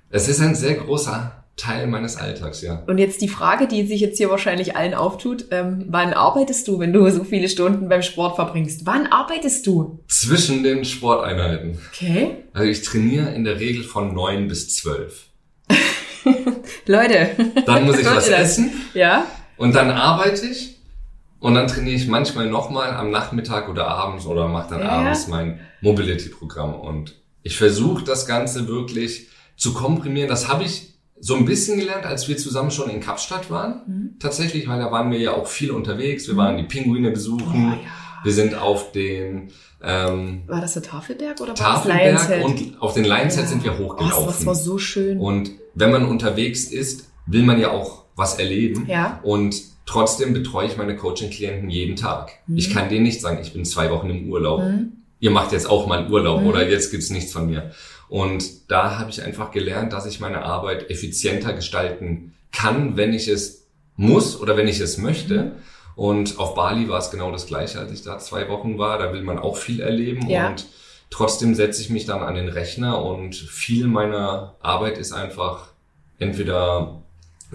Es 0.10 0.27
ist 0.27 0.41
ein 0.41 0.55
sehr 0.55 0.73
großer 0.73 1.38
Teil 1.60 1.88
meines 1.88 2.15
Alltags, 2.15 2.62
ja. 2.62 2.84
Und 2.88 2.98
jetzt 2.98 3.22
die 3.22 3.28
Frage, 3.28 3.67
die 3.67 3.86
sich 3.86 4.00
jetzt 4.02 4.17
hier 4.17 4.30
wahrscheinlich 4.30 4.76
allen 4.76 4.93
auftut, 4.93 5.45
ähm, 5.52 5.86
wann 5.89 6.13
arbeitest 6.13 6.67
du, 6.67 6.80
wenn 6.80 6.93
du 6.93 7.10
so 7.10 7.24
viele 7.24 7.50
Stunden 7.50 7.89
beim 7.89 8.02
Sport 8.02 8.36
verbringst? 8.36 8.86
Wann 8.86 9.08
arbeitest 9.08 9.67
du? 9.67 10.00
Zwischen 10.08 10.63
den 10.63 10.86
Sporteinheiten. 10.86 11.78
Okay. 11.91 12.38
Also 12.54 12.69
ich 12.69 12.82
trainiere 12.82 13.34
in 13.34 13.43
der 13.43 13.60
Regel 13.60 13.84
von 13.84 14.13
neun 14.13 14.48
bis 14.48 14.74
zwölf. 14.76 15.28
Leute. 16.86 17.32
Dann 17.65 17.86
muss 17.86 18.00
ich 18.00 18.06
was 18.10 18.30
essen. 18.30 18.72
Ja. 18.93 19.26
Und 19.58 19.76
dann 19.76 19.91
arbeite 19.91 20.45
ich. 20.45 20.78
Und 21.39 21.56
dann 21.56 21.67
trainiere 21.67 21.95
ich 21.95 22.08
manchmal 22.08 22.48
nochmal 22.48 22.91
am 22.91 23.12
Nachmittag 23.12 23.69
oder 23.69 23.88
abends 23.88 24.26
oder 24.26 24.48
mache 24.48 24.72
dann 24.72 24.82
ja. 24.82 24.89
abends 24.89 25.28
mein 25.28 25.60
Mobility-Programm. 25.82 26.74
Und 26.76 27.15
ich 27.43 27.58
versuche 27.58 28.04
das 28.04 28.26
Ganze 28.26 28.67
wirklich 28.67 29.28
zu 29.56 29.74
komprimieren. 29.74 30.30
Das 30.30 30.48
habe 30.48 30.63
ich 30.63 30.88
so 31.21 31.36
ein 31.36 31.45
bisschen 31.45 31.79
gelernt, 31.79 32.05
als 32.05 32.27
wir 32.27 32.38
zusammen 32.38 32.71
schon 32.71 32.89
in 32.89 32.99
Kapstadt 33.01 33.49
waren. 33.49 33.82
Mhm. 33.86 34.19
Tatsächlich, 34.19 34.67
weil 34.67 34.79
da 34.79 34.91
waren 34.91 35.12
wir 35.12 35.19
ja 35.19 35.34
auch 35.34 35.47
viel 35.47 35.71
unterwegs. 35.71 36.27
Wir 36.27 36.34
mhm. 36.34 36.39
waren 36.39 36.58
die 36.58 36.63
Pinguine 36.63 37.12
besuchen. 37.12 37.73
Oh, 37.73 37.84
ja. 37.84 37.91
Wir 38.23 38.34
sind 38.34 38.55
auf 38.55 38.91
den 38.91 39.51
ähm, 39.82 40.43
war 40.47 40.60
das 40.60 40.73
der 40.73 40.84
Tafelberg 40.84 41.39
oder 41.39 41.55
Tafelberg 41.55 42.29
war 42.29 42.38
das 42.38 42.45
und 42.45 42.82
auf 42.82 42.93
den 42.93 43.05
Lionshead 43.05 43.43
ja. 43.43 43.45
sind 43.45 43.63
wir 43.63 43.77
hochgelaufen. 43.77 44.23
Oh, 44.23 44.25
das 44.25 44.45
war 44.45 44.55
so 44.55 44.77
schön. 44.77 45.19
Und 45.19 45.51
wenn 45.73 45.91
man 45.91 46.05
unterwegs 46.05 46.65
ist, 46.65 47.10
will 47.25 47.43
man 47.43 47.60
ja 47.60 47.71
auch 47.71 48.03
was 48.15 48.38
erleben. 48.38 48.86
Ja. 48.88 49.19
Und 49.23 49.55
trotzdem 49.86 50.34
betreue 50.34 50.67
ich 50.67 50.75
meine 50.75 50.95
Coaching-Klienten 50.97 51.69
jeden 51.69 51.95
Tag. 51.95 52.32
Mhm. 52.47 52.58
Ich 52.58 52.73
kann 52.73 52.89
denen 52.89 53.03
nicht 53.03 53.21
sagen, 53.21 53.39
ich 53.41 53.53
bin 53.53 53.63
zwei 53.63 53.89
Wochen 53.89 54.10
im 54.10 54.29
Urlaub. 54.29 54.63
Mhm. 54.63 54.93
Ihr 55.21 55.32
macht 55.32 55.51
jetzt 55.53 55.69
auch 55.69 55.88
mal 55.88 56.10
Urlaub 56.12 56.41
mhm. 56.41 56.47
oder 56.47 56.67
jetzt 56.67 56.91
gibt's 56.91 57.10
nichts 57.10 57.32
von 57.32 57.47
mir. 57.47 57.71
Und 58.10 58.72
da 58.72 58.98
habe 58.98 59.12
ich 59.12 59.24
einfach 59.24 59.52
gelernt, 59.52 59.93
dass 59.93 60.06
ich 60.06 60.19
meine 60.19 60.41
Arbeit 60.41 60.89
effizienter 60.89 61.54
gestalten 61.54 62.34
kann, 62.52 62.98
wenn 62.98 63.13
ich 63.13 63.28
es 63.28 63.67
muss 63.95 64.39
oder 64.39 64.58
wenn 64.58 64.67
ich 64.67 64.80
es 64.80 64.98
möchte. 64.98 65.43
Mhm. 65.43 65.52
Und 65.95 66.39
auf 66.39 66.56
Bali 66.56 66.88
war 66.88 67.00
es 67.00 67.12
genau 67.12 67.32
das 67.32 67.45
gleiche, 67.45 67.78
als 67.80 67.91
ich 67.91 68.02
da 68.04 68.17
zwei 68.19 68.48
Wochen 68.50 68.78
war. 68.78 68.98
Da 68.98 69.13
will 69.13 69.22
man 69.22 69.38
auch 69.38 69.58
viel 69.58 69.82
erleben 69.82 70.28
ja. 70.30 70.50
und 70.50 70.65
trotzdem 71.10 71.54
setze 71.56 71.82
ich 71.82 71.89
mich 71.89 72.06
dann 72.06 72.24
an 72.24 72.36
den 72.36 72.48
Rechner 72.48 73.04
und 73.04 73.36
viel 73.36 73.88
meiner 73.88 74.56
Arbeit 74.62 74.98
ist 74.98 75.12
einfach 75.12 75.67
entweder 76.17 77.02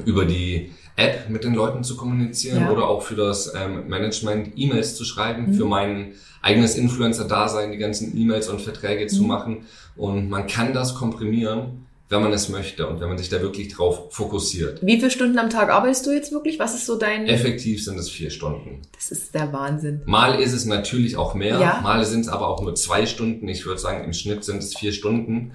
über 0.04 0.24
die 0.24 0.72
App 0.96 1.28
mit 1.28 1.44
den 1.44 1.54
Leuten 1.54 1.82
zu 1.82 1.96
kommunizieren 1.96 2.62
ja. 2.62 2.70
oder 2.70 2.86
auch 2.86 3.02
für 3.02 3.16
das 3.16 3.52
ähm, 3.54 3.88
Management 3.88 4.52
E-Mails 4.56 4.94
zu 4.94 5.04
schreiben, 5.04 5.50
mhm. 5.50 5.54
für 5.54 5.64
mein 5.64 6.12
eigenes 6.44 6.76
Influencer-Dasein 6.76 7.72
die 7.72 7.78
ganzen 7.78 8.16
E-Mails 8.16 8.48
und 8.48 8.60
Verträge 8.60 9.04
mhm. 9.04 9.08
zu 9.08 9.22
machen. 9.22 9.66
Und 9.96 10.28
man 10.28 10.46
kann 10.46 10.74
das 10.74 10.94
komprimieren, 10.94 11.86
wenn 12.10 12.22
man 12.22 12.32
es 12.32 12.48
möchte 12.50 12.86
und 12.86 13.00
wenn 13.00 13.08
man 13.08 13.16
sich 13.16 13.30
da 13.30 13.40
wirklich 13.40 13.74
drauf 13.74 14.12
fokussiert. 14.12 14.80
Wie 14.82 14.98
viele 14.98 15.10
Stunden 15.10 15.38
am 15.38 15.48
Tag 15.48 15.70
arbeitest 15.70 16.06
du 16.06 16.12
jetzt 16.12 16.32
wirklich? 16.32 16.58
Was 16.58 16.74
ist 16.74 16.84
so 16.84 16.96
dein... 16.98 17.26
Effektiv 17.26 17.82
sind 17.82 17.98
es 17.98 18.10
vier 18.10 18.30
Stunden. 18.30 18.82
Das 18.92 19.10
ist 19.10 19.34
der 19.34 19.52
Wahnsinn. 19.52 20.02
Mal 20.04 20.40
ist 20.40 20.52
es 20.52 20.66
natürlich 20.66 21.16
auch 21.16 21.34
mehr, 21.34 21.58
ja. 21.58 21.80
mal 21.82 22.04
sind 22.04 22.20
es 22.20 22.28
aber 22.28 22.48
auch 22.48 22.60
nur 22.60 22.74
zwei 22.74 23.06
Stunden. 23.06 23.48
Ich 23.48 23.64
würde 23.64 23.80
sagen, 23.80 24.04
im 24.04 24.12
Schnitt 24.12 24.44
sind 24.44 24.62
es 24.62 24.76
vier 24.76 24.92
Stunden. 24.92 25.52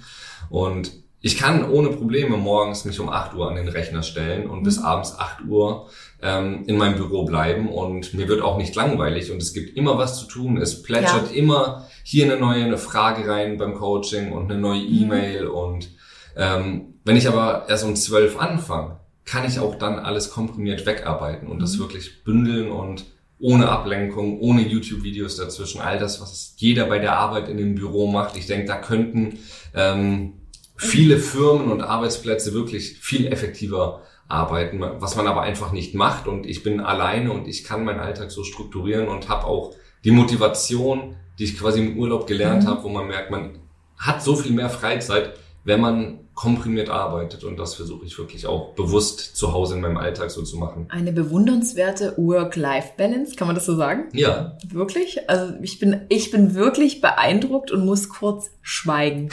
Und 0.49 0.91
ich 1.21 1.38
kann 1.38 1.69
ohne 1.69 1.89
Probleme 1.89 2.38
morgens 2.38 2.86
mich 2.86 2.99
um 2.99 3.10
8 3.10 3.36
Uhr 3.36 3.49
an 3.49 3.55
den 3.55 3.67
Rechner 3.67 4.03
stellen 4.03 4.49
und 4.49 4.60
mhm. 4.60 4.63
bis 4.63 4.79
abends 4.79 5.17
8 5.17 5.45
Uhr 5.47 5.89
ähm, 6.21 6.63
in 6.65 6.77
meinem 6.77 6.95
Büro 6.95 7.25
bleiben 7.25 7.69
und 7.69 8.13
mir 8.13 8.27
wird 8.27 8.41
auch 8.41 8.58
nicht 8.58 8.75
langweilig 8.75 9.32
und 9.32 9.41
es 9.41 9.53
gibt 9.53 9.75
immer 9.75 9.97
was 9.97 10.17
zu 10.19 10.27
tun. 10.27 10.58
Es 10.58 10.82
plätschert 10.82 11.32
ja. 11.32 11.38
immer 11.38 11.88
hier 12.03 12.25
eine 12.25 12.38
neue 12.38 12.63
eine 12.63 12.77
Frage 12.77 13.27
rein 13.27 13.58
beim 13.58 13.73
Coaching 13.73 14.32
und 14.32 14.49
eine 14.49 14.60
neue 14.60 14.82
mhm. 14.82 15.01
E-Mail 15.01 15.45
mhm. 15.45 15.51
und 15.51 15.89
ähm, 16.38 16.93
wenn 17.03 17.17
ich 17.17 17.27
aber 17.27 17.65
erst 17.67 17.84
um 17.84 17.95
12 17.95 18.39
anfange, 18.39 18.99
kann 19.25 19.45
ich 19.45 19.60
auch 19.60 19.75
dann 19.75 19.99
alles 19.99 20.32
komprimiert 20.32 20.86
wegarbeiten 20.86 21.47
und 21.47 21.58
mhm. 21.58 21.62
das 21.62 21.79
wirklich 21.79 22.23
bündeln 22.23 22.71
und 22.71 23.05
ohne 23.41 23.69
Ablenkung, 23.69 24.39
ohne 24.39 24.62
YouTube-Videos 24.62 25.38
dazwischen, 25.38 25.79
all 25.79 25.97
das, 25.97 26.19
was 26.19 26.55
jeder 26.58 26.86
bei 26.86 26.99
der 26.99 27.17
Arbeit 27.17 27.47
in 27.47 27.58
dem 27.58 27.75
Büro 27.75 28.08
macht. 28.08 28.36
Ich 28.36 28.47
denke, 28.47 28.67
da 28.67 28.75
könnten 28.75 29.39
ähm, 29.73 30.34
viele 30.80 31.18
Firmen 31.20 31.72
und 31.72 31.82
Arbeitsplätze 31.82 32.54
wirklich 32.54 33.00
viel 33.00 33.28
effektiver 33.28 34.02
arbeiten, 34.30 34.80
was 34.80 35.15
man 35.15 35.28
aber 35.28 35.42
einfach 35.42 35.72
nicht 35.72 35.94
macht. 35.94 36.28
Und 36.28 36.46
ich 36.46 36.63
bin 36.63 36.80
alleine 36.80 37.32
und 37.34 37.48
ich 37.48 37.63
kann 37.63 37.84
meinen 37.84 38.00
Alltag 38.00 38.32
so 38.32 38.44
strukturieren 38.44 39.10
und 39.10 39.28
habe 39.28 39.46
auch 39.46 39.76
die 40.06 40.12
Motivation, 40.12 41.15
die 41.38 41.44
ich 41.44 41.60
quasi 41.60 41.80
im 41.80 41.98
Urlaub 41.98 42.28
gelernt 42.28 42.63
mhm. 42.63 42.68
habe, 42.68 42.84
wo 42.84 42.89
man 42.89 43.08
merkt, 43.08 43.30
man 43.30 43.60
hat 43.98 44.24
so 44.24 44.36
viel 44.36 44.54
mehr 44.54 44.70
Freizeit, 44.70 45.34
wenn 45.65 45.82
man 45.82 46.20
komprimiert 46.34 46.89
arbeitet 46.89 47.44
und 47.44 47.58
das 47.58 47.76
versuche 47.76 48.06
ich 48.06 48.18
wirklich 48.18 48.48
auch 48.48 48.74
bewusst 48.74 49.36
zu 49.36 49.52
Hause 49.52 49.76
in 49.76 49.82
meinem 49.82 49.98
Alltag 49.98 50.32
so 50.32 50.42
zu 50.42 50.56
machen. 50.56 50.88
Eine 50.89 51.12
bewundernswerte 51.12 52.13
Work-Life-Balance, 52.15 53.36
kann 53.36 53.48
man 53.48 53.56
das 53.56 53.65
so 53.65 53.76
sagen? 53.76 54.08
Ja. 54.13 54.58
Wirklich? 54.70 55.30
Also 55.30 55.56
ich 55.62 55.80
bin, 55.80 56.06
ich 56.08 56.32
bin 56.32 56.56
wirklich 56.56 57.02
beeindruckt 57.02 57.72
und 57.72 57.86
muss 57.86 58.08
kurz 58.08 58.52
schweigen. 58.62 59.32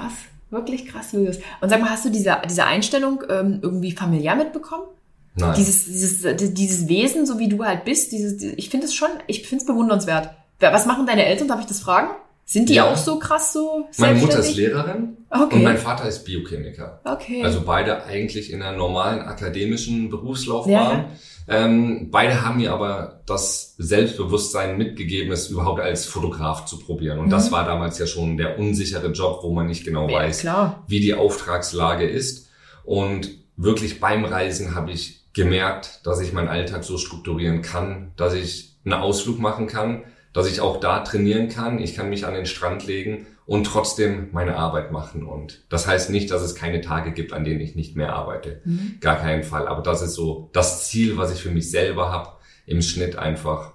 Krass, 0.00 0.12
wirklich 0.50 0.86
krass, 0.86 1.12
Julius. 1.12 1.38
Und 1.60 1.68
sag 1.68 1.80
mal, 1.80 1.90
hast 1.90 2.04
du 2.04 2.10
diese, 2.10 2.36
diese 2.48 2.64
Einstellung 2.64 3.22
ähm, 3.28 3.60
irgendwie 3.62 3.92
familiär 3.92 4.34
mitbekommen? 4.36 4.84
Nein. 5.36 5.54
Dieses, 5.56 5.84
dieses, 5.86 6.52
dieses 6.54 6.88
Wesen, 6.88 7.24
so 7.26 7.38
wie 7.38 7.48
du 7.48 7.64
halt 7.64 7.84
bist, 7.84 8.12
dieses, 8.12 8.42
ich 8.42 8.68
finde 8.70 8.86
es 8.86 8.94
schon, 8.94 9.08
ich 9.26 9.46
finde 9.46 9.62
es 9.62 9.66
bewundernswert. 9.66 10.30
Was 10.58 10.86
machen 10.86 11.06
deine 11.06 11.24
Eltern, 11.24 11.48
darf 11.48 11.60
ich 11.60 11.66
das 11.66 11.80
fragen? 11.80 12.08
Sind 12.44 12.68
die 12.68 12.74
Ja. 12.74 12.90
auch 12.90 12.96
so 12.96 13.18
krass 13.20 13.52
so 13.52 13.86
Meine 13.98 14.18
Mutter 14.18 14.40
ist? 14.40 14.56
Lehrerin 14.56 15.16
Okay. 15.30 15.54
und 15.54 15.62
mein 15.62 15.78
Vater 15.78 16.08
ist 16.08 16.24
Biochemiker. 16.24 17.00
Okay. 17.04 17.44
Also 17.44 17.62
beide 17.64 18.02
eigentlich 18.04 18.52
in 18.52 18.60
einer 18.60 18.76
normalen 18.76 19.20
akademischen 19.20 20.10
Berufslaufbahn. 20.10 20.74
Ja, 20.98 21.04
Ähm, 21.52 22.10
beide 22.12 22.44
haben 22.44 22.58
mir 22.58 22.72
aber 22.72 23.22
das 23.26 23.74
Selbstbewusstsein 23.76 24.78
mitgegeben, 24.78 25.32
es 25.32 25.48
überhaupt 25.50 25.80
als 25.80 26.06
Fotograf 26.06 26.64
zu 26.64 26.78
probieren. 26.78 27.18
Und 27.18 27.26
Mhm. 27.26 27.30
das 27.30 27.50
war 27.50 27.64
damals 27.64 27.98
ja 27.98 28.06
schon 28.06 28.36
der 28.36 28.56
unsichere 28.58 29.08
Job, 29.08 29.40
wo 29.42 29.52
man 29.52 29.66
nicht 29.66 29.84
genau 29.84 30.08
ja, 30.08 30.18
weiß, 30.18 30.40
klar. 30.40 30.84
wie 30.86 31.00
die 31.00 31.14
Auftragslage 31.14 32.08
ist. 32.08 32.48
Und 32.84 33.30
wirklich 33.56 33.98
beim 33.98 34.24
Reisen 34.24 34.76
habe 34.76 34.92
ich 34.92 35.24
gemerkt, 35.32 36.00
dass 36.04 36.20
ich 36.20 36.32
meinen 36.32 36.48
Alltag 36.48 36.84
so 36.84 36.96
strukturieren 36.98 37.62
kann, 37.62 38.12
dass 38.16 38.32
ich 38.34 38.76
einen 38.84 38.94
Ausflug 38.94 39.40
machen 39.40 39.66
kann, 39.66 40.04
dass 40.32 40.48
ich 40.48 40.60
auch 40.60 40.78
da 40.78 41.00
trainieren 41.00 41.48
kann. 41.48 41.80
Ich 41.80 41.94
kann 41.94 42.10
mich 42.10 42.26
an 42.26 42.34
den 42.34 42.46
Strand 42.46 42.86
legen 42.86 43.26
und 43.46 43.64
trotzdem 43.64 44.28
meine 44.32 44.56
Arbeit 44.56 44.92
machen. 44.92 45.24
Und 45.24 45.64
das 45.68 45.86
heißt 45.86 46.10
nicht, 46.10 46.30
dass 46.30 46.42
es 46.42 46.54
keine 46.54 46.80
Tage 46.80 47.12
gibt, 47.12 47.32
an 47.32 47.44
denen 47.44 47.60
ich 47.60 47.74
nicht 47.74 47.96
mehr 47.96 48.14
arbeite. 48.14 48.60
Mhm. 48.64 48.98
Gar 49.00 49.16
keinen 49.16 49.42
Fall. 49.42 49.66
Aber 49.66 49.82
das 49.82 50.02
ist 50.02 50.14
so 50.14 50.50
das 50.52 50.88
Ziel, 50.88 51.16
was 51.16 51.32
ich 51.32 51.42
für 51.42 51.50
mich 51.50 51.70
selber 51.70 52.12
habe, 52.12 52.30
im 52.66 52.82
Schnitt 52.82 53.16
einfach 53.16 53.72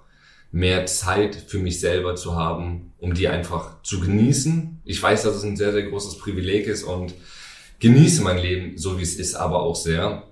mehr 0.50 0.86
Zeit 0.86 1.34
für 1.34 1.58
mich 1.58 1.80
selber 1.80 2.16
zu 2.16 2.36
haben, 2.36 2.92
um 2.98 3.12
die 3.12 3.28
einfach 3.28 3.82
zu 3.82 4.00
genießen. 4.00 4.80
Ich 4.84 5.02
weiß, 5.02 5.24
dass 5.24 5.34
es 5.36 5.42
ein 5.42 5.56
sehr, 5.56 5.72
sehr 5.72 5.82
großes 5.82 6.18
Privileg 6.18 6.66
ist 6.66 6.84
und 6.84 7.12
genieße 7.80 8.22
mein 8.22 8.38
Leben 8.38 8.78
so, 8.78 8.98
wie 8.98 9.02
es 9.02 9.16
ist, 9.16 9.34
aber 9.34 9.60
auch 9.60 9.76
sehr 9.76 10.22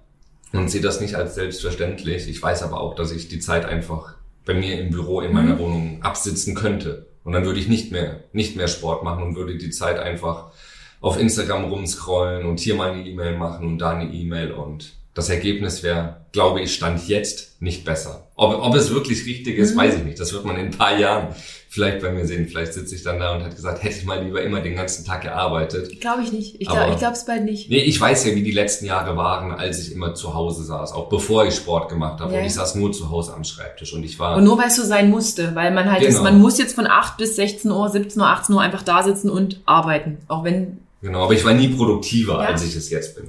und 0.53 0.71
sehe 0.71 0.81
das 0.81 1.01
nicht 1.01 1.17
als 1.17 1.35
selbstverständlich. 1.35 2.29
Ich 2.29 2.41
weiß 2.41 2.63
aber 2.63 2.81
auch, 2.81 2.95
dass 2.95 3.13
ich 3.13 3.29
die 3.29 3.41
Zeit 3.41 3.65
einfach 3.65 4.15
bei 4.45 4.55
mir 4.55 4.79
im 4.81 4.91
Büro 4.91 5.21
in 5.21 5.33
meiner 5.33 5.55
Mhm. 5.55 5.59
Wohnung 5.59 6.03
absitzen 6.03 6.55
könnte. 6.55 7.07
Und 7.25 7.33
dann 7.33 7.45
würde 7.47 7.59
ich 7.59 7.69
nicht 7.69 7.91
mehr, 7.93 8.21
nicht 8.33 8.57
mehr 8.57 8.69
Sport 8.69 9.03
machen 9.03 9.23
und 9.23 9.37
würde 9.37 9.57
die 9.57 9.71
Zeit 9.71 9.99
einfach 9.99 10.53
auf 11.01 11.19
Instagram 11.19 11.65
rumscrollen 11.65 12.47
und 12.47 12.61
hier 12.61 12.75
mal 12.75 12.91
eine 12.93 13.07
E-Mail 13.07 13.37
machen 13.37 13.67
und 13.67 13.79
da 13.79 13.91
eine 13.91 14.11
E-Mail 14.13 14.53
und 14.53 14.93
das 15.15 15.29
Ergebnis 15.31 15.83
wäre, 15.83 16.27
glaube 16.33 16.61
ich, 16.61 16.75
stand 16.75 17.07
jetzt 17.09 17.63
nicht 17.63 17.85
besser. 17.85 18.27
Ob, 18.35 18.53
ob 18.61 18.75
es 18.75 18.91
wirklich 18.93 19.25
richtig 19.27 19.59
ist, 19.59 19.75
Mhm. 19.75 19.79
weiß 19.79 19.95
ich 19.97 20.05
nicht. 20.05 20.19
Das 20.21 20.33
wird 20.33 20.45
man 20.45 20.57
in 20.59 20.67
ein 20.67 20.71
paar 20.73 20.99
Jahren 20.99 21.29
vielleicht 21.75 22.01
bei 22.03 22.13
mir 22.13 22.25
sehen. 22.25 22.47
Vielleicht 22.47 22.73
sitze 22.73 22.95
ich 22.95 23.03
dann 23.03 23.19
da 23.19 23.35
und 23.35 23.43
hat 23.43 23.57
gesagt, 23.57 23.83
hätte 23.83 23.97
ich 23.99 24.05
mal 24.05 24.23
lieber 24.23 24.41
immer 24.43 24.61
den 24.61 24.77
ganzen 24.77 25.05
Tag 25.05 25.23
gearbeitet. 25.23 26.01
Glaube 26.01 26.23
ich 26.23 26.31
nicht. 26.31 26.61
Ich 26.61 26.69
glaube 26.69 26.93
ich 26.93 26.99
glaube 26.99 27.15
es 27.15 27.25
bald 27.27 27.45
nicht. 27.45 27.69
Nee, 27.69 27.81
ich 27.83 28.01
weiß 28.01 28.27
ja, 28.27 28.35
wie 28.37 28.45
die 28.45 28.53
letzten 28.53 28.87
Jahre 28.87 29.17
waren, 29.17 29.51
als 29.51 29.81
ich 29.81 29.91
immer 29.93 30.15
zu 30.15 30.35
Hause 30.35 30.63
saß, 30.63 30.93
auch 30.93 31.09
bevor 31.09 31.45
ich 31.47 31.57
Sport 31.57 31.89
gemacht 31.89 32.21
habe. 32.21 32.33
Ja. 32.33 32.39
Und 32.39 32.45
ich 32.47 32.55
saß 32.55 32.77
nur 32.77 32.93
zu 32.93 33.11
Hause 33.11 33.35
am 33.35 33.43
Schreibtisch 33.43 33.93
und 33.93 34.05
ich 34.05 34.21
war 34.21 34.37
Und 34.37 34.45
nur 34.45 34.57
weil 34.57 34.69
es 34.69 34.77
so 34.77 34.85
sein 34.85 35.11
musste, 35.11 35.57
weil 35.57 35.73
man 35.75 35.91
halt 35.91 36.03
Genau. 36.03 36.15
ist, 36.15 36.23
man 36.23 36.41
muss 36.41 36.59
jetzt 36.59 36.77
von 36.77 36.87
8 36.87 37.17
bis 37.17 37.35
16 37.35 37.69
Uhr, 37.73 37.89
17 37.89 38.23
Uhr, 38.23 38.29
18 38.29 38.55
Uhr 38.55 38.61
einfach 38.61 38.83
da 38.83 39.03
sitzen 39.03 39.29
und 39.29 39.61
arbeiten. 39.67 40.19
Auch 40.29 40.45
wenn. 40.45 40.79
genau, 41.03 41.25
aber 41.25 41.35
ich 41.35 41.45
war 41.45 41.55
nie 41.55 41.69
produktiver, 41.71 42.35
Ja. 42.35 42.51
als 42.51 42.63
ich 42.65 42.77
es 42.77 42.89
jetzt 42.89 43.17
bin. 43.17 43.25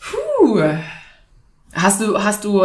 Puh. 0.00 0.62
Hast 1.72 2.00
du, 2.00 2.22
hast 2.22 2.44
du, 2.44 2.64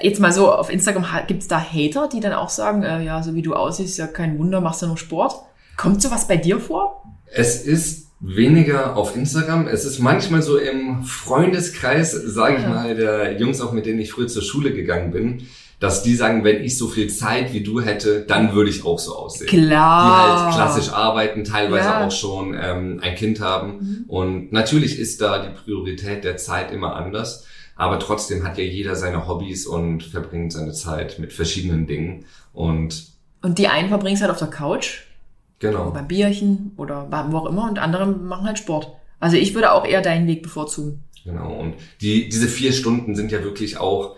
jetzt 0.00 0.20
mal 0.20 0.32
so 0.32 0.52
auf 0.52 0.70
Instagram, 0.70 1.04
gibt's 1.26 1.48
da 1.48 1.60
Hater, 1.60 2.08
die 2.12 2.20
dann 2.20 2.32
auch 2.32 2.48
sagen, 2.48 2.82
äh, 2.82 3.02
ja, 3.02 3.22
so 3.22 3.34
wie 3.34 3.42
du 3.42 3.54
aussiehst, 3.54 3.98
ja 3.98 4.06
kein 4.06 4.38
Wunder, 4.38 4.60
machst 4.60 4.82
du 4.82 4.86
nur 4.86 4.96
Sport? 4.98 5.34
Kommt 5.76 6.02
sowas 6.02 6.28
bei 6.28 6.36
dir 6.36 6.58
vor? 6.60 7.02
Es 7.32 7.62
ist 7.62 8.08
weniger 8.20 8.96
auf 8.96 9.16
Instagram. 9.16 9.66
Es 9.66 9.84
ist 9.84 9.98
manchmal 9.98 10.42
so 10.42 10.58
im 10.58 11.04
Freundeskreis, 11.04 12.12
sage 12.12 12.56
ich 12.56 12.62
Ja. 12.62 12.68
mal, 12.68 12.94
der 12.94 13.38
Jungs, 13.38 13.60
auch 13.60 13.72
mit 13.72 13.86
denen 13.86 13.98
ich 14.00 14.12
früher 14.12 14.28
zur 14.28 14.42
Schule 14.42 14.72
gegangen 14.74 15.10
bin, 15.10 15.46
dass 15.78 16.02
die 16.02 16.14
sagen, 16.14 16.44
wenn 16.44 16.62
ich 16.62 16.76
so 16.76 16.88
viel 16.88 17.08
Zeit 17.08 17.54
wie 17.54 17.62
du 17.62 17.80
hätte, 17.80 18.20
dann 18.20 18.52
würde 18.52 18.68
ich 18.68 18.84
auch 18.84 18.98
so 18.98 19.14
aussehen. 19.16 19.48
Die 19.50 19.56
Klar. 19.66 20.44
halt 20.44 20.54
klassisch 20.54 20.92
arbeiten, 20.92 21.44
teilweise 21.44 21.88
Ja. 21.88 22.06
auch 22.06 22.10
schon 22.10 22.54
ähm, 22.60 23.00
ein 23.02 23.14
Kind 23.14 23.40
haben. 23.40 23.78
Mhm. 23.78 24.04
Und 24.08 24.52
natürlich 24.52 24.98
ist 24.98 25.22
da 25.22 25.38
die 25.42 25.54
Priorität 25.54 26.22
der 26.24 26.36
Zeit 26.36 26.70
immer 26.72 26.96
anders. 26.96 27.46
Aber 27.80 27.98
trotzdem 27.98 28.46
hat 28.46 28.58
ja 28.58 28.64
jeder 28.64 28.94
seine 28.94 29.26
Hobbys 29.26 29.66
und 29.66 30.02
verbringt 30.02 30.52
seine 30.52 30.74
Zeit 30.74 31.18
mit 31.18 31.32
verschiedenen 31.32 31.86
Dingen. 31.86 32.26
Und 32.52 33.06
Und 33.40 33.56
die 33.56 33.68
einen 33.68 33.88
verbringen 33.88 34.16
es 34.16 34.20
halt 34.20 34.30
auf 34.30 34.38
der 34.38 34.48
Couch, 34.48 35.04
genau. 35.60 35.90
beim 35.90 36.06
Bierchen 36.06 36.72
oder 36.76 37.08
wo 37.30 37.38
auch 37.38 37.46
immer 37.46 37.70
und 37.70 37.78
andere 37.78 38.06
machen 38.06 38.44
halt 38.44 38.58
Sport. 38.58 38.92
Also 39.18 39.38
ich 39.38 39.54
würde 39.54 39.72
auch 39.72 39.86
eher 39.86 40.02
deinen 40.02 40.26
Weg 40.26 40.42
bevorzugen. 40.42 41.04
Genau. 41.24 41.54
Und 41.58 41.76
die, 42.02 42.28
diese 42.28 42.48
vier 42.48 42.74
Stunden 42.74 43.16
sind 43.16 43.32
ja 43.32 43.42
wirklich 43.42 43.78
auch 43.78 44.16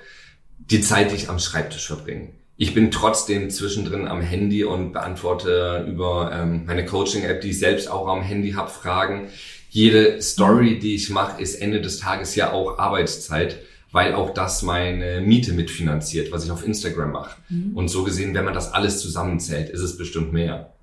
die 0.59 0.81
Zeit, 0.81 1.13
die 1.13 1.15
ich 1.15 1.29
am 1.29 1.39
Schreibtisch 1.39 1.87
verbringe. 1.87 2.31
Ich 2.57 2.75
bin 2.75 2.91
trotzdem 2.91 3.49
zwischendrin 3.49 4.09
am 4.09 4.23
Handy 4.23 4.65
und 4.65 4.93
beantworte 4.93 5.87
über 5.89 6.33
ähm, 6.35 6.67
meine 6.67 6.85
Coaching-App, 6.85 7.41
die 7.41 7.51
ich 7.51 7.61
selbst 7.61 7.89
auch 7.89 8.09
am 8.09 8.23
Handy 8.23 8.55
habe, 8.55 8.71
Fragen. 8.71 9.29
Jede 9.75 10.21
Story, 10.21 10.79
die 10.79 10.95
ich 10.97 11.09
mache, 11.09 11.41
ist 11.41 11.55
Ende 11.55 11.81
des 11.81 11.99
Tages 11.99 12.35
ja 12.35 12.53
auch 12.53 12.79
Arbeitszeit, 12.79 13.57
weil 13.91 14.13
auch 14.15 14.31
das 14.35 14.63
meine 14.63 15.23
Miete 15.23 15.53
mitfinanziert, 15.55 16.31
was 16.31 16.45
ich 16.45 16.51
auf 16.51 16.63
Instagram 16.67 17.13
mache. 17.13 17.37
Und 17.75 17.89
so 17.89 18.05
gesehen, 18.05 18.35
wenn 18.35 18.45
man 18.45 18.53
das 18.53 18.73
alles 18.75 19.01
zusammenzählt, 19.01 19.71
ist 19.71 19.81
es 19.81 19.97
bestimmt 19.97 20.33
mehr. 20.33 20.75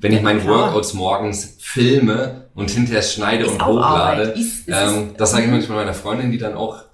Wenn 0.00 0.12
ich 0.12 0.22
meine 0.22 0.38
klar. 0.40 0.66
Workouts 0.68 0.94
morgens 0.94 1.56
filme 1.58 2.46
und 2.54 2.70
hinterher 2.70 3.02
schneide 3.02 3.46
Ist 3.46 3.50
und 3.54 3.66
hochlade. 3.66 4.22
Ist- 4.30 4.68
ist 4.68 4.68
ähm, 4.68 5.10
das 5.18 5.32
sage 5.32 5.42
ich 5.42 5.48
Mhm. 5.48 5.54
manchmal 5.56 5.78
meiner 5.78 5.94
Freundin, 5.94 6.30
die 6.30 6.38
dann 6.38 6.54
auch 6.54 6.84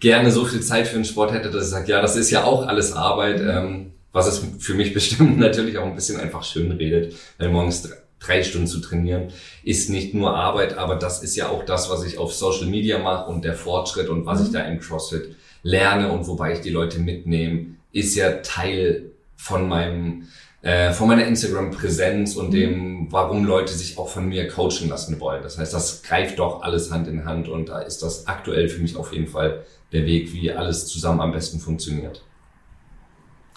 gerne 0.00 0.32
so 0.32 0.44
viel 0.44 0.60
Zeit 0.60 0.88
für 0.88 0.96
den 0.96 1.04
Sport 1.04 1.32
hätte, 1.32 1.50
dass 1.52 1.66
sie 1.66 1.70
sagt, 1.70 1.88
ja, 1.88 2.02
das 2.02 2.16
ist 2.16 2.30
ja 2.32 2.42
auch 2.42 2.66
alles 2.66 2.92
Arbeit, 2.94 3.40
Mhm. 3.40 3.48
ähm, 3.48 3.86
was 4.12 4.26
es 4.26 4.42
für 4.58 4.74
mich 4.74 4.92
bestimmt 4.98 5.38
natürlich 5.38 5.78
auch 5.78 5.86
ein 5.86 5.94
bisschen 5.94 6.18
einfach 6.18 6.42
schön 6.42 6.72
redet, 6.72 7.14
weil 7.38 7.50
morgens 7.50 7.88
drei 8.18 8.42
Stunden 8.42 8.66
zu 8.66 8.80
trainieren 8.80 9.28
ist 9.62 9.90
nicht 9.90 10.14
nur 10.14 10.34
Arbeit, 10.34 10.78
aber 10.78 10.96
das 10.96 11.22
ist 11.22 11.36
ja 11.36 11.48
auch 11.48 11.64
das, 11.64 11.90
was 11.90 12.04
ich 12.04 12.18
auf 12.18 12.32
Social 12.34 12.66
Media 12.66 12.98
mache 12.98 13.30
und 13.30 13.44
der 13.44 13.54
Fortschritt 13.54 14.08
und 14.08 14.26
was 14.26 14.40
Mhm. 14.40 14.46
ich 14.46 14.52
da 14.52 14.60
im 14.60 14.80
CrossFit 14.80 15.36
lerne 15.62 16.10
und 16.12 16.26
wobei 16.26 16.52
ich 16.54 16.60
die 16.60 16.70
Leute 16.70 16.98
mitnehme, 16.98 17.66
ist 17.92 18.14
ja 18.14 18.32
Teil 18.42 19.10
von 19.36 19.68
meinem 19.68 20.28
äh, 20.62 20.92
von 20.92 21.06
meiner 21.06 21.26
Instagram-Präsenz 21.26 22.34
und 22.34 22.50
dem, 22.52 23.06
warum 23.10 23.44
Leute 23.44 23.72
sich 23.72 23.98
auch 23.98 24.08
von 24.08 24.28
mir 24.28 24.48
coachen 24.48 24.88
lassen 24.88 25.20
wollen. 25.20 25.42
Das 25.42 25.58
heißt, 25.58 25.72
das 25.72 26.02
greift 26.02 26.40
doch 26.40 26.62
alles 26.62 26.90
Hand 26.90 27.06
in 27.06 27.24
Hand 27.24 27.48
und 27.48 27.68
da 27.68 27.80
ist 27.80 28.02
das 28.02 28.26
aktuell 28.26 28.68
für 28.68 28.82
mich 28.82 28.96
auf 28.96 29.12
jeden 29.12 29.28
Fall 29.28 29.64
der 29.92 30.06
Weg, 30.06 30.32
wie 30.32 30.50
alles 30.50 30.86
zusammen 30.86 31.20
am 31.20 31.30
besten 31.30 31.60
funktioniert. 31.60 32.22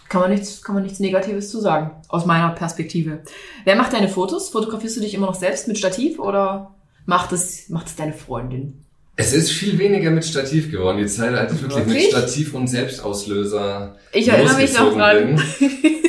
Kann 0.10 0.22
man 0.22 0.32
nichts, 0.32 0.62
kann 0.63 0.76
man 0.76 0.84
nichts 0.84 1.00
Negatives 1.00 1.50
zu 1.52 1.62
sagen, 1.62 1.91
aus 2.08 2.26
meiner 2.26 2.50
Perspektive. 2.50 3.19
Wer 3.63 3.76
macht 3.76 3.93
deine 3.93 4.10
Fotos? 4.10 4.50
Fotografierst 4.50 4.98
du 4.98 5.02
dich 5.02 5.13
immer 5.13 5.28
noch 5.28 5.36
selbst 5.36 5.67
mit 5.67 5.78
Stativ 5.78 6.19
oder 6.19 6.74
macht 7.06 7.32
es, 7.32 7.69
macht 7.69 7.88
es 7.88 7.95
deine 7.95 8.13
Freundin? 8.13 8.84
Es 9.15 9.34
ist 9.34 9.52
viel 9.52 9.78
weniger 9.78 10.12
mit 10.12 10.26
Stativ 10.26 10.72
geworden. 10.72 10.98
Die 10.98 11.06
Zeit, 11.06 11.36
als 11.36 11.54
ich 11.54 11.62
wirklich 11.62 11.86
mit 11.86 11.93
Wirklich? 11.93 12.10
Stativ 12.10 12.54
und 12.54 12.67
Selbstauslöser 12.67 13.95
Ich 14.13 14.28
erinnere 14.30 14.58
mich 14.58 14.74
noch 14.74 14.93
dran. 14.93 15.41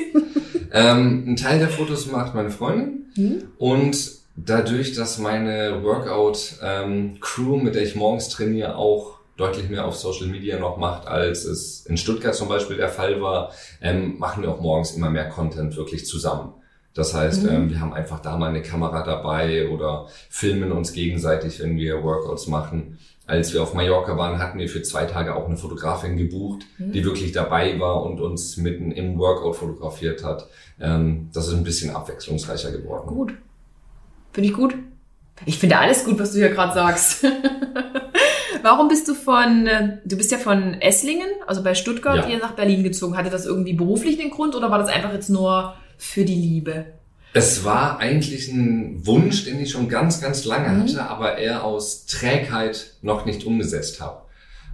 ähm, 0.72 1.24
ein 1.26 1.36
Teil 1.36 1.58
der 1.58 1.68
Fotos 1.68 2.06
macht 2.10 2.34
meine 2.34 2.50
Freundin 2.50 3.00
Hm? 3.16 3.42
und 3.58 3.98
dadurch, 4.36 4.92
dass 4.92 5.18
meine 5.18 5.82
Workout-Crew, 5.82 7.56
mit 7.56 7.74
der 7.74 7.82
ich 7.82 7.96
morgens 7.96 8.28
trainiere, 8.28 8.76
auch 8.76 9.18
deutlich 9.40 9.68
mehr 9.68 9.86
auf 9.86 9.96
Social 9.96 10.26
Media 10.28 10.58
noch 10.58 10.76
macht, 10.76 11.08
als 11.08 11.44
es 11.44 11.86
in 11.86 11.96
Stuttgart 11.96 12.34
zum 12.34 12.48
Beispiel 12.48 12.76
der 12.76 12.88
Fall 12.90 13.20
war, 13.20 13.52
ähm, 13.80 14.18
machen 14.18 14.42
wir 14.42 14.50
auch 14.50 14.60
morgens 14.60 14.92
immer 14.92 15.10
mehr 15.10 15.28
Content 15.28 15.76
wirklich 15.76 16.06
zusammen. 16.06 16.52
Das 16.94 17.14
heißt, 17.14 17.44
Mhm. 17.44 17.48
ähm, 17.48 17.70
wir 17.70 17.80
haben 17.80 17.92
einfach 17.94 18.20
da 18.20 18.36
mal 18.36 18.48
eine 18.50 18.62
Kamera 18.62 19.02
dabei 19.04 19.68
oder 19.70 20.06
filmen 20.28 20.72
uns 20.72 20.92
gegenseitig, 20.92 21.60
wenn 21.60 21.76
wir 21.76 22.02
Workouts 22.02 22.46
machen. 22.48 22.98
Als 23.26 23.52
wir 23.54 23.62
auf 23.62 23.74
Mallorca 23.74 24.16
waren, 24.16 24.40
hatten 24.40 24.58
wir 24.58 24.68
für 24.68 24.82
zwei 24.82 25.04
Tage 25.04 25.36
auch 25.36 25.46
eine 25.46 25.56
Fotografin 25.56 26.16
gebucht, 26.16 26.62
Mhm. 26.78 26.90
die 26.92 27.04
wirklich 27.04 27.30
dabei 27.30 27.78
war 27.78 28.02
und 28.02 28.20
uns 28.20 28.56
mitten 28.56 28.90
im 28.90 29.18
Workout 29.18 29.54
fotografiert 29.56 30.24
hat. 30.24 30.48
Ähm, 30.80 31.28
das 31.32 31.46
ist 31.46 31.54
ein 31.54 31.62
bisschen 31.64 31.94
abwechslungsreicher 31.94 32.72
geworden. 32.72 33.06
Gut. 33.06 33.34
Finde 34.32 34.48
ich 34.48 34.54
gut. 34.54 34.74
Ich 35.46 35.58
finde 35.58 35.78
alles 35.78 36.04
gut, 36.04 36.18
was 36.18 36.32
du 36.32 36.38
hier 36.38 36.50
gerade 36.50 36.74
sagst. 36.74 37.24
Warum 38.62 38.88
bist 38.88 39.08
du 39.08 39.14
von, 39.14 39.66
äh, 39.66 39.98
du 40.04 40.16
bist 40.16 40.30
ja 40.32 40.38
von 40.38 40.74
Esslingen, 40.80 41.28
also 41.46 41.62
bei 41.62 41.74
Stuttgart, 41.74 42.16
Ja. 42.16 42.26
hier 42.26 42.38
nach 42.38 42.52
Berlin 42.52 42.82
gezogen. 42.82 43.16
Hatte 43.16 43.30
das 43.30 43.46
irgendwie 43.46 43.72
beruflich 43.74 44.20
einen 44.20 44.30
Grund 44.30 44.54
oder 44.54 44.70
war 44.70 44.78
das 44.78 44.88
einfach 44.88 45.12
jetzt 45.12 45.30
nur 45.30 45.74
für 45.98 46.24
die 46.24 46.34
Liebe? 46.34 46.86
Es 47.32 47.64
war 47.64 47.98
eigentlich 48.00 48.48
ein 48.48 49.06
Wunsch, 49.06 49.44
den 49.44 49.60
ich 49.60 49.70
schon 49.70 49.88
ganz, 49.88 50.20
ganz 50.20 50.44
lange 50.44 50.68
Mhm. 50.70 50.82
hatte, 50.82 51.02
aber 51.08 51.38
eher 51.38 51.62
aus 51.64 52.06
Trägheit 52.06 52.94
noch 53.02 53.24
nicht 53.24 53.44
umgesetzt 53.44 54.00
habe. 54.00 54.22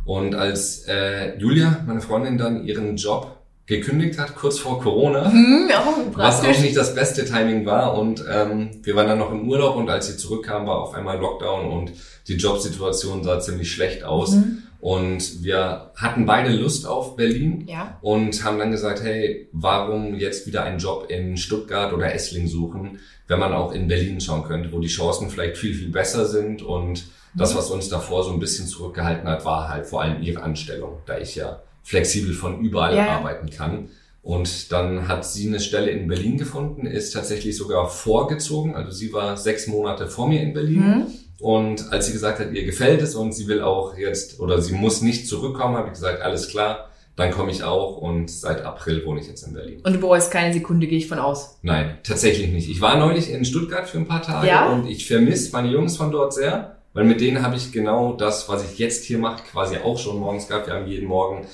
Und 0.05 0.35
als 0.35 0.85
äh, 0.89 1.37
Julia, 1.39 1.83
meine 1.87 2.01
Freundin, 2.01 2.39
dann 2.39 2.65
ihren 2.65 2.97
Job 2.97 3.36
gekündigt 3.67 4.19
hat, 4.19 4.35
kurz 4.37 4.59
vor 4.59 4.81
Corona, 4.81 5.31
Hm, 5.31 5.69
ja, 5.69 5.83
was 6.15 6.41
auch 6.41 6.47
nicht 6.61 6.77
das 6.77 6.95
beste 6.95 7.25
Timing 7.25 7.67
war. 7.67 7.99
Und 7.99 8.25
ähm, 8.33 8.71
wir 8.83 8.95
waren 8.95 9.09
dann 9.09 9.19
noch 9.19 9.33
im 9.33 9.49
Urlaub 9.49 9.77
und 9.77 9.91
als 9.91 10.07
sie 10.07 10.17
zurückkam, 10.17 10.67
war 10.67 10.79
auf 10.79 10.95
einmal 10.95 11.19
Lockdown 11.19 11.71
und 11.71 11.93
die 12.29 12.35
Jobsituation 12.37 13.25
sah 13.25 13.41
ziemlich 13.41 13.71
schlecht 13.73 14.05
aus. 14.05 14.33
Mhm. 14.33 14.59
Und 14.79 15.43
wir 15.43 15.91
hatten 15.97 16.27
beide 16.27 16.51
Lust 16.51 16.87
auf 16.87 17.17
Berlin 17.17 17.65
Ja. 17.67 17.99
und 18.03 18.45
haben 18.45 18.59
dann 18.59 18.71
gesagt, 18.71 19.03
hey, 19.03 19.49
warum 19.53 20.15
jetzt 20.15 20.47
wieder 20.47 20.63
einen 20.63 20.79
Job 20.79 21.07
in 21.09 21.37
Stuttgart 21.37 21.93
oder 21.93 22.15
Essling 22.15 22.47
suchen, 22.47 23.01
wenn 23.27 23.41
man 23.41 23.53
auch 23.53 23.73
in 23.73 23.89
Berlin 23.89 24.21
schauen 24.21 24.45
könnte, 24.45 24.71
wo 24.71 24.79
die 24.79 24.87
Chancen 24.87 25.29
vielleicht 25.31 25.57
viel, 25.57 25.75
viel 25.75 25.91
besser 25.91 26.27
sind. 26.27 26.63
Und 26.63 27.07
das, 27.35 27.57
was 27.57 27.71
uns 27.71 27.89
davor 27.89 28.23
so 28.23 28.31
ein 28.33 28.39
bisschen 28.39 28.67
zurückgehalten 28.69 29.29
hat, 29.29 29.45
war 29.45 29.69
halt 29.69 29.87
vor 29.87 30.03
allem 30.03 30.23
ihre 30.23 30.43
Anstellung, 30.43 30.99
da 31.07 31.19
ich 31.19 31.35
ja 31.35 31.61
flexibel 31.87 32.35
von 32.35 32.61
überall 32.61 32.97
Ja, 32.97 33.09
arbeiten 33.19 33.49
kann. 33.49 33.89
Und 34.21 34.73
dann 34.73 35.07
hat 35.07 35.25
sie 35.25 35.47
eine 35.47 35.61
Stelle 35.61 35.93
in 35.93 36.09
Berlin 36.09 36.37
gefunden, 36.37 36.85
ist 36.85 37.13
tatsächlich 37.13 37.57
sogar 37.57 37.89
vorgezogen. 37.89 38.75
Also 38.75 38.91
sie 38.91 39.13
war 39.13 39.37
sechs 39.37 39.69
Monate 39.69 40.09
vor 40.09 40.29
mir 40.29 40.43
in 40.43 40.53
Berlin. 40.53 40.81
Mhm. 40.81 41.07
Und 41.39 41.93
als 41.93 42.07
sie 42.07 42.13
gesagt 42.13 42.41
hat, 42.41 42.53
ihr 42.53 42.65
gefällt 42.65 43.03
es 43.03 43.15
und 43.15 43.33
sie 43.33 43.47
will 43.47 43.63
auch 43.63 43.97
jetzt 43.97 44.41
oder 44.41 44.61
sie 44.61 44.73
muss 44.73 45.01
nicht 45.01 45.29
zurückkommen, 45.29 45.77
habe 45.77 45.87
ich 45.89 45.93
gesagt, 45.93 46.23
alles 46.23 46.49
klar, 46.49 46.91
dann 47.15 47.31
komme 47.31 47.53
ich 47.53 47.63
auch 47.63 47.99
und 47.99 48.29
seit 48.29 48.63
April 48.65 49.07
wohne 49.07 49.21
ich 49.21 49.29
jetzt 49.29 49.47
in 49.47 49.53
Berlin. 49.55 49.81
Und 49.85 49.93
du 49.93 50.01
bereust 50.01 50.33
keine 50.33 50.53
Sekunde, 50.53 50.89
gehe 50.89 50.99
ich 50.99 51.07
von 51.07 51.21
aus. 51.21 51.59
Nein, 51.63 51.99
tatsächlich 52.03 52.51
nicht. 52.51 52.69
Ich 52.69 52.81
war 52.81 52.99
neulich 52.99 53.31
in 53.31 53.45
Stuttgart 53.45 53.89
für 53.89 53.99
ein 53.99 54.09
paar 54.09 54.23
Tage 54.23 54.49
Ja? 54.49 54.71
und 54.73 54.89
ich 54.89 55.07
vermisse 55.07 55.53
meine 55.53 55.69
Jungs 55.69 55.97
von 55.97 56.11
dort 56.11 56.35
sehr, 56.35 56.79
weil 56.95 57.05
mit 57.05 57.21
denen 57.21 57.43
habe 57.43 57.55
ich 57.55 57.71
genau 57.71 58.15
das, 58.15 58.49
was 58.49 58.65
ich 58.69 58.79
jetzt 58.81 59.05
hier 59.05 59.19
mache, 59.19 59.45
quasi 59.53 59.77
auch 59.77 59.99
schon 59.99 60.19
morgens 60.19 60.49
gehabt. 60.49 60.67
Wir 60.67 60.75
haben 60.75 60.89
jeden 60.89 61.07
Morgen 61.07 61.47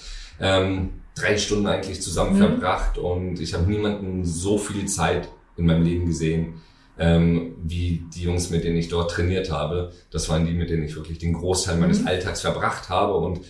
ähm, 0.43 0.91
drei 1.15 1.39
Stunden 1.39 1.67
eigentlich 1.67 2.03
zusammen 2.03 2.35
Mhm. 2.35 2.39
verbracht 2.39 2.99
und 2.99 3.41
ich 3.41 3.55
habe 3.55 3.71
niemanden 3.71 4.25
so 4.25 4.59
viel 4.59 4.87
Zeit 4.87 5.29
in 5.57 5.67
meinem 5.67 5.85
Leben 5.85 6.07
gesehen, 6.07 6.55
ähm, 6.99 7.55
wie 7.63 8.03
die 8.15 8.23
Jungs, 8.25 8.51
mit 8.51 8.65
denen 8.65 8.77
ich 8.77 8.89
dort 8.89 9.11
trainiert 9.13 9.51
habe. 9.51 9.93
Das 10.11 10.29
waren 10.29 10.45
die, 10.47 10.53
mit 10.53 10.69
denen 10.71 10.85
ich 10.85 10.95
wirklich 10.97 11.19
den 11.19 11.33
Großteil 11.33 11.79
meines 11.79 12.01
Mhm. 12.03 12.09
Alltags 12.09 12.41
verbracht 12.43 12.89
habe 12.91 13.15
und 13.15 13.41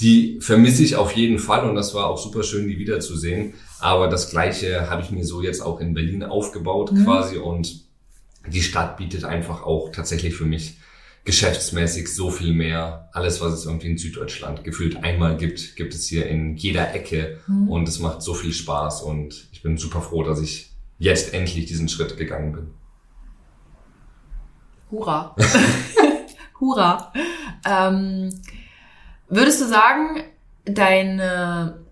die 0.00 0.38
vermisse 0.40 0.82
ich 0.82 0.96
auf 0.96 1.12
jeden 1.12 1.38
Fall 1.38 1.68
und 1.68 1.74
das 1.76 1.94
war 1.94 2.06
auch 2.06 2.18
super 2.18 2.42
schön, 2.42 2.66
die 2.66 2.78
wiederzusehen. 2.78 3.54
Aber 3.78 4.08
das 4.08 4.30
Gleiche 4.30 4.90
habe 4.90 5.02
ich 5.02 5.10
mir 5.10 5.24
so 5.24 5.42
jetzt 5.42 5.60
auch 5.60 5.80
in 5.80 5.94
Berlin 5.94 6.22
aufgebaut 6.22 6.92
Mhm. 6.92 7.04
quasi 7.04 7.36
und 7.36 7.82
die 8.48 8.62
Stadt 8.62 8.96
bietet 8.96 9.24
einfach 9.24 9.62
auch 9.62 9.90
tatsächlich 9.92 10.34
für 10.34 10.46
mich 10.46 10.78
geschäftsmäßig 11.24 12.12
so 12.14 12.30
viel 12.30 12.52
mehr. 12.52 13.08
Alles, 13.12 13.40
was 13.40 13.52
es 13.52 13.64
irgendwie 13.66 13.90
in 13.90 13.98
Süddeutschland 13.98 14.64
gefühlt 14.64 15.02
einmal 15.04 15.36
gibt, 15.36 15.76
gibt 15.76 15.94
es 15.94 16.06
hier 16.06 16.26
in 16.26 16.56
jeder 16.56 16.94
Ecke 16.94 17.38
Mhm. 17.46 17.68
und 17.68 17.88
es 17.88 17.98
macht 18.00 18.22
so 18.22 18.34
viel 18.34 18.52
Spaß 18.52 19.02
und 19.02 19.48
ich 19.52 19.62
bin 19.62 19.76
super 19.76 20.00
froh, 20.00 20.24
dass 20.24 20.40
ich 20.40 20.70
jetzt 20.98 21.32
endlich 21.34 21.66
diesen 21.66 21.88
Schritt 21.88 22.16
gegangen 22.16 22.52
bin. 22.52 22.70
Hurra. 24.90 25.34
Hurra. 26.60 27.12
Ähm, 27.66 28.30
würdest 29.28 29.60
du 29.60 29.66
sagen, 29.66 30.22
dein, 30.64 31.18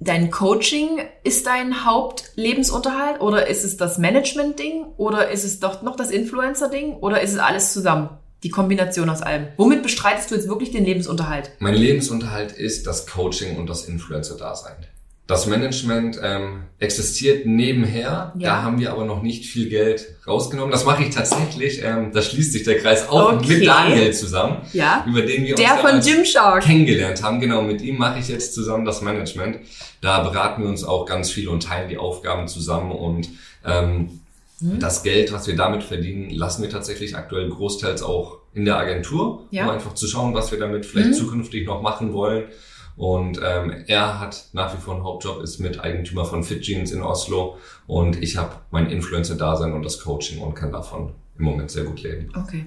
dein 0.01 0.31
Coaching 0.31 1.01
ist 1.24 1.47
dein 1.47 1.85
Hauptlebensunterhalt 1.85 3.20
oder 3.20 3.47
ist 3.49 3.64
es 3.64 3.76
das 3.76 3.99
Management-Ding 3.99 4.85
oder 4.97 5.31
ist 5.31 5.45
es 5.45 5.59
doch 5.61 5.83
noch 5.83 5.97
das 5.97 6.11
Influencer-Ding 6.11 6.95
oder 6.99 7.20
ist 7.20 7.33
es 7.33 7.39
alles 7.39 7.72
zusammen? 7.72 8.11
Die 8.43 8.49
Kombination 8.49 9.11
aus 9.11 9.20
allem. 9.22 9.49
Womit 9.57 9.82
bestreitest 9.82 10.30
du 10.30 10.34
jetzt 10.34 10.49
wirklich 10.49 10.70
den 10.70 10.84
Lebensunterhalt? 10.84 11.51
Mein 11.59 11.74
Lebensunterhalt 11.74 12.53
ist 12.53 12.86
das 12.86 13.07
Coaching 13.07 13.57
und 13.57 13.68
das 13.68 13.84
Influencer-Dasein. 13.84 14.76
Das 15.26 15.47
Management 15.47 16.18
ähm, 16.24 16.62
existiert 16.80 17.47
nebenher, 17.47 18.32
Ja. 18.36 18.49
da 18.57 18.62
haben 18.64 18.80
wir 18.80 18.91
aber 18.91 19.05
noch 19.05 19.22
nicht 19.22 19.45
viel 19.47 19.68
Geld 19.68 20.16
rausgenommen. 20.26 20.72
Das 20.72 20.84
mache 20.84 21.05
ich 21.05 21.14
tatsächlich, 21.14 21.82
ähm, 21.84 22.11
da 22.12 22.20
schließt 22.20 22.53
sich 22.53 22.64
der 22.64 22.78
Kreis 22.78 23.09
auch 23.09 23.34
Okay. 23.34 23.59
mit 23.59 23.66
Daniel 23.66 24.12
zusammen, 24.12 24.57
Ja. 24.72 25.05
über 25.07 25.22
den 25.22 25.45
wir 25.45 25.53
uns 25.55 25.61
Der 25.61 25.76
von 25.76 25.86
damals 25.86 26.07
Gymshark. 26.07 26.64
kennengelernt 26.64 27.22
haben. 27.22 27.38
Genau, 27.41 27.62
mit 27.62 27.80
ihm 27.80 27.99
mache 27.99 28.18
ich 28.18 28.26
jetzt 28.28 28.55
zusammen 28.55 28.84
das 28.84 29.03
Management. 29.03 29.59
Da 30.01 30.20
beraten 30.24 30.62
wir 30.62 30.68
uns 30.68 30.82
auch 30.82 31.07
ganz 31.07 31.30
viel 31.30 31.47
und 31.49 31.62
teilen 31.62 31.88
die 31.88 31.99
Aufgaben 31.99 32.49
zusammen 32.49 32.91
und 32.91 33.28
ähm, 33.64 34.20
Mhm. 34.63 34.79
das 34.81 35.03
Geld, 35.03 35.33
was 35.33 35.47
wir 35.47 35.57
damit 35.57 35.83
verdienen, 35.83 36.31
lassen 36.31 36.63
wir 36.63 36.71
tatsächlich 36.71 37.17
aktuell 37.17 37.49
großteils 37.49 38.03
auch 38.03 38.39
in 38.53 38.65
der 38.65 38.77
Agentur, 38.77 39.47
Ja. 39.51 39.65
um 39.65 39.71
einfach 39.71 39.95
zu 39.95 40.07
schauen, 40.07 40.35
was 40.35 40.51
wir 40.53 40.59
damit 40.59 40.85
vielleicht 40.87 41.11
Mhm. 41.11 41.15
zukünftig 41.15 41.67
noch 41.67 41.83
machen 41.83 42.13
wollen. 42.13 42.45
Und 42.97 43.41
ähm, 43.43 43.85
er 43.87 44.21
hat 44.21 44.47
nach 44.53 44.75
wie 44.77 44.81
vor 44.81 44.95
einen 44.95 45.05
Hauptjob, 45.05 45.41
ist 45.43 45.59
Miteigentümer 45.61 46.25
von 46.27 46.45
Fit 46.45 46.61
Jeans 46.63 46.91
in 46.93 47.01
Oslo 47.03 47.57
und 47.87 48.23
ich 48.23 48.37
habe 48.37 48.53
mein 48.71 48.91
Influencer-Dasein 48.91 49.73
und 49.73 49.83
das 49.85 50.01
Coaching 50.01 50.41
und 50.43 50.55
kann 50.55 50.71
davon 50.73 51.13
im 51.39 51.45
Moment 51.45 51.71
sehr 51.71 51.85
gut 51.85 52.03
leben. 52.03 52.29
Okay. 52.37 52.67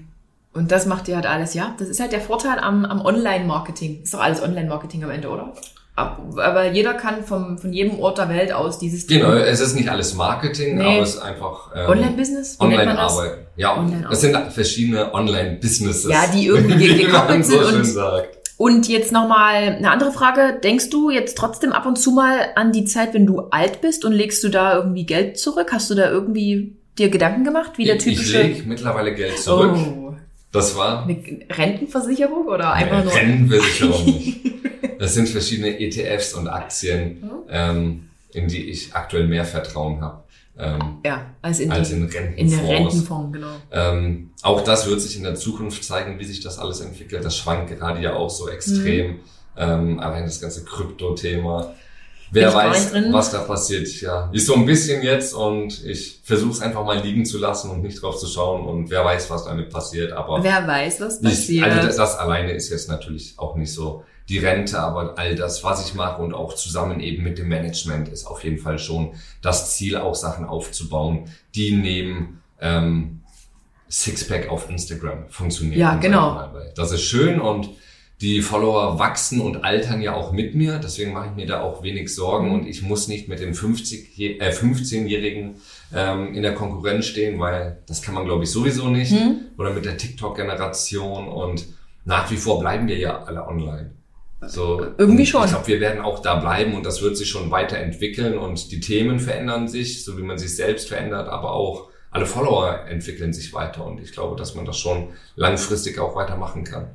Und 0.54 0.72
das 0.72 0.86
macht 0.86 1.08
ihr 1.08 1.16
halt 1.16 1.26
alles, 1.28 1.54
ja? 1.54 1.76
Das 1.78 1.88
ist 1.90 2.00
halt 2.00 2.12
der 2.14 2.22
Vorteil 2.22 2.60
am, 2.60 2.86
am 2.86 3.02
Online-Marketing. 3.06 4.04
Ist 4.04 4.14
doch 4.14 4.20
alles 4.22 4.42
Online-Marketing 4.42 5.04
am 5.04 5.10
Ende, 5.10 5.30
oder? 5.30 5.54
Ab- 5.96 6.20
Aber 6.38 6.72
jeder 6.72 6.94
kann 6.96 7.24
vom, 7.24 7.58
von 7.60 7.72
jedem 7.72 8.00
Ort 8.00 8.18
der 8.18 8.28
Welt 8.30 8.52
aus 8.52 8.80
dieses 8.80 9.06
Genau, 9.06 9.32
es 9.34 9.60
ist 9.60 9.76
nicht 9.76 9.90
alles 9.90 10.16
Marketing, 10.16 10.78
Nee. 10.78 10.84
aber 10.96 11.02
es 11.04 11.16
ist 11.16 11.22
einfach 11.22 11.70
ähm, 11.76 11.88
Online-Business? 11.90 12.58
Das? 12.58 12.62
Online-Arbeit. 12.62 13.38
Ja, 13.58 13.78
Online 13.78 14.08
es 14.12 14.22
sind 14.22 14.36
verschiedene 14.52 15.14
Online-Businesses. 15.14 16.12
Ja, 16.12 16.24
die 16.34 16.48
irgendwie 16.48 16.98
gekoppelt 17.06 17.46
so 17.46 17.52
sind 17.60 17.66
schön 17.70 17.76
und- 17.80 17.86
sagt. 17.86 18.38
Und 18.58 18.88
jetzt 18.88 19.12
nochmal 19.12 19.56
eine 19.56 19.90
andere 19.92 20.12
Frage. 20.12 20.60
Denkst 20.64 20.90
du 20.92 21.10
jetzt 21.10 21.38
trotzdem 21.38 21.72
ab 21.74 21.86
und 21.86 21.98
zu 21.98 22.12
mal 22.12 22.38
an 22.56 22.72
die 22.72 22.86
Zeit, 22.86 23.14
wenn 23.14 23.26
du 23.26 23.42
alt 23.50 23.82
bist 23.82 24.06
und 24.06 24.14
legst 24.14 24.44
du 24.44 24.50
da 24.50 24.76
irgendwie 24.78 25.06
Geld 25.06 25.38
zurück? 25.40 25.70
Hast 25.74 25.90
du 25.90 25.96
da 25.96 26.10
irgendwie 26.10 26.76
dir 26.98 27.10
Gedanken 27.10 27.44
gemacht, 27.44 27.74
wie 27.78 27.86
der 27.86 27.96
Ich 27.96 28.04
typische... 28.04 28.42
lege 28.44 28.64
mittlerweile 28.68 29.14
Geld 29.16 29.38
zurück. 29.40 29.74
Oh, 29.76 30.14
Das 30.52 30.78
war 30.78 31.04
eine 31.04 31.18
Rentenversicherung 31.50 32.46
oder 32.46 32.74
einfach 32.74 32.98
eine 32.98 33.06
nur... 33.06 33.14
Rentenversicherung. 33.16 34.06
nicht. 34.06 34.40
Das 35.04 35.14
sind 35.16 35.28
verschiedene 35.28 35.80
ETFs 35.82 36.34
und 36.34 36.48
Aktien, 36.48 37.20
Mhm. 37.22 37.30
ähm, 37.50 38.10
in 38.32 38.48
die 38.48 38.70
ich 38.70 38.94
aktuell 38.96 39.28
mehr 39.28 39.44
Vertrauen 39.44 40.00
habe 40.02 40.24
ähm, 40.58 41.00
Ja, 41.06 41.26
als 41.42 41.60
in, 41.60 41.72
als 41.72 41.92
in 41.92 42.04
in 42.04 42.10
den 42.10 42.18
Rentenfonds. 42.20 42.70
Rentenfonds, 42.70 43.34
genau. 43.34 43.56
Ähm, 43.72 44.30
auch 44.44 44.62
das 44.64 44.88
wird 44.88 45.02
sich 45.02 45.18
in 45.18 45.24
der 45.24 45.36
Zukunft 45.36 45.84
zeigen, 45.84 46.20
wie 46.20 46.24
sich 46.26 46.40
das 46.42 46.58
alles 46.58 46.80
entwickelt. 46.80 47.26
Das 47.26 47.36
schwankt 47.36 47.78
gerade 47.78 48.00
ja 48.02 48.14
auch 48.14 48.30
so 48.30 48.48
extrem. 48.50 49.08
Mhm. 49.12 49.20
Ähm, 49.58 50.00
allein 50.00 50.24
das 50.24 50.40
ganze 50.40 50.64
Krypto-Thema. 50.64 51.74
Wer 52.32 52.48
ich 52.50 52.56
weiß, 52.56 52.94
was 53.12 53.30
da 53.32 53.40
passiert. 53.40 53.88
Ja, 54.02 54.30
ist 54.32 54.48
so 54.48 54.56
ein 54.56 54.66
bisschen 54.66 55.04
jetzt 55.04 55.34
und 55.36 55.84
ich 55.86 56.20
versuche 56.24 56.52
es 56.52 56.62
einfach 56.62 56.84
mal 56.86 57.00
liegen 57.00 57.26
zu 57.26 57.38
lassen 57.38 57.70
und 57.70 57.84
nicht 57.84 58.02
drauf 58.02 58.18
zu 58.18 58.26
schauen 58.28 58.66
und 58.66 58.90
wer 58.90 59.04
weiß, 59.04 59.30
was 59.30 59.44
damit 59.46 59.70
passiert. 59.70 60.14
Aber 60.14 60.42
Wer 60.44 60.66
weiß, 60.66 61.02
was 61.02 61.18
ich, 61.18 61.24
passiert. 61.30 61.66
also 61.66 61.88
das, 61.88 61.98
das 61.98 62.18
alleine 62.18 62.54
ist 62.54 62.70
jetzt 62.70 62.88
natürlich 62.90 63.34
auch 63.38 63.56
nicht 63.56 63.72
so 63.74 64.04
die 64.34 64.40
Rente, 64.40 64.80
aber 64.80 65.14
all 65.18 65.36
das, 65.36 65.64
was 65.64 65.88
ich 65.88 65.94
mache 65.94 66.22
und 66.22 66.34
auch 66.34 66.54
zusammen 66.56 67.00
eben 67.00 67.22
mit 67.24 67.38
dem 67.38 67.48
Management 67.50 68.10
ist 68.10 68.26
auf 68.26 68.44
jeden 68.44 68.58
Fall 68.58 68.80
schon 68.80 69.12
das 69.42 69.76
Ziel, 69.76 69.96
auch 69.98 70.16
Sachen 70.16 70.46
aufzubauen, 70.46 71.30
die 71.56 71.72
neben 71.72 72.42
ähm, 72.60 73.22
Sixpack 73.90 74.50
auf 74.50 74.70
Instagram 74.70 75.30
funktionieren. 75.30 75.80
Ja, 75.80 75.96
genau. 75.96 76.50
Das 76.76 76.92
ist 76.92 77.04
schön 77.04 77.40
und 77.40 77.70
die 78.22 78.42
Follower 78.42 78.98
wachsen 79.00 79.42
und 79.42 79.64
altern 79.66 80.02
ja 80.02 80.14
auch 80.16 80.32
mit 80.32 80.56
mir, 80.56 80.80
deswegen 80.80 81.12
mache 81.14 81.28
ich 81.30 81.36
mir 81.36 81.46
da 81.46 81.62
auch 81.62 81.84
wenig 81.84 82.14
Sorgen 82.16 82.48
Mhm. 82.48 82.54
und 82.54 82.68
ich 82.68 82.82
muss 82.82 83.08
nicht 83.08 83.28
mit 83.28 83.40
den 83.40 83.54
50, 83.54 84.16
je- 84.18 84.38
äh, 84.40 84.52
15-Jährigen 84.52 85.56
ähm, 85.94 86.34
in 86.34 86.42
der 86.42 86.56
Konkurrenz 86.56 87.06
stehen, 87.06 87.40
weil 87.40 87.80
das 87.86 88.02
kann 88.02 88.16
man 88.16 88.24
glaube 88.26 88.46
ich 88.46 88.50
sowieso 88.52 88.88
nicht 88.90 89.12
Hm? 89.12 89.42
oder 89.58 89.72
mit 89.74 89.86
der 89.86 89.98
TikTok-Generation 89.98 91.28
und 91.28 91.66
nach 92.06 92.30
wie 92.32 92.38
vor 92.38 92.60
bleiben 92.60 92.88
wir 92.88 92.98
ja 92.98 93.24
alle 93.24 93.46
online. 93.48 93.92
So, 94.48 94.86
Irgendwie 94.98 95.24
und 95.24 95.28
schon. 95.28 95.46
Ich 95.46 95.52
glaube, 95.52 95.68
wir 95.68 95.80
werden 95.80 96.02
auch 96.02 96.20
da 96.20 96.36
bleiben 96.36 96.76
und 96.76 96.86
das 96.86 97.02
wird 97.02 97.18
sich 97.18 97.30
schon 97.30 97.52
weiterentwickeln 97.52 98.38
und 98.38 98.72
die 98.72 98.80
Themen 98.80 99.20
verändern 99.20 99.68
sich, 99.68 100.04
so 100.04 100.18
wie 100.18 100.24
man 100.24 100.38
sich 100.38 100.56
selbst 100.56 100.90
verändert, 100.90 101.28
aber 101.30 101.54
auch 101.54 101.90
alle 102.12 102.26
Follower 102.26 102.86
entwickeln 102.88 103.34
sich 103.34 103.54
weiter 103.54 103.86
und 103.86 104.00
ich 104.00 104.12
glaube, 104.12 104.36
dass 104.36 104.56
man 104.56 104.66
das 104.66 104.78
schon 104.78 105.10
langfristig 105.36 106.00
auch 106.00 106.16
weitermachen 106.16 106.64
kann. 106.64 106.88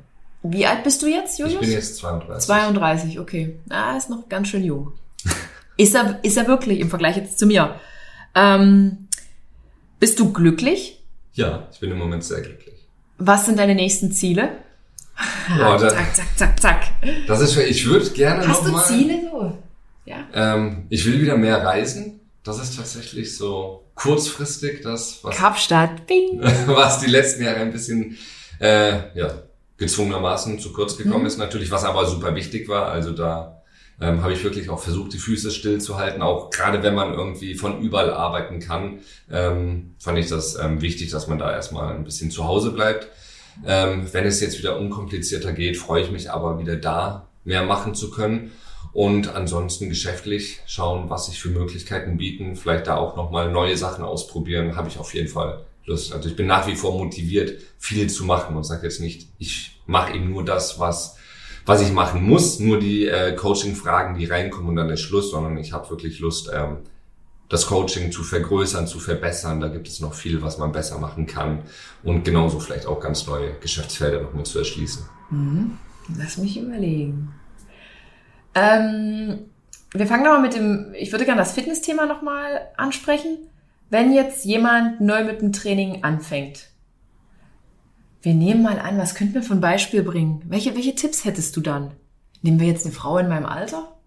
Wie 0.43 0.65
alt 0.65 0.83
bist 0.83 1.01
du 1.01 1.07
jetzt, 1.07 1.37
Julius? 1.37 1.55
Ich 1.55 1.59
bin 1.67 1.71
jetzt 1.71 1.97
32. 1.97 2.45
32, 2.45 3.19
okay. 3.19 3.59
Ah, 3.69 3.97
ist 3.97 4.09
noch 4.09 4.29
ganz 4.29 4.47
schön 4.47 4.63
jung. 4.63 4.93
ist 5.77 5.95
er, 5.95 6.19
ist 6.23 6.37
er 6.37 6.47
wirklich 6.47 6.79
im 6.79 6.89
Vergleich 6.89 7.17
jetzt 7.17 7.37
zu 7.37 7.45
mir. 7.45 7.75
Ähm, 8.35 9.09
bist 9.99 10.17
du 10.19 10.31
glücklich? 10.31 11.03
Ja, 11.33 11.67
ich 11.71 11.79
bin 11.79 11.91
im 11.91 11.97
Moment 11.97 12.23
sehr 12.23 12.41
glücklich. 12.41 12.75
Was 13.17 13.45
sind 13.45 13.59
deine 13.59 13.75
nächsten 13.75 14.13
Ziele? 14.13 14.51
Ja, 15.57 15.77
da- 15.77 15.89
zack, 15.89 16.15
zack, 16.15 16.37
zack, 16.37 16.59
zack. 16.61 16.83
Das 17.27 17.41
ist, 17.41 17.57
ich 17.57 17.85
würde 17.87 18.09
gerne 18.11 18.47
Hast 18.47 18.63
noch 18.63 18.69
du 18.69 18.71
mal, 18.73 18.85
Ziele 18.85 19.21
so? 19.29 19.57
Ja. 20.05 20.17
Ähm, 20.33 20.85
ich 20.89 21.05
will 21.05 21.21
wieder 21.21 21.37
mehr 21.37 21.63
reisen. 21.63 22.19
Das 22.43 22.59
ist 22.59 22.77
tatsächlich 22.77 23.35
so 23.35 23.83
kurzfristig 23.95 24.81
das, 24.81 25.19
was, 25.23 25.35
Kapstadt, 25.35 26.07
Bing. 26.07 26.41
was 26.67 26.99
die 26.99 27.09
letzten 27.09 27.43
Jahre 27.43 27.59
ein 27.59 27.71
bisschen 27.71 28.17
äh, 28.59 29.17
ja, 29.17 29.43
gezwungenermaßen 29.77 30.59
zu 30.59 30.71
kurz 30.73 30.97
gekommen 30.97 31.21
mhm. 31.21 31.27
ist 31.27 31.37
natürlich, 31.37 31.71
was 31.71 31.83
aber 31.83 32.05
super 32.05 32.33
wichtig 32.35 32.67
war. 32.69 32.87
Also 32.87 33.11
da 33.11 33.61
ähm, 34.01 34.21
habe 34.23 34.33
ich 34.33 34.43
wirklich 34.43 34.69
auch 34.69 34.81
versucht, 34.81 35.13
die 35.13 35.17
Füße 35.17 35.51
still 35.51 35.81
zu 35.81 35.97
halten. 35.97 36.21
Auch 36.21 36.49
gerade 36.49 36.81
wenn 36.83 36.95
man 36.95 37.13
irgendwie 37.13 37.55
von 37.55 37.81
überall 37.81 38.13
arbeiten 38.13 38.59
kann, 38.59 38.99
ähm, 39.29 39.95
fand 39.99 40.17
ich 40.17 40.27
das 40.27 40.55
ähm, 40.55 40.81
wichtig, 40.81 41.11
dass 41.11 41.27
man 41.27 41.37
da 41.37 41.51
erstmal 41.51 41.93
ein 41.93 42.03
bisschen 42.03 42.31
zu 42.31 42.45
Hause 42.45 42.71
bleibt. 42.71 43.09
Ähm, 43.65 44.07
wenn 44.11 44.25
es 44.25 44.41
jetzt 44.41 44.57
wieder 44.59 44.79
unkomplizierter 44.79 45.53
geht, 45.53 45.77
freue 45.77 46.03
ich 46.03 46.11
mich 46.11 46.31
aber 46.31 46.59
wieder 46.59 46.75
da 46.75 47.27
mehr 47.43 47.63
machen 47.63 47.95
zu 47.95 48.11
können. 48.11 48.51
Und 48.91 49.35
ansonsten 49.35 49.89
geschäftlich 49.89 50.61
schauen, 50.65 51.09
was 51.09 51.27
sich 51.27 51.39
für 51.39 51.49
Möglichkeiten 51.49 52.17
bieten. 52.17 52.55
Vielleicht 52.55 52.87
da 52.87 52.95
auch 52.97 53.15
nochmal 53.15 53.51
neue 53.51 53.77
Sachen 53.77 54.03
ausprobieren, 54.03 54.75
habe 54.75 54.89
ich 54.89 54.97
auf 54.97 55.13
jeden 55.13 55.27
Fall 55.27 55.65
Lust. 55.85 56.13
Also 56.13 56.29
ich 56.29 56.35
bin 56.35 56.47
nach 56.47 56.67
wie 56.67 56.75
vor 56.75 56.97
motiviert, 56.97 57.61
viel 57.77 58.09
zu 58.09 58.25
machen 58.25 58.55
und 58.55 58.63
sage 58.63 58.83
jetzt 58.83 58.99
nicht, 58.99 59.29
ich 59.37 59.79
mache 59.85 60.13
eben 60.13 60.29
nur 60.31 60.43
das, 60.43 60.79
was 60.79 61.17
was 61.69 61.81
ich 61.81 61.91
machen 61.91 62.23
muss, 62.23 62.59
nur 62.59 62.79
die 62.79 63.05
äh, 63.05 63.35
Coaching-Fragen, 63.35 64.17
die 64.17 64.25
reinkommen 64.25 64.69
und 64.69 64.75
dann 64.75 64.89
ist 64.89 65.01
Schluss, 65.01 65.29
sondern 65.29 65.55
ich 65.57 65.71
habe 65.71 65.87
wirklich 65.91 66.19
Lust, 66.19 66.49
ähm, 66.51 66.77
das 67.49 67.65
Coaching 67.65 68.11
zu 68.11 68.23
vergrößern, 68.23 68.87
zu 68.87 68.99
verbessern. 68.99 69.59
Da 69.59 69.67
gibt 69.67 69.87
es 69.87 69.99
noch 69.99 70.13
viel, 70.13 70.41
was 70.41 70.57
man 70.57 70.71
besser 70.71 70.99
machen 70.99 71.25
kann 71.25 71.63
und 72.03 72.23
genauso 72.23 72.59
vielleicht 72.59 72.85
auch 72.85 72.99
ganz 72.99 73.25
neue 73.27 73.53
Geschäftsfelder 73.59 74.21
noch 74.21 74.33
mit 74.33 74.47
zu 74.47 74.59
erschließen. 74.59 75.03
Mhm. 75.31 75.77
Lass 76.17 76.37
mich 76.37 76.59
überlegen. 76.59 77.33
Ähm, 78.55 79.39
wir 79.91 80.07
fangen 80.07 80.23
nochmal 80.23 80.41
mit 80.41 80.55
dem, 80.55 80.93
ich 80.97 81.11
würde 81.11 81.25
gerne 81.25 81.41
das 81.41 81.53
Fitnessthema 81.53 82.05
nochmal 82.05 82.69
ansprechen. 82.77 83.37
Wenn 83.89 84.13
jetzt 84.13 84.45
jemand 84.45 85.01
neu 85.01 85.23
mit 85.23 85.41
dem 85.41 85.51
Training 85.51 86.03
anfängt, 86.03 86.67
wir 88.21 88.33
nehmen 88.33 88.61
mal 88.61 88.79
an, 88.79 88.97
was 88.97 89.15
könnten 89.15 89.35
wir 89.35 89.43
von 89.43 89.61
Beispiel 89.61 90.03
bringen? 90.03 90.43
Welche, 90.45 90.75
welche 90.75 90.93
Tipps 90.93 91.25
hättest 91.25 91.55
du 91.55 91.61
dann? 91.61 91.91
Nehmen 92.41 92.59
wir 92.59 92.67
jetzt 92.67 92.85
eine 92.85 92.93
Frau 92.93 93.17
in 93.17 93.29
meinem 93.29 93.45
Alter? 93.45 93.97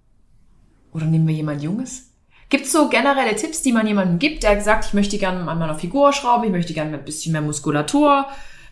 Oder 0.92 1.06
nehmen 1.06 1.26
wir 1.26 1.34
jemand 1.34 1.62
Junges? 1.62 2.11
Gibt 2.48 2.66
es 2.66 2.72
so 2.72 2.88
generelle 2.88 3.34
Tipps, 3.36 3.62
die 3.62 3.72
man 3.72 3.86
jemandem 3.86 4.18
gibt, 4.18 4.42
der 4.42 4.60
sagt, 4.60 4.86
ich 4.86 4.94
möchte 4.94 5.18
gerne 5.18 5.48
an 5.48 5.58
meiner 5.58 5.74
Figur 5.74 6.12
schrauben, 6.12 6.44
ich 6.44 6.50
möchte 6.50 6.74
gerne 6.74 6.98
ein 6.98 7.04
bisschen 7.04 7.32
mehr 7.32 7.40
Muskulatur, 7.40 8.26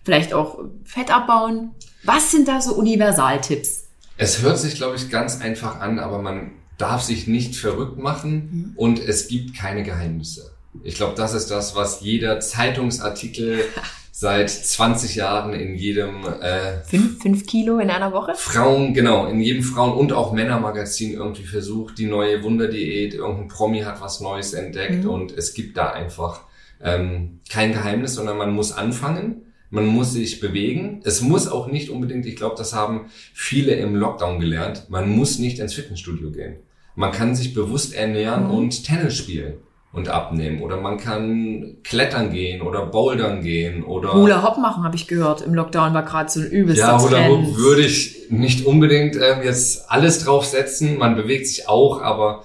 vielleicht 0.05 0.35
auch 0.35 0.59
Fett 0.85 1.11
abbauen? 1.11 1.71
Was 2.03 2.31
sind 2.31 2.49
da 2.49 2.61
so 2.61 2.75
Universaltipps? 2.75 3.89
Es 4.17 4.43
hört 4.43 4.59
sich, 4.59 4.75
glaube 4.75 4.97
ich, 4.97 5.11
ganz 5.11 5.41
einfach 5.41 5.81
an, 5.81 5.99
aber 5.99 6.21
man 6.21 6.53
darf 6.77 7.03
sich 7.03 7.27
nicht 7.27 7.57
verrückt 7.57 7.99
machen 7.99 8.33
mhm. 8.33 8.73
und 8.77 8.99
es 8.99 9.29
gibt 9.29 9.57
keine 9.57 9.83
Geheimnisse. 9.83 10.53
Ich 10.83 10.95
glaube, 10.95 11.15
das 11.17 11.35
ist 11.35 11.51
das, 11.51 11.75
was 11.75 12.01
jeder 12.01 12.41
Zeitungsartikel 12.41 13.65
seit 14.21 14.51
20 14.51 15.15
Jahren 15.15 15.55
in 15.55 15.77
jedem 15.77 16.27
äh, 16.43 16.83
fünf, 16.85 17.23
fünf 17.23 17.47
Kilo 17.47 17.79
in 17.79 17.89
einer 17.89 18.13
Woche? 18.13 18.35
Frauen, 18.37 18.93
genau, 18.93 19.27
in 19.27 19.41
jedem 19.41 19.63
Frauen- 19.63 19.97
und 19.97 20.13
auch 20.13 20.35
Männermagazin 20.35 21.15
irgendwie 21.15 21.45
versucht, 21.45 21.97
die 21.97 22.05
neue 22.05 22.43
Wunderdiät, 22.43 23.15
irgendein 23.15 23.49
Promi 23.49 23.81
hat 23.81 24.03
was 24.03 24.21
Neues 24.21 24.53
entdeckt 24.53 25.05
mhm. 25.05 25.11
und 25.11 25.33
es 25.33 25.55
gibt 25.55 25.79
da 25.79 25.93
einfach 25.93 26.43
ähm, 26.83 27.41
kein 27.49 27.73
Geheimnis, 27.73 28.13
sondern 28.13 28.37
man 28.37 28.53
muss 28.53 28.73
anfangen. 28.73 29.47
Man 29.71 29.87
muss 29.87 30.13
sich 30.13 30.39
bewegen. 30.39 31.01
Es 31.05 31.23
muss 31.23 31.49
auch 31.49 31.69
nicht 31.69 31.89
unbedingt, 31.89 32.27
ich 32.27 32.37
glaube, 32.37 32.57
das 32.59 32.75
haben 32.75 33.07
viele 33.33 33.73
im 33.77 33.97
Lockdown 33.97 34.39
gelernt, 34.39 34.91
man 34.91 35.09
muss 35.09 35.39
nicht 35.39 35.61
ins 35.61 35.73
Fitnessstudio 35.73 36.31
gehen. 36.31 36.57
Man 36.95 37.13
kann 37.13 37.35
sich 37.35 37.55
bewusst 37.55 37.95
ernähren 37.95 38.49
mhm. 38.49 38.51
und 38.51 38.85
Tennis 38.85 39.17
spielen 39.17 39.55
und 39.93 40.09
abnehmen. 40.09 40.63
Oder 40.63 40.77
man 40.77 40.99
kann 40.99 41.79
klettern 41.83 42.31
gehen 42.31 42.63
oder 42.63 42.87
bouldern 42.87 43.43
gehen 43.43 43.83
oder... 43.83 44.13
Hula 44.15 44.43
Hop 44.43 44.59
machen, 44.59 44.85
habe 44.85 44.95
ich 44.95 45.09
gehört. 45.09 45.41
Im 45.41 45.55
Lockdown 45.55 45.95
war 45.95 46.05
gerade 46.05 46.31
so 46.31 46.41
ein 46.41 46.47
übelster 46.47 46.87
Ja, 46.87 47.03
Hula 47.03 47.27
Hop 47.27 47.57
würde 47.57 47.83
ich 47.83 48.27
nicht 48.31 48.67
unbedingt 48.67 49.17
äh, 49.17 49.43
jetzt 49.43 49.91
alles 49.91 50.25
draufsetzen. 50.25 50.97
Man 50.97 51.17
bewegt 51.17 51.49
sich 51.49 51.69
auch, 51.69 52.01
aber 52.01 52.45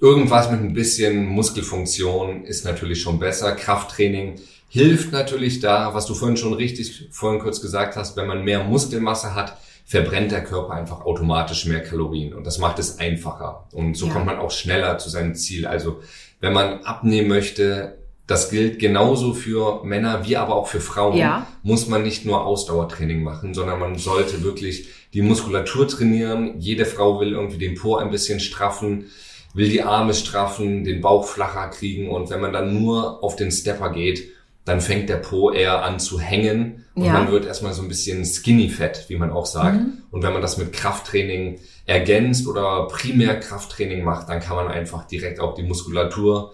irgendwas 0.00 0.50
mit 0.50 0.60
ein 0.60 0.74
bisschen 0.74 1.26
Muskelfunktion 1.26 2.44
ist 2.44 2.64
natürlich 2.64 3.00
schon 3.00 3.18
besser. 3.18 3.52
Krafttraining 3.52 4.36
hilft 4.68 5.10
natürlich 5.10 5.58
da, 5.58 5.92
was 5.92 6.06
du 6.06 6.14
vorhin 6.14 6.36
schon 6.36 6.54
richtig 6.54 7.08
vorhin 7.10 7.40
kurz 7.40 7.60
gesagt 7.60 7.96
hast, 7.96 8.16
wenn 8.16 8.26
man 8.28 8.44
mehr 8.44 8.62
Muskelmasse 8.62 9.34
hat, 9.34 9.56
verbrennt 9.86 10.32
der 10.32 10.42
Körper 10.42 10.74
einfach 10.74 11.04
automatisch 11.04 11.64
mehr 11.66 11.80
Kalorien 11.80 12.34
und 12.34 12.44
das 12.44 12.58
macht 12.58 12.80
es 12.80 12.98
einfacher 12.98 13.68
und 13.72 13.96
so 13.96 14.06
ja. 14.06 14.12
kommt 14.12 14.26
man 14.26 14.38
auch 14.38 14.50
schneller 14.50 14.98
zu 14.98 15.08
seinem 15.08 15.36
Ziel. 15.36 15.66
Also 15.66 16.00
wenn 16.40 16.52
man 16.52 16.84
abnehmen 16.84 17.28
möchte, 17.28 17.98
das 18.26 18.50
gilt 18.50 18.78
genauso 18.78 19.34
für 19.34 19.84
Männer 19.84 20.26
wie 20.26 20.36
aber 20.36 20.56
auch 20.56 20.66
für 20.66 20.80
Frauen, 20.80 21.16
ja. 21.16 21.46
muss 21.62 21.86
man 21.86 22.02
nicht 22.02 22.24
nur 22.24 22.44
Ausdauertraining 22.44 23.22
machen, 23.22 23.54
sondern 23.54 23.78
man 23.78 23.98
sollte 23.98 24.42
wirklich 24.42 24.88
die 25.14 25.22
Muskulatur 25.22 25.86
trainieren. 25.86 26.58
Jede 26.58 26.86
Frau 26.86 27.20
will 27.20 27.32
irgendwie 27.32 27.58
den 27.58 27.76
Po 27.76 27.96
ein 27.96 28.10
bisschen 28.10 28.40
straffen, 28.40 29.06
will 29.54 29.68
die 29.68 29.82
Arme 29.82 30.12
straffen, 30.12 30.82
den 30.84 31.00
Bauch 31.00 31.26
flacher 31.26 31.68
kriegen 31.68 32.10
und 32.10 32.28
wenn 32.30 32.40
man 32.40 32.52
dann 32.52 32.74
nur 32.74 33.22
auf 33.22 33.36
den 33.36 33.52
Stepper 33.52 33.90
geht, 33.90 34.28
dann 34.64 34.80
fängt 34.80 35.08
der 35.08 35.16
Po 35.16 35.52
eher 35.52 35.84
an 35.84 36.00
zu 36.00 36.18
hängen 36.18 36.84
und 36.96 37.04
ja. 37.04 37.12
man 37.12 37.30
wird 37.30 37.46
erstmal 37.46 37.72
so 37.72 37.82
ein 37.82 37.88
bisschen 37.88 38.24
skinny 38.24 38.68
fett, 38.68 39.04
wie 39.08 39.16
man 39.16 39.30
auch 39.30 39.46
sagt. 39.46 39.76
Mhm. 39.76 40.02
Und 40.10 40.24
wenn 40.24 40.32
man 40.32 40.42
das 40.42 40.58
mit 40.58 40.72
Krafttraining 40.72 41.60
ergänzt 41.86 42.46
oder 42.46 42.88
primär 42.88 43.38
Krafttraining 43.40 44.04
macht, 44.04 44.28
dann 44.28 44.40
kann 44.40 44.56
man 44.56 44.68
einfach 44.68 45.06
direkt 45.06 45.40
auch 45.40 45.54
die 45.54 45.62
Muskulatur 45.62 46.52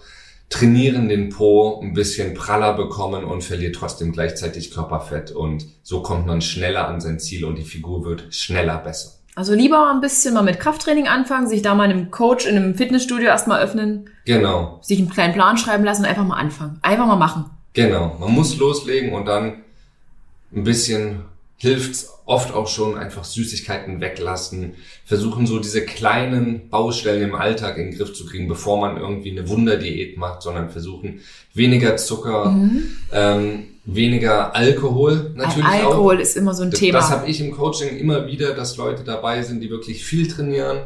trainieren, 0.50 1.08
den 1.08 1.30
Po 1.30 1.80
ein 1.82 1.94
bisschen 1.94 2.34
praller 2.34 2.74
bekommen 2.74 3.24
und 3.24 3.42
verliert 3.42 3.74
trotzdem 3.74 4.12
gleichzeitig 4.12 4.70
Körperfett. 4.70 5.30
Und 5.30 5.66
so 5.82 6.02
kommt 6.02 6.26
man 6.26 6.42
schneller 6.42 6.86
an 6.86 7.00
sein 7.00 7.18
Ziel 7.18 7.46
und 7.46 7.56
die 7.56 7.64
Figur 7.64 8.04
wird 8.04 8.34
schneller 8.34 8.76
besser. 8.78 9.12
Also 9.34 9.54
lieber 9.54 9.90
ein 9.90 10.02
bisschen 10.02 10.34
mal 10.34 10.42
mit 10.42 10.60
Krafttraining 10.60 11.08
anfangen, 11.08 11.48
sich 11.48 11.62
da 11.62 11.74
mal 11.74 11.84
einem 11.84 12.10
Coach 12.10 12.44
in 12.44 12.56
einem 12.56 12.74
Fitnessstudio 12.74 13.28
erstmal 13.28 13.62
öffnen. 13.62 14.10
Genau. 14.26 14.78
Sich 14.82 14.98
einen 14.98 15.08
kleinen 15.08 15.32
Plan 15.32 15.56
schreiben 15.56 15.84
lassen 15.84 16.02
und 16.02 16.08
einfach 16.08 16.26
mal 16.26 16.36
anfangen. 16.36 16.78
Einfach 16.82 17.06
mal 17.06 17.16
machen. 17.16 17.46
Genau. 17.72 18.16
Man 18.20 18.32
muss 18.32 18.58
loslegen 18.58 19.14
und 19.14 19.24
dann 19.24 19.62
ein 20.54 20.64
bisschen 20.64 21.24
hilft 21.62 22.08
oft 22.26 22.52
auch 22.52 22.66
schon 22.66 22.98
einfach 22.98 23.22
Süßigkeiten 23.22 24.00
weglassen, 24.00 24.74
versuchen 25.04 25.46
so 25.46 25.60
diese 25.60 25.84
kleinen 25.84 26.68
Baustellen 26.70 27.22
im 27.22 27.36
Alltag 27.36 27.78
in 27.78 27.90
den 27.90 27.96
Griff 27.96 28.12
zu 28.14 28.26
kriegen, 28.26 28.48
bevor 28.48 28.80
man 28.80 28.96
irgendwie 28.96 29.30
eine 29.30 29.48
Wunderdiät 29.48 30.18
macht, 30.18 30.42
sondern 30.42 30.70
versuchen 30.70 31.20
weniger 31.54 31.96
Zucker, 31.96 32.46
mhm. 32.46 32.96
ähm, 33.12 33.62
weniger 33.84 34.56
Alkohol 34.56 35.30
natürlich 35.36 35.64
Alkohol 35.64 36.16
auch. 36.16 36.20
ist 36.20 36.36
immer 36.36 36.52
so 36.52 36.64
ein 36.64 36.72
das, 36.72 36.80
Thema. 36.80 36.98
Das 36.98 37.10
habe 37.10 37.30
ich 37.30 37.40
im 37.40 37.52
Coaching 37.52 37.96
immer 37.96 38.26
wieder, 38.26 38.54
dass 38.54 38.76
Leute 38.76 39.04
dabei 39.04 39.42
sind, 39.42 39.60
die 39.60 39.70
wirklich 39.70 40.04
viel 40.04 40.26
trainieren, 40.26 40.78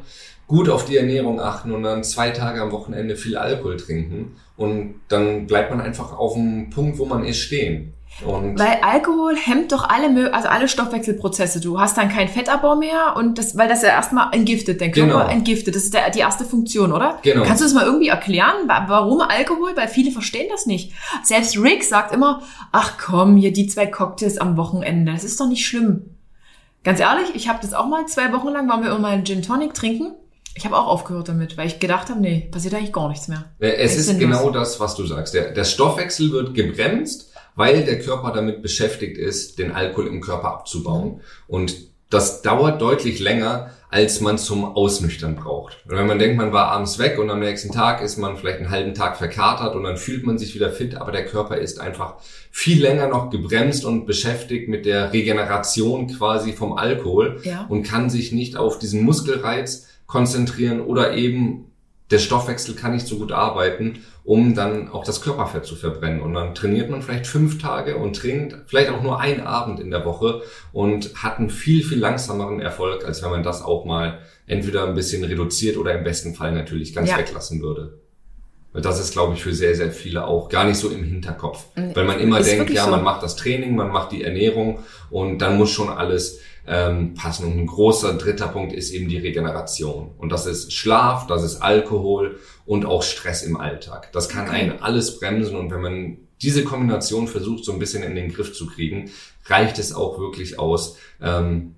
gut 0.47 0.68
auf 0.68 0.85
die 0.85 0.99
Ernährung 0.99 1.41
achten 1.41 1.72
und 1.72 1.85
dann 1.85 2.05
zwei 2.05 2.33
Tage 2.33 2.61
am 2.61 2.70
Wochenende 2.70 3.16
viel 3.16 3.39
Alkohol 3.39 3.79
trinken 3.79 4.37
und 4.59 4.97
dann 5.09 5.47
bleibt 5.47 5.70
man 5.70 5.81
einfach 5.81 6.12
auf 6.12 6.35
dem 6.35 6.68
Punkt, 6.68 6.99
wo 6.99 7.07
man 7.07 7.24
ist, 7.24 7.39
stehen. 7.41 7.95
Und 8.24 8.58
weil 8.58 8.78
Alkohol 8.82 9.36
hemmt 9.36 9.72
doch 9.72 9.88
alle, 9.88 10.32
also 10.32 10.48
alle 10.48 10.68
Stoffwechselprozesse. 10.68 11.60
Du 11.60 11.78
hast 11.78 11.98
dann 11.98 12.08
keinen 12.08 12.28
Fettabbau 12.28 12.76
mehr 12.76 13.14
und 13.16 13.38
das, 13.38 13.56
weil 13.56 13.68
das 13.68 13.82
ja 13.82 13.90
erstmal 13.90 14.32
entgiftet, 14.32 14.80
dein 14.80 14.92
Körper 14.92 15.24
genau. 15.24 15.28
entgiftet. 15.28 15.76
Das 15.76 15.82
ist 15.82 15.92
der, 15.92 16.08
die 16.10 16.20
erste 16.20 16.44
Funktion, 16.44 16.92
oder? 16.92 17.18
Genau. 17.22 17.44
Kannst 17.44 17.60
du 17.60 17.66
das 17.66 17.74
mal 17.74 17.84
irgendwie 17.84 18.08
erklären? 18.08 18.54
Warum 18.66 19.20
Alkohol? 19.20 19.76
Weil 19.76 19.88
viele 19.88 20.12
verstehen 20.12 20.48
das 20.50 20.66
nicht. 20.66 20.92
Selbst 21.22 21.58
Rick 21.58 21.84
sagt 21.84 22.14
immer, 22.14 22.42
ach 22.72 22.94
komm, 22.98 23.36
hier 23.36 23.52
die 23.52 23.66
zwei 23.66 23.86
Cocktails 23.86 24.38
am 24.38 24.56
Wochenende, 24.56 25.12
das 25.12 25.24
ist 25.24 25.38
doch 25.38 25.48
nicht 25.48 25.66
schlimm. 25.66 26.16
Ganz 26.84 27.00
ehrlich, 27.00 27.34
ich 27.34 27.48
habe 27.48 27.58
das 27.60 27.74
auch 27.74 27.86
mal 27.86 28.06
zwei 28.06 28.32
Wochen 28.32 28.48
lang, 28.48 28.68
waren 28.68 28.82
wir 28.82 28.94
immer 28.94 29.08
einen 29.08 29.24
Gin 29.24 29.42
Tonic 29.42 29.74
trinken. 29.74 30.14
Ich 30.54 30.64
habe 30.64 30.76
auch 30.76 30.86
aufgehört 30.86 31.28
damit, 31.28 31.58
weil 31.58 31.66
ich 31.66 31.80
gedacht 31.80 32.08
habe, 32.08 32.20
nee, 32.20 32.48
passiert 32.50 32.72
eigentlich 32.74 32.92
gar 32.92 33.08
nichts 33.08 33.28
mehr. 33.28 33.44
Es 33.58 33.96
ist 33.98 34.18
genau 34.18 34.48
das, 34.48 34.80
was 34.80 34.94
du 34.94 35.04
sagst. 35.04 35.34
Der, 35.34 35.52
der 35.52 35.64
Stoffwechsel 35.64 36.30
wird 36.30 36.54
gebremst 36.54 37.26
weil 37.57 37.84
der 37.84 37.98
Körper 37.98 38.32
damit 38.32 38.62
beschäftigt 38.62 39.18
ist, 39.18 39.59
den 39.59 39.72
Alkohol 39.72 40.07
im 40.07 40.20
Körper 40.20 40.48
abzubauen. 40.48 41.20
Und 41.48 41.74
das 42.11 42.42
dauert 42.42 42.80
deutlich 42.80 43.18
länger, 43.18 43.70
als 43.90 44.20
man 44.20 44.36
zum 44.38 44.64
Ausnüchtern 44.64 45.36
braucht. 45.36 45.78
Und 45.88 45.96
wenn 45.96 46.07
man 46.07 46.18
denkt, 46.18 46.36
man 46.36 46.52
war 46.52 46.66
abends 46.66 46.98
weg 46.98 47.18
und 47.18 47.30
am 47.30 47.40
nächsten 47.40 47.72
Tag 47.72 48.02
ist 48.02 48.18
man 48.18 48.36
vielleicht 48.36 48.59
einen 48.59 48.70
halben 48.70 48.94
Tag 48.94 49.16
verkatert 49.16 49.74
und 49.74 49.84
dann 49.84 49.96
fühlt 49.96 50.26
man 50.26 50.38
sich 50.38 50.54
wieder 50.54 50.70
fit, 50.70 50.96
aber 50.96 51.12
der 51.12 51.24
Körper 51.24 51.57
ist 51.57 51.80
einfach 51.80 52.14
viel 52.50 52.82
länger 52.82 53.09
noch 53.09 53.30
gebremst 53.30 53.84
und 53.84 54.07
beschäftigt 54.07 54.68
mit 54.68 54.86
der 54.86 55.12
Regeneration 55.12 56.09
quasi 56.09 56.52
vom 56.52 56.74
Alkohol 56.74 57.40
ja. 57.44 57.66
und 57.68 57.84
kann 57.84 58.11
sich 58.11 58.32
nicht 58.32 58.57
auf 58.57 58.78
diesen 58.78 59.02
Muskelreiz 59.02 59.88
konzentrieren 60.07 60.80
oder 60.80 61.14
eben 61.14 61.66
der 62.11 62.18
Stoffwechsel 62.18 62.74
kann 62.76 62.92
nicht 62.94 63.07
so 63.07 63.18
gut 63.18 63.32
arbeiten, 63.32 64.04
um 64.27 64.57
dann 64.57 64.91
auch 64.91 65.05
das 65.05 65.20
Körperfett 65.20 65.64
zu 65.64 65.77
verbrennen. 65.77 66.20
Und 66.20 66.35
dann 66.35 66.55
trainiert 66.55 66.91
man 66.91 67.01
vielleicht 67.01 67.29
fünf 67.29 67.62
Tage 67.62 67.97
und 67.97 68.16
trinkt 68.16 68.57
vielleicht 68.66 68.91
auch 68.91 69.01
nur 69.01 69.20
einen 69.20 69.41
Abend 69.41 69.79
in 69.79 69.91
der 69.93 70.05
Woche 70.05 70.43
und 70.72 71.14
hat 71.14 71.39
einen 71.39 71.49
viel, 71.49 71.85
viel 71.85 71.99
langsameren 71.99 72.61
Erfolg, 72.61 73.07
als 73.07 73.22
wenn 73.22 73.31
man 73.31 73.45
das 73.45 73.62
auch 73.62 73.85
mal 73.85 74.18
entweder 74.49 74.85
ein 74.89 74.97
bisschen 74.97 75.22
reduziert 75.22 75.77
oder 75.77 75.97
im 75.97 76.03
besten 76.03 76.35
Fall 76.35 76.53
natürlich 76.53 76.93
ganz 76.93 77.09
ja. 77.09 77.18
weglassen 77.18 77.62
würde. 77.62 78.01
Das 78.74 79.01
ist, 79.01 79.12
glaube 79.12 79.35
ich, 79.35 79.43
für 79.43 79.55
sehr, 79.55 79.74
sehr 79.74 79.91
viele 79.91 80.27
auch 80.27 80.49
gar 80.49 80.64
nicht 80.64 80.77
so 80.77 80.91
im 80.91 81.03
Hinterkopf. 81.03 81.64
Weil 81.77 82.05
man 82.05 82.20
immer 82.20 82.41
Ist 82.41 82.51
denkt, 82.51 82.70
ja, 82.70 82.85
so. 82.85 82.91
man 82.91 83.03
macht 83.03 83.22
das 83.22 83.37
Training, 83.37 83.74
man 83.74 83.91
macht 83.91 84.12
die 84.12 84.22
Ernährung 84.22 84.81
und 85.09 85.39
dann 85.39 85.57
muss 85.57 85.70
schon 85.70 85.89
alles 85.89 86.41
ähm, 86.66 87.14
passen. 87.14 87.47
Und 87.47 87.59
ein 87.59 87.66
großer 87.66 88.14
dritter 88.14 88.49
Punkt 88.49 88.74
ist 88.74 88.91
eben 88.91 89.09
die 89.09 89.18
Regeneration. 89.18 90.11
Und 90.18 90.31
das 90.31 90.47
ist 90.47 90.72
Schlaf, 90.72 91.27
das 91.27 91.43
ist 91.43 91.62
Alkohol 91.62 92.39
und 92.66 92.84
auch 92.84 93.02
Stress 93.02 93.42
im 93.42 93.56
Alltag. 93.56 94.10
Das 94.12 94.28
kann 94.28 94.48
Okay. 94.48 94.56
einen 94.60 94.82
alles 94.82 95.18
bremsen 95.18 95.56
und 95.56 95.70
wenn 95.70 95.80
man 95.80 96.16
diese 96.42 96.64
Kombination 96.64 97.28
versucht, 97.28 97.64
so 97.64 97.72
ein 97.72 97.78
bisschen 97.78 98.02
in 98.02 98.14
den 98.14 98.32
Griff 98.32 98.52
zu 98.52 98.66
kriegen, 98.66 99.10
reicht 99.46 99.78
es 99.78 99.94
auch 99.94 100.18
wirklich 100.18 100.58
aus, 100.58 100.96
ähm, 101.22 101.76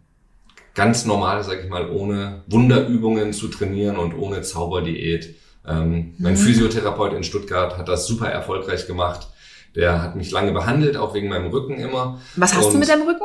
ganz 0.75 1.05
normal, 1.05 1.45
sag 1.45 1.63
ich 1.63 1.69
mal, 1.71 1.91
ohne 1.91 2.43
Wunderübungen 2.49 3.33
zu 3.33 3.49
trainieren 3.49 3.97
und 3.99 4.15
ohne 4.15 4.43
Zauberdiät. 4.43 5.35
Ähm, 5.67 6.15
Mein 6.19 6.37
Physiotherapeut 6.37 7.13
in 7.13 7.25
Stuttgart 7.25 7.77
hat 7.77 7.89
das 7.89 8.07
super 8.07 8.29
erfolgreich 8.31 8.87
gemacht. 8.87 9.29
Der 9.75 10.03
hat 10.03 10.17
mich 10.17 10.31
lange 10.31 10.53
behandelt, 10.53 10.97
auch 10.97 11.15
wegen 11.15 11.29
meinem 11.29 11.51
Rücken 11.51 11.75
immer. 11.79 12.21
Was 12.37 12.55
hast 12.55 12.67
du 12.69 12.73
Und 12.73 12.79
mit 12.81 12.89
deinem 12.89 13.07
Rücken? 13.07 13.25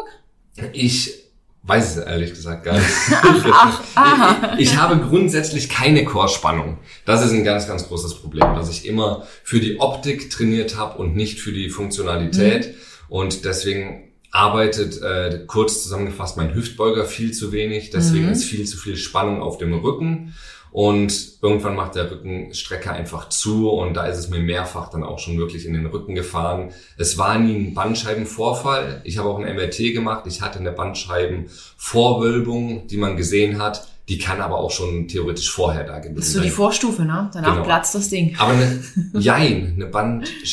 Ich 0.73 1.22
weiß 1.63 1.97
es 1.97 2.03
ehrlich 2.03 2.33
gesagt 2.33 2.65
gar 2.65 2.73
nicht. 2.73 2.85
ach, 3.51 3.81
aha. 3.95 4.55
Ich, 4.57 4.71
ich 4.71 4.77
habe 4.77 4.97
grundsätzlich 4.97 5.69
keine 5.69 6.03
Chorspannung. 6.03 6.77
Das 7.05 7.25
ist 7.25 7.31
ein 7.31 7.43
ganz, 7.43 7.67
ganz 7.67 7.87
großes 7.87 8.15
Problem, 8.15 8.53
dass 8.55 8.69
ich 8.69 8.85
immer 8.85 9.25
für 9.43 9.59
die 9.59 9.79
Optik 9.79 10.29
trainiert 10.29 10.77
habe 10.77 10.97
und 10.97 11.15
nicht 11.15 11.39
für 11.39 11.53
die 11.53 11.69
Funktionalität. 11.69 12.75
Und 13.07 13.45
deswegen 13.45 14.11
arbeitet, 14.31 15.01
äh, 15.01 15.43
kurz 15.47 15.83
zusammengefasst, 15.83 16.37
mein 16.37 16.53
Hüftbeuger 16.53 17.05
viel 17.05 17.31
zu 17.31 17.51
wenig. 17.51 17.91
Deswegen 17.91 18.29
ist 18.29 18.45
viel 18.45 18.65
zu 18.65 18.77
viel 18.77 18.97
Spannung 18.97 19.41
auf 19.41 19.57
dem 19.57 19.73
Rücken. 19.73 20.33
Und 20.73 21.41
irgendwann 21.43 21.75
macht 21.75 21.93
der 21.93 22.09
Rückenstrecker 22.09 22.91
einfach 22.91 23.29
zu 23.29 23.69
und 23.69 23.93
da 23.93 24.07
ist 24.07 24.17
es 24.17 24.29
mir 24.29 24.39
mehrfach 24.39 24.89
dann 24.89 25.03
auch 25.03 25.19
schon 25.19 25.37
wirklich 25.37 25.67
in 25.67 25.73
den 25.73 25.85
Rücken 25.85 26.15
gefahren. 26.15 26.71
Es 26.97 27.19
war 27.19 27.37
nie 27.37 27.55
ein 27.55 27.75
Bandscheibenvorfall. 27.75 29.01
Ich 29.03 29.19
habe 29.19 29.29
auch 29.29 29.37
ein 29.37 29.55
MRT 29.55 29.93
gemacht. 29.93 30.23
Ich 30.25 30.41
hatte 30.41 30.57
eine 30.57 30.71
Bandscheibenvorwölbung, 30.71 32.87
die 32.87 32.97
man 32.97 33.17
gesehen 33.17 33.61
hat. 33.61 33.87
Die 34.09 34.17
kann 34.17 34.41
aber 34.41 34.57
auch 34.57 34.69
schon 34.71 35.07
theoretisch 35.07 35.49
vorher 35.49 35.85
da 35.85 35.99
gewesen 35.99 36.15
Das 36.17 36.25
ist 36.27 36.33
so 36.33 36.39
die 36.41 36.47
sein. 36.49 36.55
Vorstufe, 36.57 37.03
ne? 37.05 37.29
Danach 37.33 37.53
Genau. 37.53 37.63
platzt 37.63 37.95
das 37.95 38.09
Ding. 38.09 38.35
Aber 38.37 38.51
eine, 38.51 38.83
jein, 39.13 39.73
eine 39.77 39.85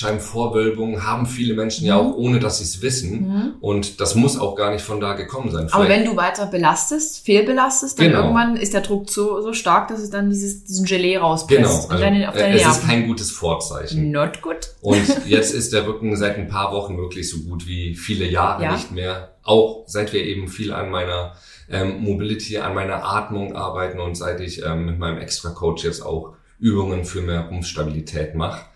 Bandscheibenvorwölbung 0.05 1.05
haben 1.05 1.27
viele 1.27 1.55
Menschen 1.55 1.87
ja 1.87 1.97
auch, 1.97 2.15
ohne 2.17 2.39
dass 2.39 2.59
sie 2.59 2.65
es 2.65 2.83
wissen. 2.83 3.55
Und 3.61 4.01
das 4.01 4.15
muss 4.15 4.39
auch 4.39 4.55
gar 4.57 4.71
nicht 4.73 4.85
von 4.85 5.01
da 5.01 5.15
gekommen 5.15 5.51
sein. 5.51 5.65
Mhm. 5.65 5.71
Aber 5.73 5.85
Vielleicht- 5.85 6.01
wenn 6.05 6.11
du 6.11 6.17
weiter 6.17 6.47
belastest, 6.47 7.25
fehlbelastest, 7.25 7.99
dann 7.99 8.07
Genau. 8.07 8.21
irgendwann 8.23 8.57
ist 8.57 8.73
der 8.75 8.81
Druck 8.83 9.11
so, 9.11 9.41
so 9.43 9.53
stark, 9.53 9.89
dass 9.89 10.01
es 10.01 10.11
dann 10.11 10.31
dieses, 10.31 10.65
diesen 10.65 10.87
Gelee 10.87 11.17
rauspresst. 11.17 11.61
Genau, 11.63 11.75
und 11.85 11.91
also, 11.91 12.05
dann 12.05 12.25
auf 12.25 12.35
deine 12.35 12.55
äh, 12.55 12.57
es 12.57 12.63
ist 12.63 12.67
Nerven. 12.69 12.89
kein 12.89 13.07
gutes 13.07 13.31
Vorzeichen. 13.31 14.11
Not 14.11 14.43
good. 14.43 14.69
Und 14.81 15.03
jetzt 15.27 15.53
ist 15.55 15.73
der 15.73 15.87
Rücken 15.87 16.17
seit 16.17 16.39
ein 16.39 16.49
paar 16.49 16.73
Wochen 16.73 16.97
wirklich 16.97 17.29
so 17.29 17.39
gut 17.41 17.67
wie 17.67 17.95
viele 17.95 18.27
Jahre 18.27 18.63
Ja. 18.65 18.73
nicht 18.73 18.93
mehr. 18.93 19.35
Auch 19.43 19.85
seit 19.87 20.13
wir 20.13 20.23
eben 20.25 20.49
viel 20.49 20.73
an 20.73 20.91
meiner 20.91 21.35
ähm, 21.71 22.03
Mobility, 22.03 22.59
an 22.59 22.75
meiner 22.75 23.05
Atmung 23.05 23.57
arbeiten 23.57 24.01
und 24.01 24.17
seit 24.17 24.41
ich 24.41 24.63
ähm, 24.65 24.87
mit 24.87 24.99
meinem 24.99 25.19
Extra-Coach 25.19 25.85
jetzt 25.85 26.03
auch 26.03 26.35
Übungen 26.59 27.05
für 27.05 27.23
mehr 27.23 27.47
Rumpfstabilität 27.47 28.35
mache. 28.35 28.67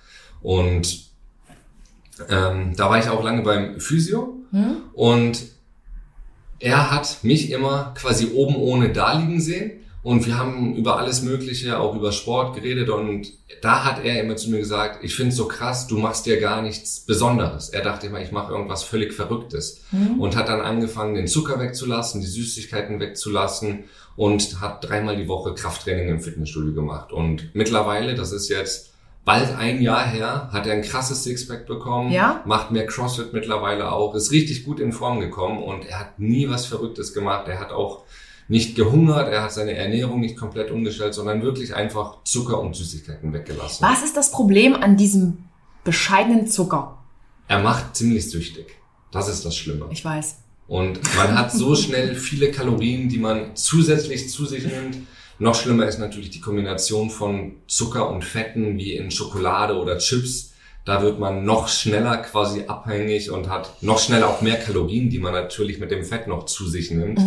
Und 0.43 1.11
ähm, 2.29 2.75
da 2.77 2.89
war 2.89 2.99
ich 2.99 3.09
auch 3.09 3.23
lange 3.23 3.43
beim 3.43 3.81
Physio 3.81 4.35
Hm? 4.55 4.77
und 4.93 5.43
er 6.61 6.93
hat 6.93 7.25
mich 7.25 7.51
immer 7.51 7.93
quasi 7.97 8.31
oben 8.33 8.55
ohne 8.55 8.93
da 8.93 9.19
liegen 9.19 9.41
sehen. 9.41 9.84
Und 10.05 10.27
wir 10.27 10.37
haben 10.37 10.77
über 10.77 10.99
alles 10.99 11.23
Mögliche, 11.23 11.81
auch 11.81 11.95
über 11.97 12.13
Sport 12.13 12.55
geredet. 12.55 12.91
Und 12.91 13.33
da 13.63 13.85
hat 13.85 14.05
er 14.05 14.23
immer 14.23 14.37
zu 14.37 14.51
mir 14.51 14.59
gesagt, 14.59 15.03
ich 15.03 15.17
finde 15.17 15.31
es 15.31 15.37
so 15.37 15.49
krass, 15.49 15.87
du 15.87 15.97
machst 15.97 16.27
dir 16.27 16.39
gar 16.39 16.61
nichts 16.61 17.01
Besonderes. 17.01 17.71
Er 17.71 17.83
dachte 17.83 18.09
immer, 18.09 18.21
ich 18.21 18.31
mache 18.31 18.53
irgendwas 18.53 18.83
völlig 18.85 19.15
Verrücktes. 19.15 19.81
Und 20.19 20.37
hat 20.37 20.49
dann 20.49 20.61
angefangen, 20.61 21.15
den 21.15 21.27
Zucker 21.27 21.59
wegzulassen, 21.59 22.21
die 22.21 22.27
Süßigkeiten 22.27 23.01
wegzulassen 23.01 23.85
und 24.15 24.61
hat 24.61 24.87
dreimal 24.87 25.17
die 25.17 25.27
Woche 25.27 25.55
Krafttraining 25.55 26.09
im 26.11 26.21
Fitnessstudio 26.21 26.75
gemacht. 26.75 27.11
Und 27.11 27.55
mittlerweile, 27.55 28.15
das 28.15 28.31
ist 28.31 28.51
jetzt 28.51 28.91
bald 29.25 29.57
ein 29.57 29.81
Jahr 29.81 30.07
her, 30.07 30.51
hat 30.53 30.67
er 30.67 30.75
ein 30.75 30.83
krasses 30.83 31.25
Sixpack 31.25 31.67
bekommen, 31.67 32.13
Ja? 32.13 32.43
macht 32.45 32.71
mehr 32.71 32.85
CrossFit 32.87 33.33
mittlerweile 33.33 33.91
auch, 33.91 34.15
ist 34.15 34.33
richtig 34.33 34.67
gut 34.67 34.81
in 34.81 34.93
Form 34.93 35.19
gekommen 35.21 35.63
und 35.63 35.87
er 35.87 36.01
hat 36.01 36.19
nie 36.19 36.47
was 36.51 36.67
Verrücktes 36.67 37.15
gemacht. 37.15 37.49
Er 37.49 37.59
hat 37.59 37.73
auch 37.73 38.03
nicht 38.49 38.77
gehungert, 38.77 39.33
er 39.33 39.43
hat 39.43 39.53
seine 39.53 39.73
Ernährung 39.73 40.21
nicht 40.21 40.37
komplett 40.37 40.71
umgestellt, 40.71 41.15
sondern 41.15 41.43
wirklich 41.43 41.75
einfach 41.75 42.23
Zucker 42.25 42.61
und 42.61 42.77
Süßigkeiten 42.77 43.33
weggelassen. 43.33 43.85
Was 43.87 44.05
ist 44.05 44.17
das 44.17 44.31
Problem 44.31 44.75
an 44.75 44.97
diesem 44.97 45.45
bescheidenen 45.83 46.47
Zucker? 46.47 46.99
Er 47.49 47.61
macht 47.61 47.97
ziemlich 47.97 48.31
süchtig. 48.31 48.67
Das 49.11 49.29
ist 49.29 49.45
das 49.45 49.57
Schlimme. 49.57 49.87
Ich 49.91 50.05
weiß. 50.05 50.37
Und 50.67 51.01
man 51.17 51.39
hat 51.39 51.53
so 51.53 51.75
schnell 51.77 52.15
viele 52.15 52.51
Kalorien, 52.51 53.09
die 53.09 53.19
man 53.19 53.55
zusätzlich 53.55 54.31
zu 54.31 54.47
sich 54.47 54.65
nimmt. 54.65 54.99
Noch 55.39 55.55
schlimmer 55.55 55.87
ist 55.87 55.99
natürlich 55.99 56.31
die 56.31 56.41
Kombination 56.41 57.11
von 57.11 57.57
Zucker 57.67 58.09
und 58.09 58.25
Fetten 58.25 58.77
wie 58.79 58.95
in 58.97 59.11
Schokolade 59.11 59.77
oder 59.77 59.99
Chips. 59.99 60.54
Da 60.85 61.01
wird 61.03 61.19
man 61.19 61.45
noch 61.47 61.69
schneller 61.69 62.19
quasi 62.19 62.65
abhängig 62.67 63.31
und 63.31 63.49
hat 63.49 63.71
noch 63.83 63.99
schneller 63.99 64.29
auch 64.29 64.43
mehr 64.43 64.57
Kalorien, 64.57 65.09
die 65.09 65.19
man 65.19 65.33
natürlich 65.33 65.79
mit 65.79 65.91
dem 65.91 66.05
Fett 66.05 66.27
noch 66.27 66.45
zu 66.45 66.67
sich 66.69 66.91
nimmt. 66.91 67.19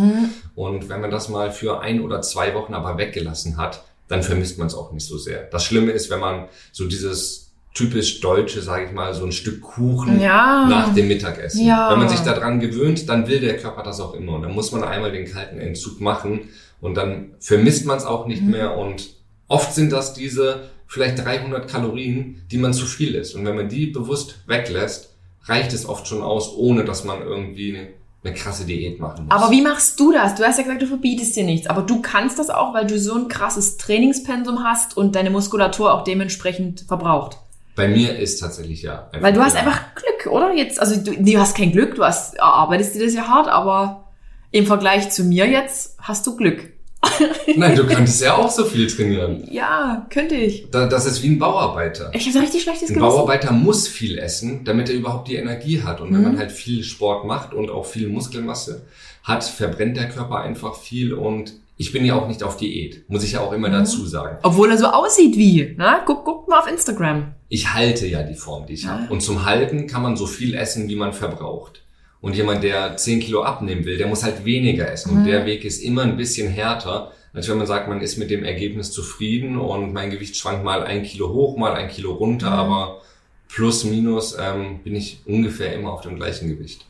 Und 0.54 0.88
wenn 0.88 1.00
man 1.00 1.10
das 1.10 1.28
mal 1.28 1.50
für 1.50 1.80
ein 1.80 2.00
oder 2.00 2.22
zwei 2.22 2.54
Wochen 2.54 2.72
aber 2.74 2.96
weggelassen 2.98 3.56
hat, 3.56 3.82
dann 4.06 4.22
vermisst 4.22 4.58
man 4.58 4.68
es 4.68 4.74
auch 4.74 4.92
nicht 4.92 5.04
so 5.06 5.18
sehr. 5.18 5.42
Das 5.50 5.64
Schlimme 5.64 5.90
ist, 5.90 6.08
wenn 6.08 6.20
man 6.20 6.44
so 6.72 6.86
dieses 6.86 7.50
typisch 7.74 8.20
deutsche, 8.20 8.62
sage 8.62 8.86
ich 8.86 8.92
mal, 8.92 9.12
so 9.12 9.24
ein 9.24 9.32
Stück 9.32 9.60
Kuchen 9.60 10.20
Ja. 10.20 10.66
nach 10.68 10.94
dem 10.94 11.08
Mittagessen. 11.08 11.66
Ja. 11.66 11.90
Wenn 11.90 11.98
man 11.98 12.08
sich 12.08 12.20
daran 12.20 12.60
gewöhnt, 12.60 13.08
dann 13.08 13.26
will 13.28 13.40
der 13.40 13.56
Körper 13.56 13.82
das 13.82 14.00
auch 14.00 14.14
immer. 14.14 14.34
Und 14.34 14.42
dann 14.42 14.52
muss 14.54 14.72
man 14.72 14.82
einmal 14.84 15.12
den 15.12 15.26
kalten 15.26 15.58
Entzug 15.58 16.00
machen 16.00 16.48
und 16.80 16.94
dann 16.94 17.34
vermisst 17.40 17.86
man 17.86 17.98
es 17.98 18.04
auch 18.04 18.26
nicht 18.26 18.42
Mhm. 18.42 18.50
mehr. 18.50 18.76
Und 18.78 19.08
oft 19.48 19.74
sind 19.74 19.92
das 19.92 20.14
diese 20.14 20.70
vielleicht 20.88 21.24
300 21.24 21.70
Kalorien, 21.70 22.42
die 22.50 22.58
man 22.58 22.72
zu 22.72 22.86
viel 22.86 23.14
isst. 23.14 23.36
Und 23.36 23.44
wenn 23.44 23.54
man 23.54 23.68
die 23.68 23.86
bewusst 23.86 24.40
weglässt, 24.46 25.14
reicht 25.44 25.72
es 25.72 25.88
oft 25.88 26.08
schon 26.08 26.22
aus, 26.22 26.52
ohne 26.56 26.84
dass 26.84 27.04
man 27.04 27.22
irgendwie 27.22 27.76
eine, 27.76 27.88
eine 28.24 28.34
krasse 28.34 28.64
Diät 28.64 28.98
machen 28.98 29.26
muss. 29.26 29.34
Aber 29.34 29.50
wie 29.52 29.60
machst 29.62 30.00
du 30.00 30.12
das? 30.12 30.34
Du 30.34 30.44
hast 30.44 30.56
ja 30.56 30.64
gesagt, 30.64 30.82
du 30.82 30.86
verbietest 30.86 31.36
dir 31.36 31.44
nichts. 31.44 31.68
Aber 31.68 31.82
du 31.82 32.00
kannst 32.00 32.38
das 32.38 32.50
auch, 32.50 32.74
weil 32.74 32.86
du 32.86 32.98
so 32.98 33.14
ein 33.14 33.28
krasses 33.28 33.76
Trainingspensum 33.76 34.64
hast 34.64 34.96
und 34.96 35.14
deine 35.14 35.30
Muskulatur 35.30 35.92
auch 35.92 36.04
dementsprechend 36.04 36.80
verbraucht. 36.88 37.38
Bei 37.76 37.86
mir 37.86 38.18
ist 38.18 38.40
tatsächlich 38.40 38.82
ja. 38.82 39.08
Weil 39.20 39.32
du 39.32 39.40
hast 39.40 39.54
ja. 39.54 39.60
einfach 39.60 39.94
Glück, 39.94 40.32
oder? 40.32 40.52
Jetzt, 40.52 40.80
also 40.80 40.96
du, 40.96 41.12
du 41.22 41.38
hast 41.38 41.56
kein 41.56 41.70
Glück, 41.70 41.94
du 41.94 42.02
hast, 42.02 42.34
erarbeitest 42.34 42.94
dir 42.94 43.04
das 43.04 43.14
ja 43.14 43.28
hart, 43.28 43.46
aber 43.46 44.08
im 44.50 44.66
Vergleich 44.66 45.10
zu 45.10 45.22
mir 45.22 45.46
jetzt 45.46 45.96
hast 46.00 46.26
du 46.26 46.34
Glück. 46.34 46.72
Nein, 47.56 47.76
du 47.76 47.86
könntest 47.86 48.20
ja 48.22 48.34
auch 48.36 48.50
so 48.50 48.64
viel 48.64 48.86
trainieren. 48.86 49.46
Ja, 49.50 50.06
könnte 50.10 50.34
ich. 50.34 50.70
Da- 50.70 50.86
Das 50.86 51.06
ist 51.06 51.22
wie 51.22 51.28
ein 51.28 51.38
Bauarbeiter. 51.38 52.10
Ich 52.14 52.22
habe 52.26 52.32
so 52.32 52.38
richtig 52.40 52.62
schlechtes 52.62 52.90
Ein 52.90 52.94
Gewissen. 52.94 53.00
Bauarbeiter 53.08 53.52
muss 53.52 53.88
viel 53.88 54.18
essen, 54.18 54.64
damit 54.64 54.88
er 54.88 54.94
überhaupt 54.96 55.28
die 55.28 55.36
Energie 55.36 55.82
hat. 55.82 56.00
Und 56.00 56.12
wenn 56.12 56.18
Mhm. 56.20 56.24
man 56.28 56.38
halt 56.38 56.52
viel 56.52 56.82
Sport 56.84 57.24
macht 57.26 57.52
und 57.54 57.70
auch 57.70 57.86
viel 57.86 58.08
Muskelmasse 58.08 58.82
hat, 59.24 59.44
verbrennt 59.44 59.96
der 59.96 60.08
Körper 60.08 60.40
einfach 60.40 60.74
viel. 60.76 61.12
Und 61.12 61.54
ich 61.76 61.92
bin 61.92 62.04
ja 62.04 62.14
auch 62.14 62.26
nicht 62.28 62.42
auf 62.42 62.56
Diät, 62.56 63.08
muss 63.08 63.22
ich 63.24 63.32
ja 63.32 63.40
auch 63.40 63.52
immer 63.52 63.68
Mhm. 63.68 63.72
dazu 63.72 64.06
sagen. 64.06 64.38
Obwohl 64.42 64.70
er 64.70 64.78
so 64.78 64.86
aussieht 64.86 65.36
wie, 65.36 65.74
ne? 65.76 66.00
Guck, 66.06 66.24
guck 66.24 66.48
mal 66.48 66.60
auf 66.60 66.70
Instagram. 66.70 67.34
Ich 67.48 67.72
halte 67.72 68.06
ja 68.06 68.22
die 68.22 68.34
Form, 68.34 68.66
die 68.66 68.74
ich 68.74 68.82
Ja. 68.84 68.90
habe. 69.00 69.12
Und 69.12 69.20
zum 69.22 69.44
Halten 69.44 69.86
kann 69.86 70.02
man 70.02 70.16
so 70.16 70.26
viel 70.26 70.54
essen, 70.54 70.88
wie 70.88 70.96
man 70.96 71.12
verbraucht. 71.12 71.82
Und 72.20 72.34
jemand, 72.34 72.64
der 72.64 72.96
10 72.96 73.20
Kilo 73.20 73.42
abnehmen 73.42 73.84
will, 73.84 73.96
der 73.96 74.08
muss 74.08 74.24
halt 74.24 74.44
weniger 74.44 74.90
essen. 74.90 75.10
Und 75.12 75.20
Mhm. 75.22 75.26
der 75.26 75.46
Weg 75.46 75.64
ist 75.64 75.82
immer 75.82 76.02
ein 76.02 76.16
bisschen 76.16 76.50
härter, 76.50 77.12
als 77.32 77.48
wenn 77.48 77.58
man 77.58 77.66
sagt, 77.66 77.88
man 77.88 78.00
ist 78.00 78.16
mit 78.18 78.30
dem 78.30 78.44
Ergebnis 78.44 78.90
zufrieden 78.90 79.56
und 79.58 79.92
mein 79.92 80.10
Gewicht 80.10 80.36
schwankt 80.36 80.64
mal 80.64 80.82
ein 80.82 81.04
Kilo 81.04 81.32
hoch, 81.32 81.56
mal 81.56 81.74
ein 81.74 81.88
Kilo 81.88 82.12
runter, 82.14 82.50
Mhm. 82.50 82.56
aber 82.56 83.02
plus, 83.48 83.84
minus 83.84 84.36
ähm, 84.38 84.80
bin 84.82 84.96
ich 84.96 85.20
ungefähr 85.26 85.72
immer 85.74 85.92
auf 85.92 86.00
dem 86.00 86.16
gleichen 86.16 86.48
Gewicht. 86.48 86.84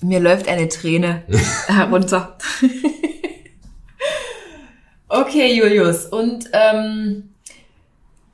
Mir 0.00 0.20
läuft 0.20 0.48
eine 0.48 0.68
Träne 0.68 1.24
herunter. 1.66 2.38
okay, 5.08 5.54
Julius. 5.54 6.06
Und 6.06 6.48
ähm, 6.52 7.33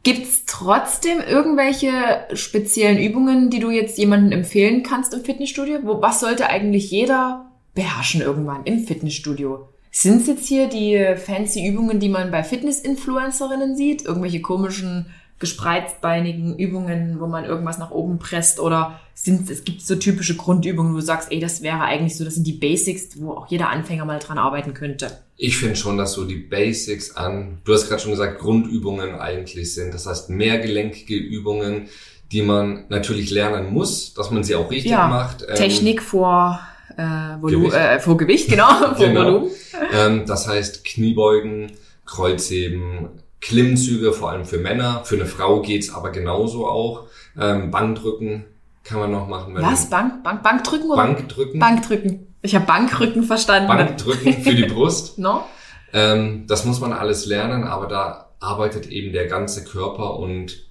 gibt's 0.03 0.45
trotzdem 0.47 1.21
irgendwelche 1.21 2.27
speziellen 2.35 2.99
Übungen, 2.99 3.51
die 3.51 3.61
du 3.61 3.71
jetzt 3.71 3.99
jemandem 3.99 4.33
empfehlen 4.33 4.83
kannst 4.83 5.15
im 5.15 5.25
Fitnessstudio? 5.25 5.81
Wo, 5.83 6.01
was 6.01 6.21
sollte 6.21 6.49
eigentlich 6.49 6.91
jeder 6.91 7.51
beherrschen 7.75 8.23
irgendwann 8.23 8.65
im 8.65 8.81
Fitnessstudio? 8.81 9.69
Sind 9.91 10.23
es 10.23 10.27
jetzt 10.29 10.47
hier 10.47 10.69
die 10.69 11.17
fancy 11.17 11.67
Übungen, 11.67 11.99
die 11.99 12.09
man 12.09 12.31
bei 12.31 12.45
Fitness-Influencerinnen 12.45 13.77
sieht? 13.77 14.05
Irgendwelche 14.05 14.41
komischen, 14.41 15.07
gespreizbeinigen 15.41 16.57
Übungen, 16.57 17.19
wo 17.19 17.27
man 17.27 17.45
irgendwas 17.45 17.79
nach 17.79 17.91
oben 17.91 18.19
presst? 18.19 18.61
Oder 18.61 19.01
sind, 19.23 19.51
es 19.51 19.65
gibt 19.65 19.83
so 19.83 19.97
typische 19.97 20.35
Grundübungen, 20.35 20.93
wo 20.93 20.97
du 20.97 21.03
sagst, 21.03 21.31
ey, 21.31 21.41
das 21.41 21.61
wäre 21.61 21.83
eigentlich 21.83 22.17
so, 22.17 22.25
das 22.25 22.37
sind 22.37 22.47
die 22.47 22.55
Basics, 22.55 23.21
wo 23.21 23.33
auch 23.33 23.49
jeder 23.49 23.69
Anfänger 23.69 24.07
mal 24.07 24.19
dran 24.19 24.39
arbeiten 24.39 24.73
könnte. 24.73 25.11
Ich 25.37 25.59
finde 25.59 25.77
schon, 25.77 25.99
dass 25.99 26.15
so 26.15 26.25
die 26.25 26.37
Basics 26.37 27.17
an, 27.17 27.59
du 27.65 27.75
hast 27.75 27.87
gerade 27.89 28.01
schon 28.01 28.13
gesagt, 28.13 28.39
Grundübungen 28.41 29.17
eigentlich 29.17 29.75
sind. 29.75 29.93
Das 29.93 30.07
heißt, 30.07 30.31
mehrgelenkige 30.31 31.17
Übungen, 31.17 31.89
die 32.33 32.41
man 32.41 32.85
natürlich 32.89 33.31
lernen 33.31 33.71
muss, 33.75 34.15
dass 34.15 34.31
man 34.31 34.43
sie 34.43 34.55
auch 34.55 34.71
richtig 34.71 34.93
Ja, 34.93 35.09
macht. 35.09 35.45
Ähm, 35.47 35.55
Technik 35.55 36.01
vor, 36.01 36.59
äh, 36.97 37.03
Volu 37.43 37.59
Gewicht. 37.61 37.75
Äh, 37.77 38.01
vor 38.01 38.17
Gewicht, 38.17 38.49
genau, 38.49 38.71
vor 38.95 39.07
Genau. 39.07 39.25
Volumen. 39.25 39.51
Ähm, 39.93 40.25
das 40.27 40.49
heißt 40.49 40.83
Kniebeugen, 40.85 41.73
Kreuzheben, 42.07 43.11
Klimmzüge, 43.43 44.15
vor 44.15 44.31
allem 44.31 44.47
für 44.47 44.59
Männer. 44.59 45.03
Für 45.05 45.17
eine 45.17 45.27
Frau 45.27 45.61
geht's 45.61 45.93
aber 45.93 46.09
genauso 46.11 46.67
auch. 46.67 47.05
Ähm, 47.39 47.71
Bankdrücken 47.71 48.47
kann 48.91 48.99
man 49.01 49.11
noch 49.11 49.27
machen. 49.29 49.55
Was? 49.55 49.89
Bank, 49.89 50.23
Bank, 50.23 50.43
Bankdrücken 50.43 50.91
oder? 50.91 50.97
Bankdrücken. 51.03 51.59
Bankdrücken. 51.61 52.27
Ich 52.43 52.55
habe 52.55 52.67
Bankrücken 52.67 53.23
verstanden. 53.23 53.69
Bankdrücken 53.69 54.33
für 54.43 54.55
die 54.55 54.65
Brust. 54.67 55.19
No? 55.19 55.45
Ähm, 55.93 56.45
das 56.47 56.65
muss 56.65 56.81
man 56.81 56.93
alles 56.93 57.27
lernen, 57.27 57.65
aber 57.65 57.87
da 57.87 58.31
arbeitet 58.41 58.87
eben 58.87 59.13
der 59.13 59.27
ganze 59.27 59.65
Körper 59.65 60.19
und 60.19 60.65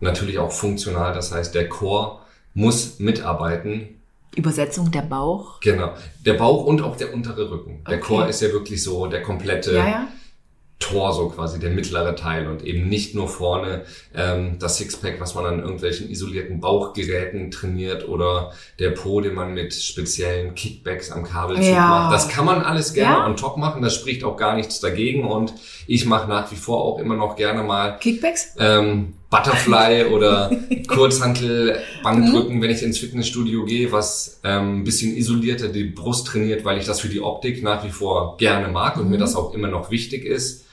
natürlich 0.00 0.38
auch 0.38 0.50
funktional. 0.52 1.12
Das 1.14 1.32
heißt, 1.32 1.54
der 1.54 1.68
Chor 1.68 2.20
muss 2.54 2.98
mitarbeiten. 2.98 4.00
Übersetzung 4.36 4.90
der 4.90 5.02
Bauch. 5.02 5.60
Genau. 5.60 5.92
Der 6.26 6.34
Bauch 6.34 6.64
und 6.64 6.82
auch 6.82 6.96
der 6.96 7.14
untere 7.14 7.50
Rücken. 7.50 7.82
Der 7.88 7.98
Okay. 7.98 8.06
Chor 8.06 8.26
ist 8.26 8.42
ja 8.42 8.50
wirklich 8.52 8.82
so 8.82 9.06
der 9.06 9.22
komplette 9.22 9.74
Ja, 9.74 9.86
ja. 9.88 10.08
Torso 10.80 11.30
quasi, 11.30 11.58
der 11.60 11.70
mittlere 11.70 12.14
Teil 12.14 12.46
und 12.46 12.62
eben 12.62 12.88
nicht 12.88 13.14
nur 13.14 13.26
vorne 13.28 13.82
ähm, 14.14 14.56
das 14.58 14.76
Sixpack, 14.76 15.18
was 15.18 15.34
man 15.34 15.46
an 15.46 15.60
irgendwelchen 15.60 16.10
isolierten 16.10 16.60
Bauchgeräten 16.60 17.50
trainiert 17.50 18.06
oder 18.06 18.52
der 18.78 18.90
Po, 18.90 19.20
den 19.22 19.34
man 19.34 19.54
mit 19.54 19.72
speziellen 19.72 20.54
Kickbacks 20.54 21.10
am 21.10 21.24
Kabelzug 21.24 21.64
Ja. 21.72 21.88
macht. 21.88 22.12
Das 22.12 22.28
kann 22.28 22.44
man 22.44 22.60
alles 22.62 22.92
gerne 22.92 23.14
Ja. 23.18 23.26
on 23.26 23.36
top 23.36 23.56
machen, 23.56 23.80
das 23.80 23.94
spricht 23.94 24.24
auch 24.24 24.36
gar 24.36 24.56
nichts 24.56 24.78
dagegen 24.80 25.24
und 25.24 25.54
ich 25.86 26.04
mache 26.04 26.28
nach 26.28 26.50
wie 26.52 26.56
vor 26.56 26.84
auch 26.84 26.98
immer 26.98 27.16
noch 27.16 27.36
gerne 27.36 27.62
mal 27.62 27.98
Kickbacks? 27.98 28.54
ähm, 28.58 29.14
Butterfly 29.30 30.04
oder 30.12 30.50
Kurzhantel, 30.86 31.78
Bankdrücken, 32.02 32.60
wenn 32.60 32.70
ich 32.70 32.82
ins 32.82 32.98
Fitnessstudio 32.98 33.64
gehe, 33.64 33.90
was 33.90 34.40
ähm, 34.44 34.80
ein 34.80 34.84
bisschen 34.84 35.16
isolierter 35.16 35.68
die 35.68 35.84
Brust 35.84 36.26
trainiert, 36.26 36.64
weil 36.64 36.78
ich 36.78 36.84
das 36.84 37.00
für 37.00 37.08
die 37.08 37.20
Optik 37.20 37.62
nach 37.62 37.84
wie 37.84 37.90
vor 37.90 38.36
gerne 38.36 38.68
mag 38.68 38.96
und 38.98 39.08
mir 39.10 39.18
das 39.18 39.34
auch 39.34 39.54
immer 39.54 39.68
noch 39.68 39.90
wichtig 39.90 40.24
ist. 40.24 40.63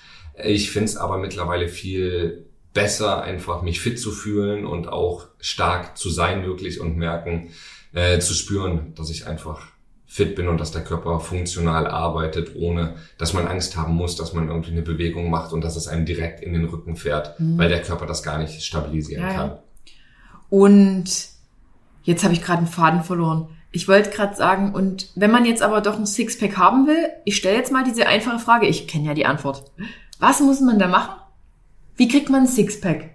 Ich 0.44 0.72
finde 0.72 0.86
es 0.86 0.98
aber 0.98 1.18
mittlerweile 1.18 1.68
viel 1.68 2.46
besser, 2.74 3.22
einfach 3.22 3.62
mich 3.62 3.82
fit 3.82 4.00
zu 4.00 4.12
fühlen 4.12 4.66
und 4.66 4.88
auch 4.88 5.28
stark 5.40 5.98
zu 5.98 6.10
sein 6.10 6.46
wirklich 6.46 6.80
und 6.80 6.98
merken, 6.98 7.50
äh, 7.94 8.20
zu 8.20 8.34
spüren, 8.34 8.94
dass 8.96 9.10
ich 9.10 9.28
einfach 9.28 9.68
fit 10.06 10.36
bin 10.36 10.50
und 10.50 10.60
dass 10.60 10.72
der 10.72 10.84
Körper 10.84 11.20
funktional 11.22 11.88
arbeitet, 11.88 12.56
ohne 12.56 12.96
dass 13.18 13.34
man 13.34 13.48
Angst 13.48 13.78
haben 13.78 13.94
muss, 13.94 14.18
dass 14.18 14.34
man 14.34 14.50
irgendwie 14.50 14.72
eine 14.72 14.82
Bewegung 14.82 15.30
macht 15.30 15.54
und 15.54 15.62
dass 15.62 15.78
es 15.78 15.88
einem 15.88 16.06
direkt 16.06 16.42
in 16.42 16.52
den 16.52 16.66
Rücken 16.66 16.98
fährt, 16.98 17.36
weil 17.40 17.70
der 17.70 17.82
Körper 17.82 18.06
das 18.06 18.22
gar 18.22 18.38
nicht 18.38 18.62
stabilisieren 18.62 19.24
ja. 19.24 19.34
kann. 19.34 19.58
Und 20.50 21.06
jetzt 22.04 22.26
habe 22.26 22.34
ich 22.34 22.42
gerade 22.42 22.60
einen 22.60 22.68
Faden 22.68 23.04
verloren. 23.04 23.48
Ich 23.72 23.88
wollte 23.88 24.10
gerade 24.10 24.36
sagen, 24.36 24.74
und 24.74 25.12
wenn 25.16 25.32
man 25.32 25.46
jetzt 25.46 25.62
aber 25.62 25.80
doch 25.80 25.98
ein 25.98 26.06
Sixpack 26.06 26.58
haben 26.58 26.88
will, 26.88 27.10
ich 27.24 27.38
stelle 27.38 27.56
jetzt 27.56 27.72
mal 27.72 27.86
diese 27.86 28.06
einfache 28.06 28.40
Frage, 28.40 28.68
ich 28.68 28.90
kenne 28.90 29.08
ja 29.08 29.14
die 29.14 29.26
Antwort. 29.26 29.72
Was 30.22 30.40
muss 30.40 30.62
man 30.62 30.78
da 30.80 30.88
machen? 30.88 31.20
Wie 31.98 32.08
kriegt 32.08 32.30
man 32.30 32.42
ein 32.42 32.48
Sixpack? 32.48 33.10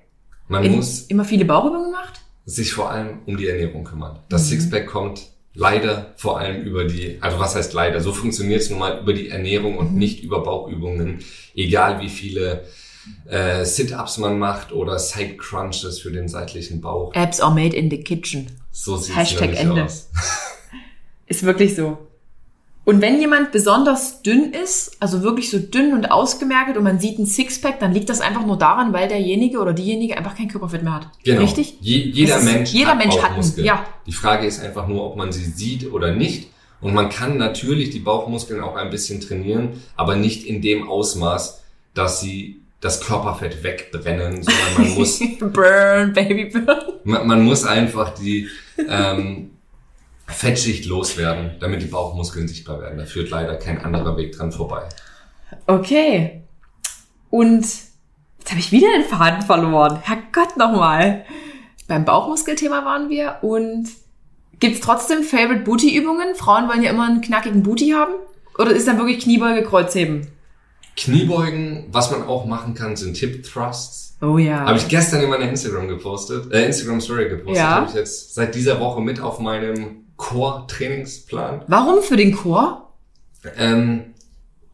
Man 0.48 0.64
In- 0.64 0.76
muss 0.76 1.02
immer 1.02 1.24
viele 1.24 1.44
Bauchübungen 1.44 1.86
gemacht? 1.92 2.20
sich 2.48 2.72
vor 2.72 2.90
allem 2.92 3.18
um 3.26 3.36
die 3.36 3.48
Ernährung 3.48 3.82
kümmern. 3.82 4.20
Das 4.28 4.44
Mhm. 4.44 4.48
Sixpack 4.50 4.86
kommt 4.86 5.30
leider 5.54 6.12
vor 6.16 6.38
allem 6.38 6.62
über 6.62 6.84
die, 6.84 7.18
also 7.20 7.40
was 7.40 7.56
heißt 7.56 7.72
leider, 7.72 8.00
so 8.00 8.12
funktioniert 8.12 8.60
es 8.60 8.70
nun 8.70 8.78
mal 8.78 9.00
über 9.00 9.12
die 9.14 9.30
Ernährung 9.30 9.78
und 9.78 9.92
Mhm. 9.94 9.98
nicht 9.98 10.22
über 10.22 10.42
Bauchübungen, 10.44 11.24
egal 11.56 12.00
wie 12.00 12.08
viele 12.08 12.64
äh, 13.28 13.64
Sit-Ups 13.64 14.18
man 14.18 14.36
macht 14.38 14.72
oder 14.72 14.98
Side-Crunches 14.98 16.00
für 16.00 16.10
den 16.12 16.26
seitlichen 16.28 16.80
Bauch. 16.80 17.14
Apps 17.14 17.40
are 17.40 17.54
made 17.54 17.74
in 17.76 17.88
the 17.90 17.98
kitchen. 18.02 18.46
So 18.72 18.96
sieht 18.96 19.16
Hashtag 19.16 19.52
es 19.52 19.58
Ende. 19.60 19.84
aus. 19.84 20.10
Ist 21.26 21.42
wirklich 21.44 21.74
so. 21.76 21.98
Und 22.86 23.02
wenn 23.02 23.20
jemand 23.20 23.50
besonders 23.50 24.22
dünn 24.22 24.52
ist, 24.52 24.96
also 25.00 25.22
wirklich 25.22 25.50
so 25.50 25.58
dünn 25.58 25.92
und 25.92 26.06
ausgemergelt 26.06 26.76
und 26.76 26.84
man 26.84 27.00
sieht 27.00 27.18
ein 27.18 27.26
Sixpack, 27.26 27.80
dann 27.80 27.92
liegt 27.92 28.08
das 28.08 28.20
einfach 28.20 28.46
nur 28.46 28.56
daran, 28.56 28.92
weil 28.92 29.08
derjenige 29.08 29.58
oder 29.58 29.72
diejenige 29.72 30.16
einfach 30.16 30.36
kein 30.36 30.46
Körperfett 30.46 30.84
mehr 30.84 30.94
hat. 30.94 31.08
Genau. 31.24 31.40
Richtig? 31.40 31.78
Je, 31.80 31.96
jeder 31.98 32.40
Mensch 32.42 32.70
jeder 32.70 32.90
hat 32.90 32.98
Mensch 32.98 33.16
hat 33.16 33.24
einen, 33.24 33.30
Bauchmuskeln. 33.30 33.66
ja. 33.66 33.84
Die 34.06 34.12
Frage 34.12 34.46
ist 34.46 34.62
einfach 34.62 34.86
nur, 34.86 35.04
ob 35.04 35.16
man 35.16 35.32
sie 35.32 35.46
sieht 35.46 35.92
oder 35.92 36.14
nicht. 36.14 36.48
Und 36.80 36.94
man 36.94 37.08
kann 37.08 37.38
natürlich 37.38 37.90
die 37.90 37.98
Bauchmuskeln 37.98 38.60
auch 38.60 38.76
ein 38.76 38.90
bisschen 38.90 39.20
trainieren, 39.20 39.82
aber 39.96 40.14
nicht 40.14 40.46
in 40.46 40.62
dem 40.62 40.88
Ausmaß, 40.88 41.64
dass 41.92 42.20
sie 42.20 42.60
das 42.80 43.00
Körperfett 43.00 43.64
wegbrennen, 43.64 44.44
sondern 44.44 44.74
man 44.78 44.94
muss, 44.94 45.18
burn, 45.40 46.12
baby, 46.12 46.50
burn. 46.52 46.78
man, 47.02 47.26
man 47.26 47.42
muss 47.42 47.64
einfach 47.64 48.14
die 48.14 48.46
ähm, 48.88 49.50
Fettschicht 50.28 50.86
loswerden, 50.86 51.52
damit 51.60 51.82
die 51.82 51.86
Bauchmuskeln 51.86 52.48
sichtbar 52.48 52.80
werden. 52.80 52.98
Da 52.98 53.04
führt 53.04 53.30
leider 53.30 53.56
kein 53.56 53.78
anderer 53.78 54.16
Weg 54.16 54.32
dran 54.32 54.52
vorbei. 54.52 54.82
Okay. 55.66 56.42
Und 57.30 57.62
jetzt 58.38 58.50
habe 58.50 58.60
ich 58.60 58.72
wieder 58.72 58.88
den 58.92 59.04
Faden 59.04 59.42
verloren. 59.42 60.00
Herrgott 60.02 60.56
nochmal. 60.56 61.24
Beim 61.88 62.04
Bauchmuskelthema 62.04 62.84
waren 62.84 63.08
wir 63.10 63.38
und 63.42 63.88
gibt's 64.58 64.80
trotzdem 64.80 65.22
Favorite 65.22 65.62
Booty 65.62 65.96
Übungen? 65.96 66.34
Frauen 66.34 66.68
wollen 66.68 66.82
ja 66.82 66.90
immer 66.90 67.06
einen 67.06 67.20
knackigen 67.20 67.62
Booty 67.62 67.90
haben. 67.90 68.14
Oder 68.58 68.72
ist 68.72 68.88
dann 68.88 68.98
wirklich 68.98 69.20
Kniebeuge, 69.20 69.62
Kreuzheben? 69.64 70.28
Kniebeugen, 70.96 71.86
was 71.92 72.10
man 72.10 72.22
auch 72.22 72.46
machen 72.46 72.74
kann, 72.74 72.96
sind 72.96 73.16
Hip 73.18 73.44
Thrusts. 73.44 74.16
Oh 74.22 74.38
ja. 74.38 74.60
Habe 74.60 74.78
ich 74.78 74.88
gestern 74.88 75.22
in 75.22 75.28
meiner 75.28 75.48
Instagram 75.48 75.88
gepostet, 75.88 76.50
äh, 76.52 76.64
Instagram 76.64 77.02
Story 77.02 77.28
gepostet. 77.28 77.56
Ja. 77.56 77.74
Habe 77.76 77.86
ich 77.90 77.94
jetzt 77.94 78.34
seit 78.34 78.54
dieser 78.54 78.80
Woche 78.80 79.02
mit 79.02 79.20
auf 79.20 79.38
meinem 79.38 80.05
Core-Trainingsplan. 80.16 81.62
Warum 81.68 82.02
für 82.02 82.16
den 82.16 82.34
Chor? 82.34 82.92
Ähm, 83.58 84.14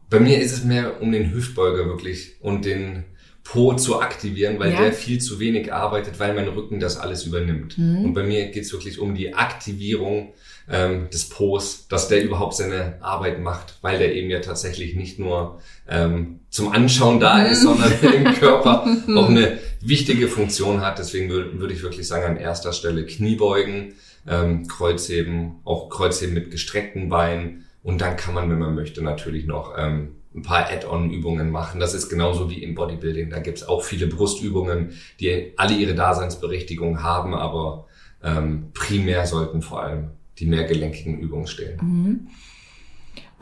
bei 0.09 0.19
mir 0.19 0.39
ist 0.41 0.53
es 0.53 0.63
mehr 0.63 1.01
um 1.01 1.11
den 1.11 1.33
Hüftbeuger 1.33 1.85
wirklich 1.85 2.35
und 2.41 2.65
den 2.65 3.05
Po 3.43 3.73
zu 3.73 3.99
aktivieren, 3.99 4.57
weil 4.57 4.71
Ja. 4.71 4.81
der 4.83 4.93
viel 4.93 5.19
zu 5.19 5.37
wenig 5.39 5.73
arbeitet, 5.73 6.17
weil 6.19 6.33
mein 6.33 6.47
Rücken 6.47 6.79
das 6.79 6.97
alles 6.97 7.25
übernimmt. 7.25 7.77
Mhm. 7.77 8.05
Und 8.05 8.13
bei 8.13 8.23
mir 8.23 8.45
geht 8.51 8.63
es 8.63 8.71
wirklich 8.71 8.99
um 8.99 9.15
die 9.15 9.33
Aktivierung 9.33 10.33
ähm, 10.71 11.09
des 11.11 11.27
Po's, 11.27 11.87
dass 11.89 12.07
der 12.07 12.23
überhaupt 12.23 12.55
seine 12.55 12.97
Arbeit 13.01 13.41
macht, 13.41 13.79
weil 13.81 13.99
der 13.99 14.15
eben 14.15 14.29
ja 14.29 14.39
tatsächlich 14.39 14.95
nicht 14.95 15.19
nur 15.19 15.59
ähm, 15.89 16.39
zum 16.49 16.71
Anschauen 16.71 17.19
da 17.19 17.37
Mhm. 17.39 17.45
ist, 17.51 17.63
sondern 17.63 17.91
im 18.01 18.33
Körper 18.35 18.85
auch 19.17 19.27
eine 19.29 19.59
wichtige 19.81 20.29
Funktion 20.29 20.79
hat. 20.79 20.99
Deswegen 20.99 21.29
wür- 21.29 21.59
würde 21.59 21.73
ich 21.73 21.83
wirklich 21.83 22.07
sagen, 22.07 22.23
an 22.25 22.37
erster 22.37 22.71
Stelle 22.71 23.05
Kniebeugen, 23.05 23.95
ähm, 24.27 24.67
Kreuzheben, 24.67 25.59
auch 25.63 25.89
Kreuzheben 25.89 26.33
mit 26.33 26.51
gestreckten 26.51 27.09
Beinen. 27.09 27.65
Und 27.83 28.01
dann 28.01 28.15
kann 28.15 28.33
man, 28.33 28.49
wenn 28.49 28.59
man 28.59 28.75
möchte, 28.75 29.03
natürlich 29.03 29.45
noch 29.45 29.73
ähm, 29.77 30.15
ein 30.35 30.41
paar 30.41 30.69
Add-on-Übungen 30.69 31.51
machen. 31.51 31.79
Das 31.79 31.93
ist 31.93 32.09
genauso 32.09 32.49
wie 32.49 32.63
im 32.63 32.75
Bodybuilding. 32.75 33.29
Da 33.29 33.39
gibt's 33.39 33.63
auch 33.63 33.83
viele 33.83 34.07
Brustübungen, 34.07 34.93
die 35.19 35.53
alle 35.57 35.75
ihre 35.75 35.95
Daseinsberechtigung 35.95 37.03
haben, 37.03 37.33
aber 37.35 37.87
ähm, 38.23 38.71
primär 38.73 39.25
sollten 39.27 39.61
vor 39.61 39.83
allem 39.83 40.11
die 40.39 40.45
mehrgelenkigen 40.45 41.19
Übungen 41.19 41.47
stehen. 41.47 42.29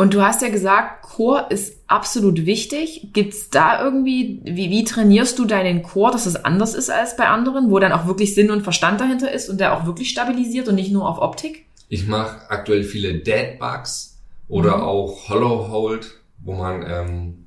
Und 0.01 0.15
du 0.15 0.23
hast 0.23 0.41
ja 0.41 0.49
gesagt, 0.49 1.03
Chor 1.03 1.51
ist 1.51 1.77
absolut 1.85 2.47
wichtig. 2.47 3.09
Gibt's 3.13 3.51
da 3.51 3.83
irgendwie, 3.83 4.41
wie, 4.43 4.71
wie 4.71 4.83
trainierst 4.83 5.37
du 5.37 5.45
deinen 5.45 5.83
Chor, 5.83 6.09
dass 6.11 6.25
es 6.25 6.35
anders 6.43 6.73
ist 6.73 6.89
als 6.89 7.15
bei 7.17 7.27
anderen, 7.27 7.69
wo 7.69 7.77
dann 7.77 7.91
auch 7.91 8.07
wirklich 8.07 8.33
Sinn 8.33 8.49
und 8.49 8.63
Verstand 8.63 8.99
dahinter 8.99 9.31
ist 9.31 9.47
und 9.47 9.59
der 9.59 9.77
auch 9.77 9.85
wirklich 9.85 10.09
stabilisiert 10.09 10.67
und 10.67 10.73
nicht 10.73 10.91
nur 10.91 11.07
auf 11.07 11.19
Optik? 11.19 11.65
Ich 11.87 12.07
mache 12.07 12.49
aktuell 12.49 12.83
viele 12.83 13.13
Dead 13.19 13.59
Bugs 13.59 14.17
oder 14.47 14.77
Mhm. 14.77 14.83
auch 14.83 15.29
Hollow 15.29 15.67
Hold, 15.69 16.11
wo 16.43 16.53
man 16.53 16.83
ähm, 16.87 17.45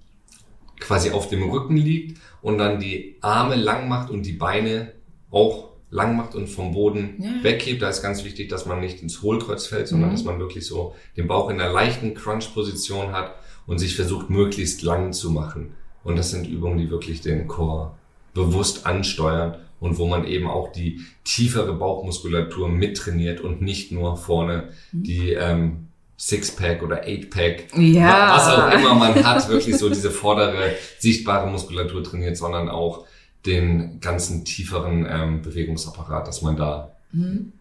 quasi 0.79 1.11
auf 1.11 1.29
dem 1.29 1.51
Rücken 1.51 1.77
liegt 1.77 2.21
und 2.41 2.59
dann 2.59 2.79
die 2.79 3.17
Arme 3.21 3.57
lang 3.57 3.89
macht 3.89 4.11
und 4.11 4.23
die 4.25 4.33
Beine 4.35 4.93
auch 5.33 5.71
lang 5.95 6.16
macht 6.16 6.34
und 6.34 6.49
vom 6.49 6.72
Boden 6.72 7.14
Ja. 7.20 7.30
weghebt. 7.45 7.80
Da 7.80 7.88
ist 7.88 8.03
ganz 8.03 8.24
wichtig, 8.24 8.49
dass 8.49 8.66
man 8.66 8.80
nicht 8.80 9.01
ins 9.03 9.22
Hohlkreuz 9.22 9.66
fällt, 9.66 9.86
sondern 9.88 10.11
Mhm. 10.11 10.14
dass 10.14 10.24
man 10.24 10.38
wirklich 10.40 10.66
so 10.66 10.95
den 11.16 11.28
Bauch 11.28 11.49
in 11.51 11.61
einer 11.61 11.72
leichten 11.72 12.14
Crunch-Position 12.14 13.12
hat 13.12 13.34
und 13.66 13.78
sich 13.78 13.95
versucht, 13.97 14.28
möglichst 14.28 14.82
lang 14.82 15.12
zu 15.12 15.30
machen. 15.30 15.74
Und 16.03 16.16
das 16.18 16.30
sind 16.32 16.47
Übungen, 16.49 16.78
die 16.78 16.90
wirklich 16.90 17.20
den 17.20 17.47
Core 17.47 17.92
bewusst 18.34 18.86
ansteuern 18.86 19.55
und 19.78 19.97
wo 19.99 20.07
man 20.07 20.26
eben 20.26 20.49
auch 20.49 20.72
die 20.72 21.01
tiefere 21.24 21.72
Bauchmuskulatur 21.74 22.68
mittrainiert 22.68 23.40
und 23.40 23.62
nicht 23.62 23.92
nur 23.92 24.16
vorne 24.16 24.70
die 24.92 25.32
ähm, 25.32 25.88
Sixpack 26.18 26.82
oder 26.82 27.03
Eightpack, 27.03 27.66
Ja. 27.76 28.36
was 28.36 28.49
auch 28.49 28.72
immer 28.78 28.95
man 28.95 29.14
hat, 29.24 29.49
wirklich 29.49 29.76
so 29.76 29.88
diese 29.88 30.11
vordere 30.11 30.74
sichtbare 30.99 31.49
Muskulatur 31.51 32.03
trainiert, 32.03 32.36
sondern 32.36 32.68
auch 32.68 33.05
den 33.47 34.01
ganzen 34.01 34.45
tieferen 34.45 35.07
ähm, 35.09 35.42
Bewegungsapparat, 35.42 36.26
dass 36.26 36.42
man 36.42 36.57
da 36.57 36.90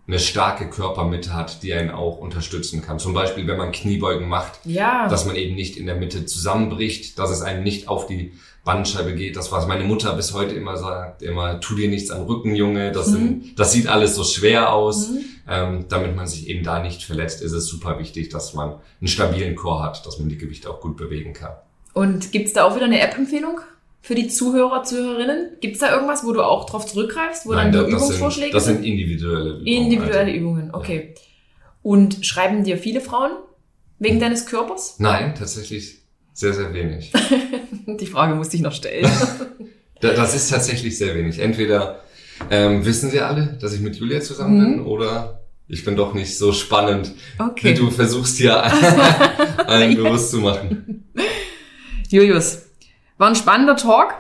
eine 0.07 0.17
starke 0.17 0.67
Körpermitte 0.67 1.31
hat, 1.35 1.61
die 1.61 1.75
einen 1.75 1.91
auch 1.91 2.17
unterstützen 2.17 2.81
kann. 2.81 2.97
Zum 2.97 3.13
Beispiel, 3.13 3.45
wenn 3.45 3.57
man 3.57 3.71
Kniebeugen 3.71 4.27
macht, 4.27 4.53
Ja. 4.65 5.07
dass 5.07 5.27
man 5.27 5.35
eben 5.35 5.53
nicht 5.53 5.77
in 5.77 5.85
der 5.85 5.93
Mitte 5.93 6.25
zusammenbricht, 6.25 7.19
dass 7.19 7.29
es 7.29 7.43
einem 7.43 7.61
nicht 7.63 7.87
auf 7.87 8.07
die 8.07 8.31
Bandscheibe 8.63 9.13
geht. 9.13 9.35
Das, 9.35 9.51
was 9.51 9.67
meine 9.67 9.83
Mutter 9.83 10.15
bis 10.15 10.33
heute 10.33 10.55
immer 10.55 10.77
sagt, 10.77 11.21
immer, 11.21 11.59
tu 11.59 11.75
dir 11.75 11.87
nichts 11.87 12.09
am 12.09 12.23
Rücken, 12.23 12.55
Junge, 12.55 12.91
das, 12.93 13.07
sind, 13.09 13.59
das 13.59 13.71
sieht 13.71 13.87
alles 13.87 14.15
so 14.15 14.23
schwer 14.23 14.73
aus. 14.73 15.11
Ähm, 15.47 15.85
damit 15.87 16.15
man 16.15 16.25
sich 16.25 16.47
eben 16.47 16.63
da 16.63 16.81
nicht 16.81 17.03
verletzt, 17.03 17.43
ist 17.43 17.51
es 17.51 17.67
super 17.67 17.99
wichtig, 17.99 18.29
dass 18.29 18.55
man 18.55 18.77
einen 19.01 19.07
stabilen 19.07 19.55
Chor 19.55 19.83
hat, 19.83 20.03
dass 20.07 20.17
man 20.17 20.29
die 20.29 20.37
Gewichte 20.39 20.67
auch 20.67 20.79
gut 20.81 20.97
bewegen 20.97 21.33
kann. 21.33 21.51
Und 21.93 22.31
gibt's 22.31 22.53
da 22.53 22.63
auch 22.63 22.75
wieder 22.75 22.85
eine 22.85 23.01
App-Empfehlung 23.01 23.59
für 24.03 24.13
die 24.15 24.27
Zuhörer, 24.27 24.83
Zuhörerinnen? 24.83 25.57
Gibt's 25.61 25.79
da 25.79 25.91
irgendwas, 25.95 26.23
wo 26.25 26.33
du 26.33 26.41
auch 26.43 26.65
drauf 26.69 26.85
zurückgreifst, 26.85 27.47
wo 27.47 27.53
dann 27.53 27.71
da- 27.71 27.81
nur 27.81 27.89
das, 27.91 28.01
Übungsvorschläge 28.03 28.51
sind, 28.51 28.55
das 28.55 28.65
sind? 28.65 28.85
individuelle 28.85 29.49
Übungen. 29.51 29.65
Individuelle 29.65 30.19
also. 30.31 30.37
Übungen, 30.37 30.69
okay. 30.73 31.15
Und 31.81 32.25
schreiben 32.25 32.63
dir 32.63 32.77
viele 32.77 33.01
Frauen 33.01 33.31
wegen 33.99 34.19
deines 34.19 34.45
Körpers? 34.45 34.95
Nein, 34.99 35.33
tatsächlich 35.35 35.99
sehr, 36.33 36.53
sehr 36.53 36.73
wenig. 36.73 37.11
Die 37.87 38.05
Frage 38.05 38.35
musste 38.35 38.55
ich 38.57 38.61
noch 38.61 38.73
stellen. 38.73 39.09
Da- 40.01 40.13
Das 40.13 40.35
ist 40.35 40.49
tatsächlich 40.49 40.97
sehr 40.97 41.15
wenig. 41.15 41.39
Entweder 41.39 42.01
ähm, 42.51 42.85
wissen 42.85 43.09
sie 43.09 43.21
alle, 43.21 43.57
dass 43.61 43.73
ich 43.73 43.79
mit 43.79 43.95
Julia 43.95 44.19
zusammen 44.19 44.59
bin, 44.59 44.85
oder 44.85 45.39
ich 45.69 45.85
bin 45.85 45.95
doch 45.95 46.13
nicht 46.13 46.37
so 46.37 46.51
spannend, 46.51 47.13
wie 47.37 47.43
Okay. 47.43 47.73
du 47.73 47.89
versuchst 47.89 48.35
hier 48.37 48.61
allen 49.67 49.95
bewusst 49.95 50.31
zu 50.31 50.39
machen. 50.39 51.05
Julius, 52.09 52.63
war 53.23 53.29
ein 53.29 53.35
spannender 53.37 53.77
Talk. 53.77 54.15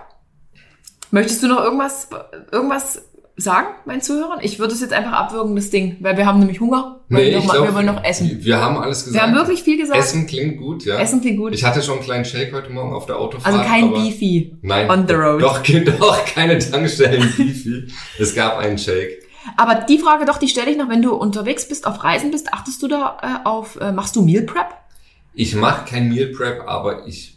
Möchtest 1.11 1.43
du 1.43 1.47
noch 1.49 1.61
irgendwas, 1.61 2.07
irgendwas 2.53 3.01
sagen, 3.35 3.67
meinen 3.85 3.99
Zuhörern? 4.01 4.39
Ich 4.41 4.59
würde 4.59 4.73
es 4.73 4.79
jetzt 4.79 4.93
einfach 4.93 5.11
abwürgen, 5.11 5.57
das 5.57 5.69
Ding, 5.69 5.97
weil 5.99 6.15
wir 6.15 6.25
haben 6.25 6.39
nämlich 6.39 6.61
Hunger. 6.61 7.01
Weil 7.09 7.25
wir, 7.25 7.37
noch, 7.39 7.45
mal- 7.45 7.63
wir 7.63 7.75
wollen 7.75 7.85
noch 7.85 8.01
essen. 8.01 8.39
Wir 8.41 8.61
haben 8.61 8.77
alles 8.77 9.03
gesagt. 9.03 9.21
Wir 9.21 9.27
haben 9.27 9.35
wirklich 9.35 9.61
viel 9.61 9.77
gesagt. 9.77 9.99
Essen 9.99 10.25
klingt 10.25 10.57
gut, 10.57 10.85
ja. 10.85 10.97
Essen 10.99 11.19
klingt 11.19 11.37
gut. 11.37 11.53
Ich 11.53 11.65
hatte 11.65 11.81
schon 11.83 11.95
einen 11.95 12.03
kleinen 12.05 12.23
Shake 12.23 12.53
heute 12.53 12.69
Morgen 12.69 12.93
auf 12.93 13.05
der 13.05 13.17
Autofahrt. 13.17 13.53
Also 13.53 13.67
kein 13.67 13.91
Beefy 13.91 14.55
Nein. 14.61 14.89
on 14.89 15.05
the 15.05 15.13
road. 15.15 15.41
Doch, 15.41 15.61
doch 15.99 16.25
keine 16.25 16.57
Tankstellen 16.59 17.33
Beefy. 17.35 17.87
Es 18.17 18.33
gab 18.33 18.57
einen 18.57 18.77
Shake. 18.77 19.21
Aber 19.57 19.75
die 19.81 19.97
Frage 19.99 20.23
doch, 20.23 20.37
die 20.37 20.47
stelle 20.47 20.71
ich 20.71 20.77
noch, 20.77 20.87
wenn 20.87 21.01
du 21.01 21.13
unterwegs 21.13 21.67
bist, 21.67 21.85
auf 21.85 22.05
Reisen 22.05 22.31
bist, 22.31 22.53
achtest 22.53 22.81
du 22.81 22.87
da 22.87 23.17
äh, 23.21 23.45
auf, 23.45 23.75
äh, 23.81 23.91
machst 23.91 24.15
du 24.15 24.21
Meal 24.23 24.43
Prep? 24.43 24.67
Ich 25.33 25.55
mache 25.55 25.83
kein 25.89 26.07
Meal 26.07 26.27
Prep, 26.27 26.63
aber 26.65 27.05
ich 27.05 27.32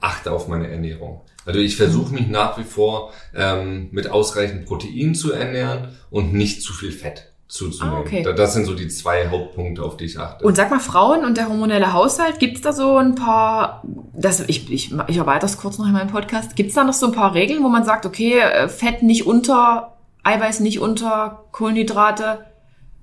achte 0.00 0.32
auf 0.32 0.48
meine 0.48 0.68
Ernährung. 0.68 1.22
Also 1.44 1.60
ich 1.60 1.76
versuche 1.76 2.12
mich 2.12 2.26
nach 2.28 2.58
wie 2.58 2.64
vor 2.64 3.12
ähm, 3.34 3.88
mit 3.92 4.10
ausreichend 4.10 4.66
Protein 4.66 5.14
zu 5.14 5.32
ernähren 5.32 5.96
und 6.10 6.32
nicht 6.34 6.62
zu 6.62 6.72
viel 6.72 6.90
Fett 6.92 7.32
zuzunehmen. 7.48 7.98
Ah, 7.98 8.00
okay. 8.00 8.22
Da- 8.22 8.32
Das 8.32 8.54
sind 8.54 8.64
so 8.64 8.74
die 8.74 8.88
zwei 8.88 9.28
Hauptpunkte, 9.28 9.82
auf 9.84 9.96
die 9.96 10.06
ich 10.06 10.18
achte. 10.18 10.44
Und 10.44 10.56
sag 10.56 10.70
mal, 10.70 10.80
Frauen 10.80 11.24
und 11.24 11.36
der 11.36 11.48
hormonelle 11.48 11.92
Haushalt, 11.92 12.40
gibt's 12.40 12.62
da 12.62 12.72
so 12.72 12.96
ein 12.96 13.14
paar, 13.14 13.84
das, 14.12 14.40
ich, 14.40 14.70
ich, 14.72 14.92
ich 15.06 15.16
erweitere 15.16 15.42
das 15.42 15.56
kurz 15.58 15.78
noch 15.78 15.86
in 15.86 15.92
meinem 15.92 16.10
Podcast, 16.10 16.56
gibt's 16.56 16.74
da 16.74 16.82
noch 16.82 16.92
so 16.92 17.06
ein 17.06 17.12
paar 17.12 17.34
Regeln, 17.34 17.62
wo 17.62 17.68
man 17.68 17.84
sagt, 17.84 18.04
okay, 18.06 18.40
äh, 18.40 18.68
Fett 18.68 19.04
nicht 19.04 19.26
unter, 19.26 19.96
Eiweiß 20.24 20.58
nicht 20.58 20.80
unter, 20.80 21.44
Kohlenhydrate? 21.52 22.46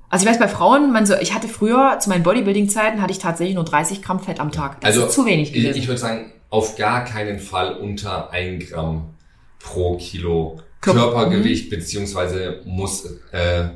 Also 0.10 0.26
ich 0.26 0.30
weiß, 0.30 0.39
bei 0.39 0.50
Frauen, 0.50 0.91
man 0.91 1.06
so, 1.06 1.16
ich 1.16 1.34
hatte 1.34 1.48
früher, 1.48 1.98
zu 2.00 2.10
meinen 2.10 2.24
Bodybuilding-Zeiten, 2.24 3.02
hatte 3.02 3.14
ich 3.14 3.20
tatsächlich 3.20 3.56
nur 3.56 3.64
30 3.64 4.02
Gramm 4.02 4.20
Fett 4.20 4.41
am 4.41 4.52
Tag. 4.52 4.82
Das 4.82 4.96
also 4.98 5.08
zu 5.08 5.26
wenig 5.26 5.56
ich, 5.56 5.62
gewesen. 5.64 5.80
ich 5.80 5.88
würde 5.88 6.00
sagen, 6.02 6.32
auf 6.54 6.76
gar 6.76 7.04
keinen 7.04 7.39
Fall 7.39 7.74
unter 7.78 8.30
ein 8.30 8.60
Gramm 8.60 9.16
pro 9.60 9.97
Kilo 9.97 10.60
Körper- 10.82 10.99
Körpergewicht 11.12 11.72
beziehungsweise 11.72 12.62
muss 12.66 13.06
äh, 13.32 13.70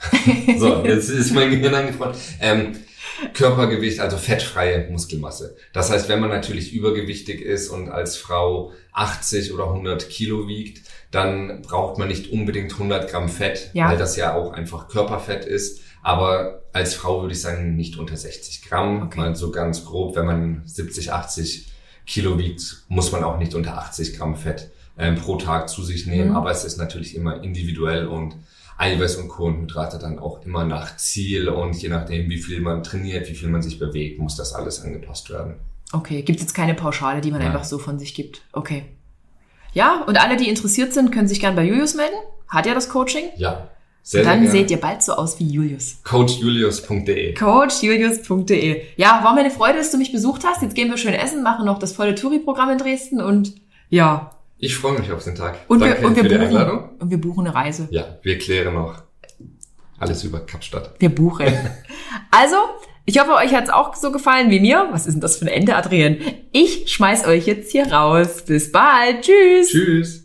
so, 0.58 0.84
jetzt 0.84 1.10
ist 1.10 1.32
mein 1.32 1.50
Gehirn 1.50 1.74
angefroren. 1.74 2.14
Ähm, 2.40 2.76
Körpergewicht, 3.34 3.98
also 4.00 4.16
fettfreie 4.16 4.88
Muskelmasse. 4.90 5.56
Das 5.72 5.90
heißt, 5.90 6.08
wenn 6.08 6.20
man 6.20 6.30
natürlich 6.30 6.72
übergewichtig 6.72 7.40
ist 7.40 7.68
und 7.68 7.88
als 7.88 8.16
Frau 8.16 8.72
80 8.92 9.52
oder 9.52 9.64
100 9.64 10.08
Kilo 10.08 10.46
wiegt, 10.46 10.82
dann 11.10 11.62
braucht 11.62 11.98
man 11.98 12.08
nicht 12.08 12.30
unbedingt 12.30 12.72
100 12.72 13.10
Gramm 13.10 13.28
Fett, 13.28 13.70
Ja. 13.74 13.88
weil 13.90 13.98
das 13.98 14.16
ja 14.16 14.34
auch 14.34 14.52
einfach 14.52 14.88
Körperfett 14.88 15.44
ist. 15.44 15.80
Aber 16.08 16.62
als 16.72 16.94
Frau 16.94 17.20
würde 17.20 17.34
ich 17.34 17.42
sagen, 17.42 17.76
nicht 17.76 17.98
unter 17.98 18.16
60 18.16 18.62
Gramm, 18.62 19.02
Okay. 19.02 19.18
mal 19.18 19.36
so 19.36 19.50
ganz 19.50 19.84
grob. 19.84 20.16
Wenn 20.16 20.24
man 20.24 20.62
70, 20.64 21.12
80 21.12 21.70
Kilo 22.06 22.38
wiegt, 22.38 22.84
muss 22.88 23.12
man 23.12 23.22
auch 23.24 23.38
nicht 23.38 23.54
unter 23.54 23.76
80 23.76 24.16
Gramm 24.16 24.34
Fett 24.34 24.70
ähm, 24.96 25.16
pro 25.16 25.36
Tag 25.36 25.68
zu 25.68 25.82
sich 25.82 26.06
nehmen. 26.06 26.30
Mhm. 26.30 26.36
Aber 26.36 26.50
es 26.50 26.64
ist 26.64 26.78
natürlich 26.78 27.14
immer 27.14 27.42
individuell 27.42 28.06
und 28.06 28.36
Eiweiß 28.78 29.16
und 29.16 29.28
Kohlenhydrate 29.28 29.98
dann 29.98 30.18
auch 30.18 30.42
immer 30.46 30.64
nach 30.64 30.96
Ziel 30.96 31.50
und 31.50 31.74
je 31.74 31.90
nachdem, 31.90 32.30
wie 32.30 32.38
viel 32.38 32.62
man 32.62 32.82
trainiert, 32.82 33.28
wie 33.28 33.34
viel 33.34 33.50
man 33.50 33.60
sich 33.60 33.78
bewegt, 33.78 34.18
muss 34.18 34.34
das 34.34 34.54
alles 34.54 34.80
angepasst 34.80 35.28
werden. 35.28 35.56
Okay, 35.92 36.22
gibt 36.22 36.40
jetzt 36.40 36.54
keine 36.54 36.72
Pauschale, 36.72 37.20
die 37.20 37.30
man 37.30 37.40
Nein. 37.40 37.48
einfach 37.52 37.64
so 37.64 37.78
von 37.78 37.98
sich 37.98 38.14
gibt. 38.14 38.40
Okay. 38.52 38.86
Ja, 39.74 40.04
und 40.06 40.18
alle, 40.18 40.38
die 40.38 40.48
interessiert 40.48 40.94
sind, 40.94 41.12
können 41.12 41.28
sich 41.28 41.40
gern 41.40 41.54
bei 41.54 41.64
Julius 41.64 41.94
melden. 41.94 42.16
Hat 42.46 42.64
ja 42.64 42.72
das 42.72 42.88
Coaching. 42.88 43.24
Ja, 43.36 43.68
sehr, 44.08 44.24
Dann 44.24 44.40
sehr 44.40 44.50
seht 44.52 44.68
gerne. 44.68 44.70
ihr 44.70 44.80
bald 44.80 45.02
so 45.02 45.12
aus 45.12 45.38
wie 45.38 45.46
Julius. 45.46 45.98
coachjulius.de. 46.02 47.34
coachjulius.de. 47.34 48.82
Ja, 48.96 49.20
war 49.22 49.34
mir 49.34 49.40
eine 49.40 49.50
Freude, 49.50 49.76
dass 49.76 49.90
du 49.90 49.98
mich 49.98 50.12
besucht 50.12 50.44
hast. 50.46 50.62
Jetzt 50.62 50.74
gehen 50.74 50.88
wir 50.88 50.96
schön 50.96 51.12
essen, 51.12 51.42
machen 51.42 51.66
noch 51.66 51.78
das 51.78 51.92
volle 51.92 52.14
Touri-Programm 52.14 52.70
in 52.70 52.78
Dresden 52.78 53.20
und 53.20 53.52
ja. 53.90 54.30
Ich 54.56 54.76
freue 54.76 54.98
mich 54.98 55.12
auf 55.12 55.22
den 55.24 55.34
Tag. 55.34 55.58
Und 55.68 55.80
Danke 55.80 56.00
wir, 56.00 56.08
und 56.08 56.16
wir 56.16 56.22
buchen 56.22 56.40
Einladung. 56.40 56.88
und 56.98 57.10
wir 57.10 57.20
buchen 57.20 57.46
eine 57.46 57.54
Reise. 57.54 57.86
Ja, 57.90 58.16
wir 58.22 58.38
klären 58.38 58.72
noch 58.72 59.02
alles 59.98 60.24
über 60.24 60.40
Kapstadt. 60.40 60.94
Wir 60.98 61.10
buchen. 61.14 61.46
also, 62.30 62.56
ich 63.04 63.20
hoffe, 63.20 63.34
euch 63.34 63.52
hat's 63.54 63.68
auch 63.68 63.94
so 63.94 64.10
gefallen 64.10 64.48
wie 64.50 64.60
mir. 64.60 64.88
Was 64.90 65.06
ist 65.06 65.12
denn 65.16 65.20
das 65.20 65.36
für 65.36 65.44
ein 65.44 65.48
Ende, 65.48 65.76
Adrian? 65.76 66.16
Ich 66.52 66.90
schmeiß 66.90 67.26
euch 67.26 67.46
jetzt 67.46 67.72
hier 67.72 67.92
raus. 67.92 68.42
Bis 68.46 68.72
bald. 68.72 69.20
Tschüss. 69.20 69.68
Tschüss. 69.68 70.24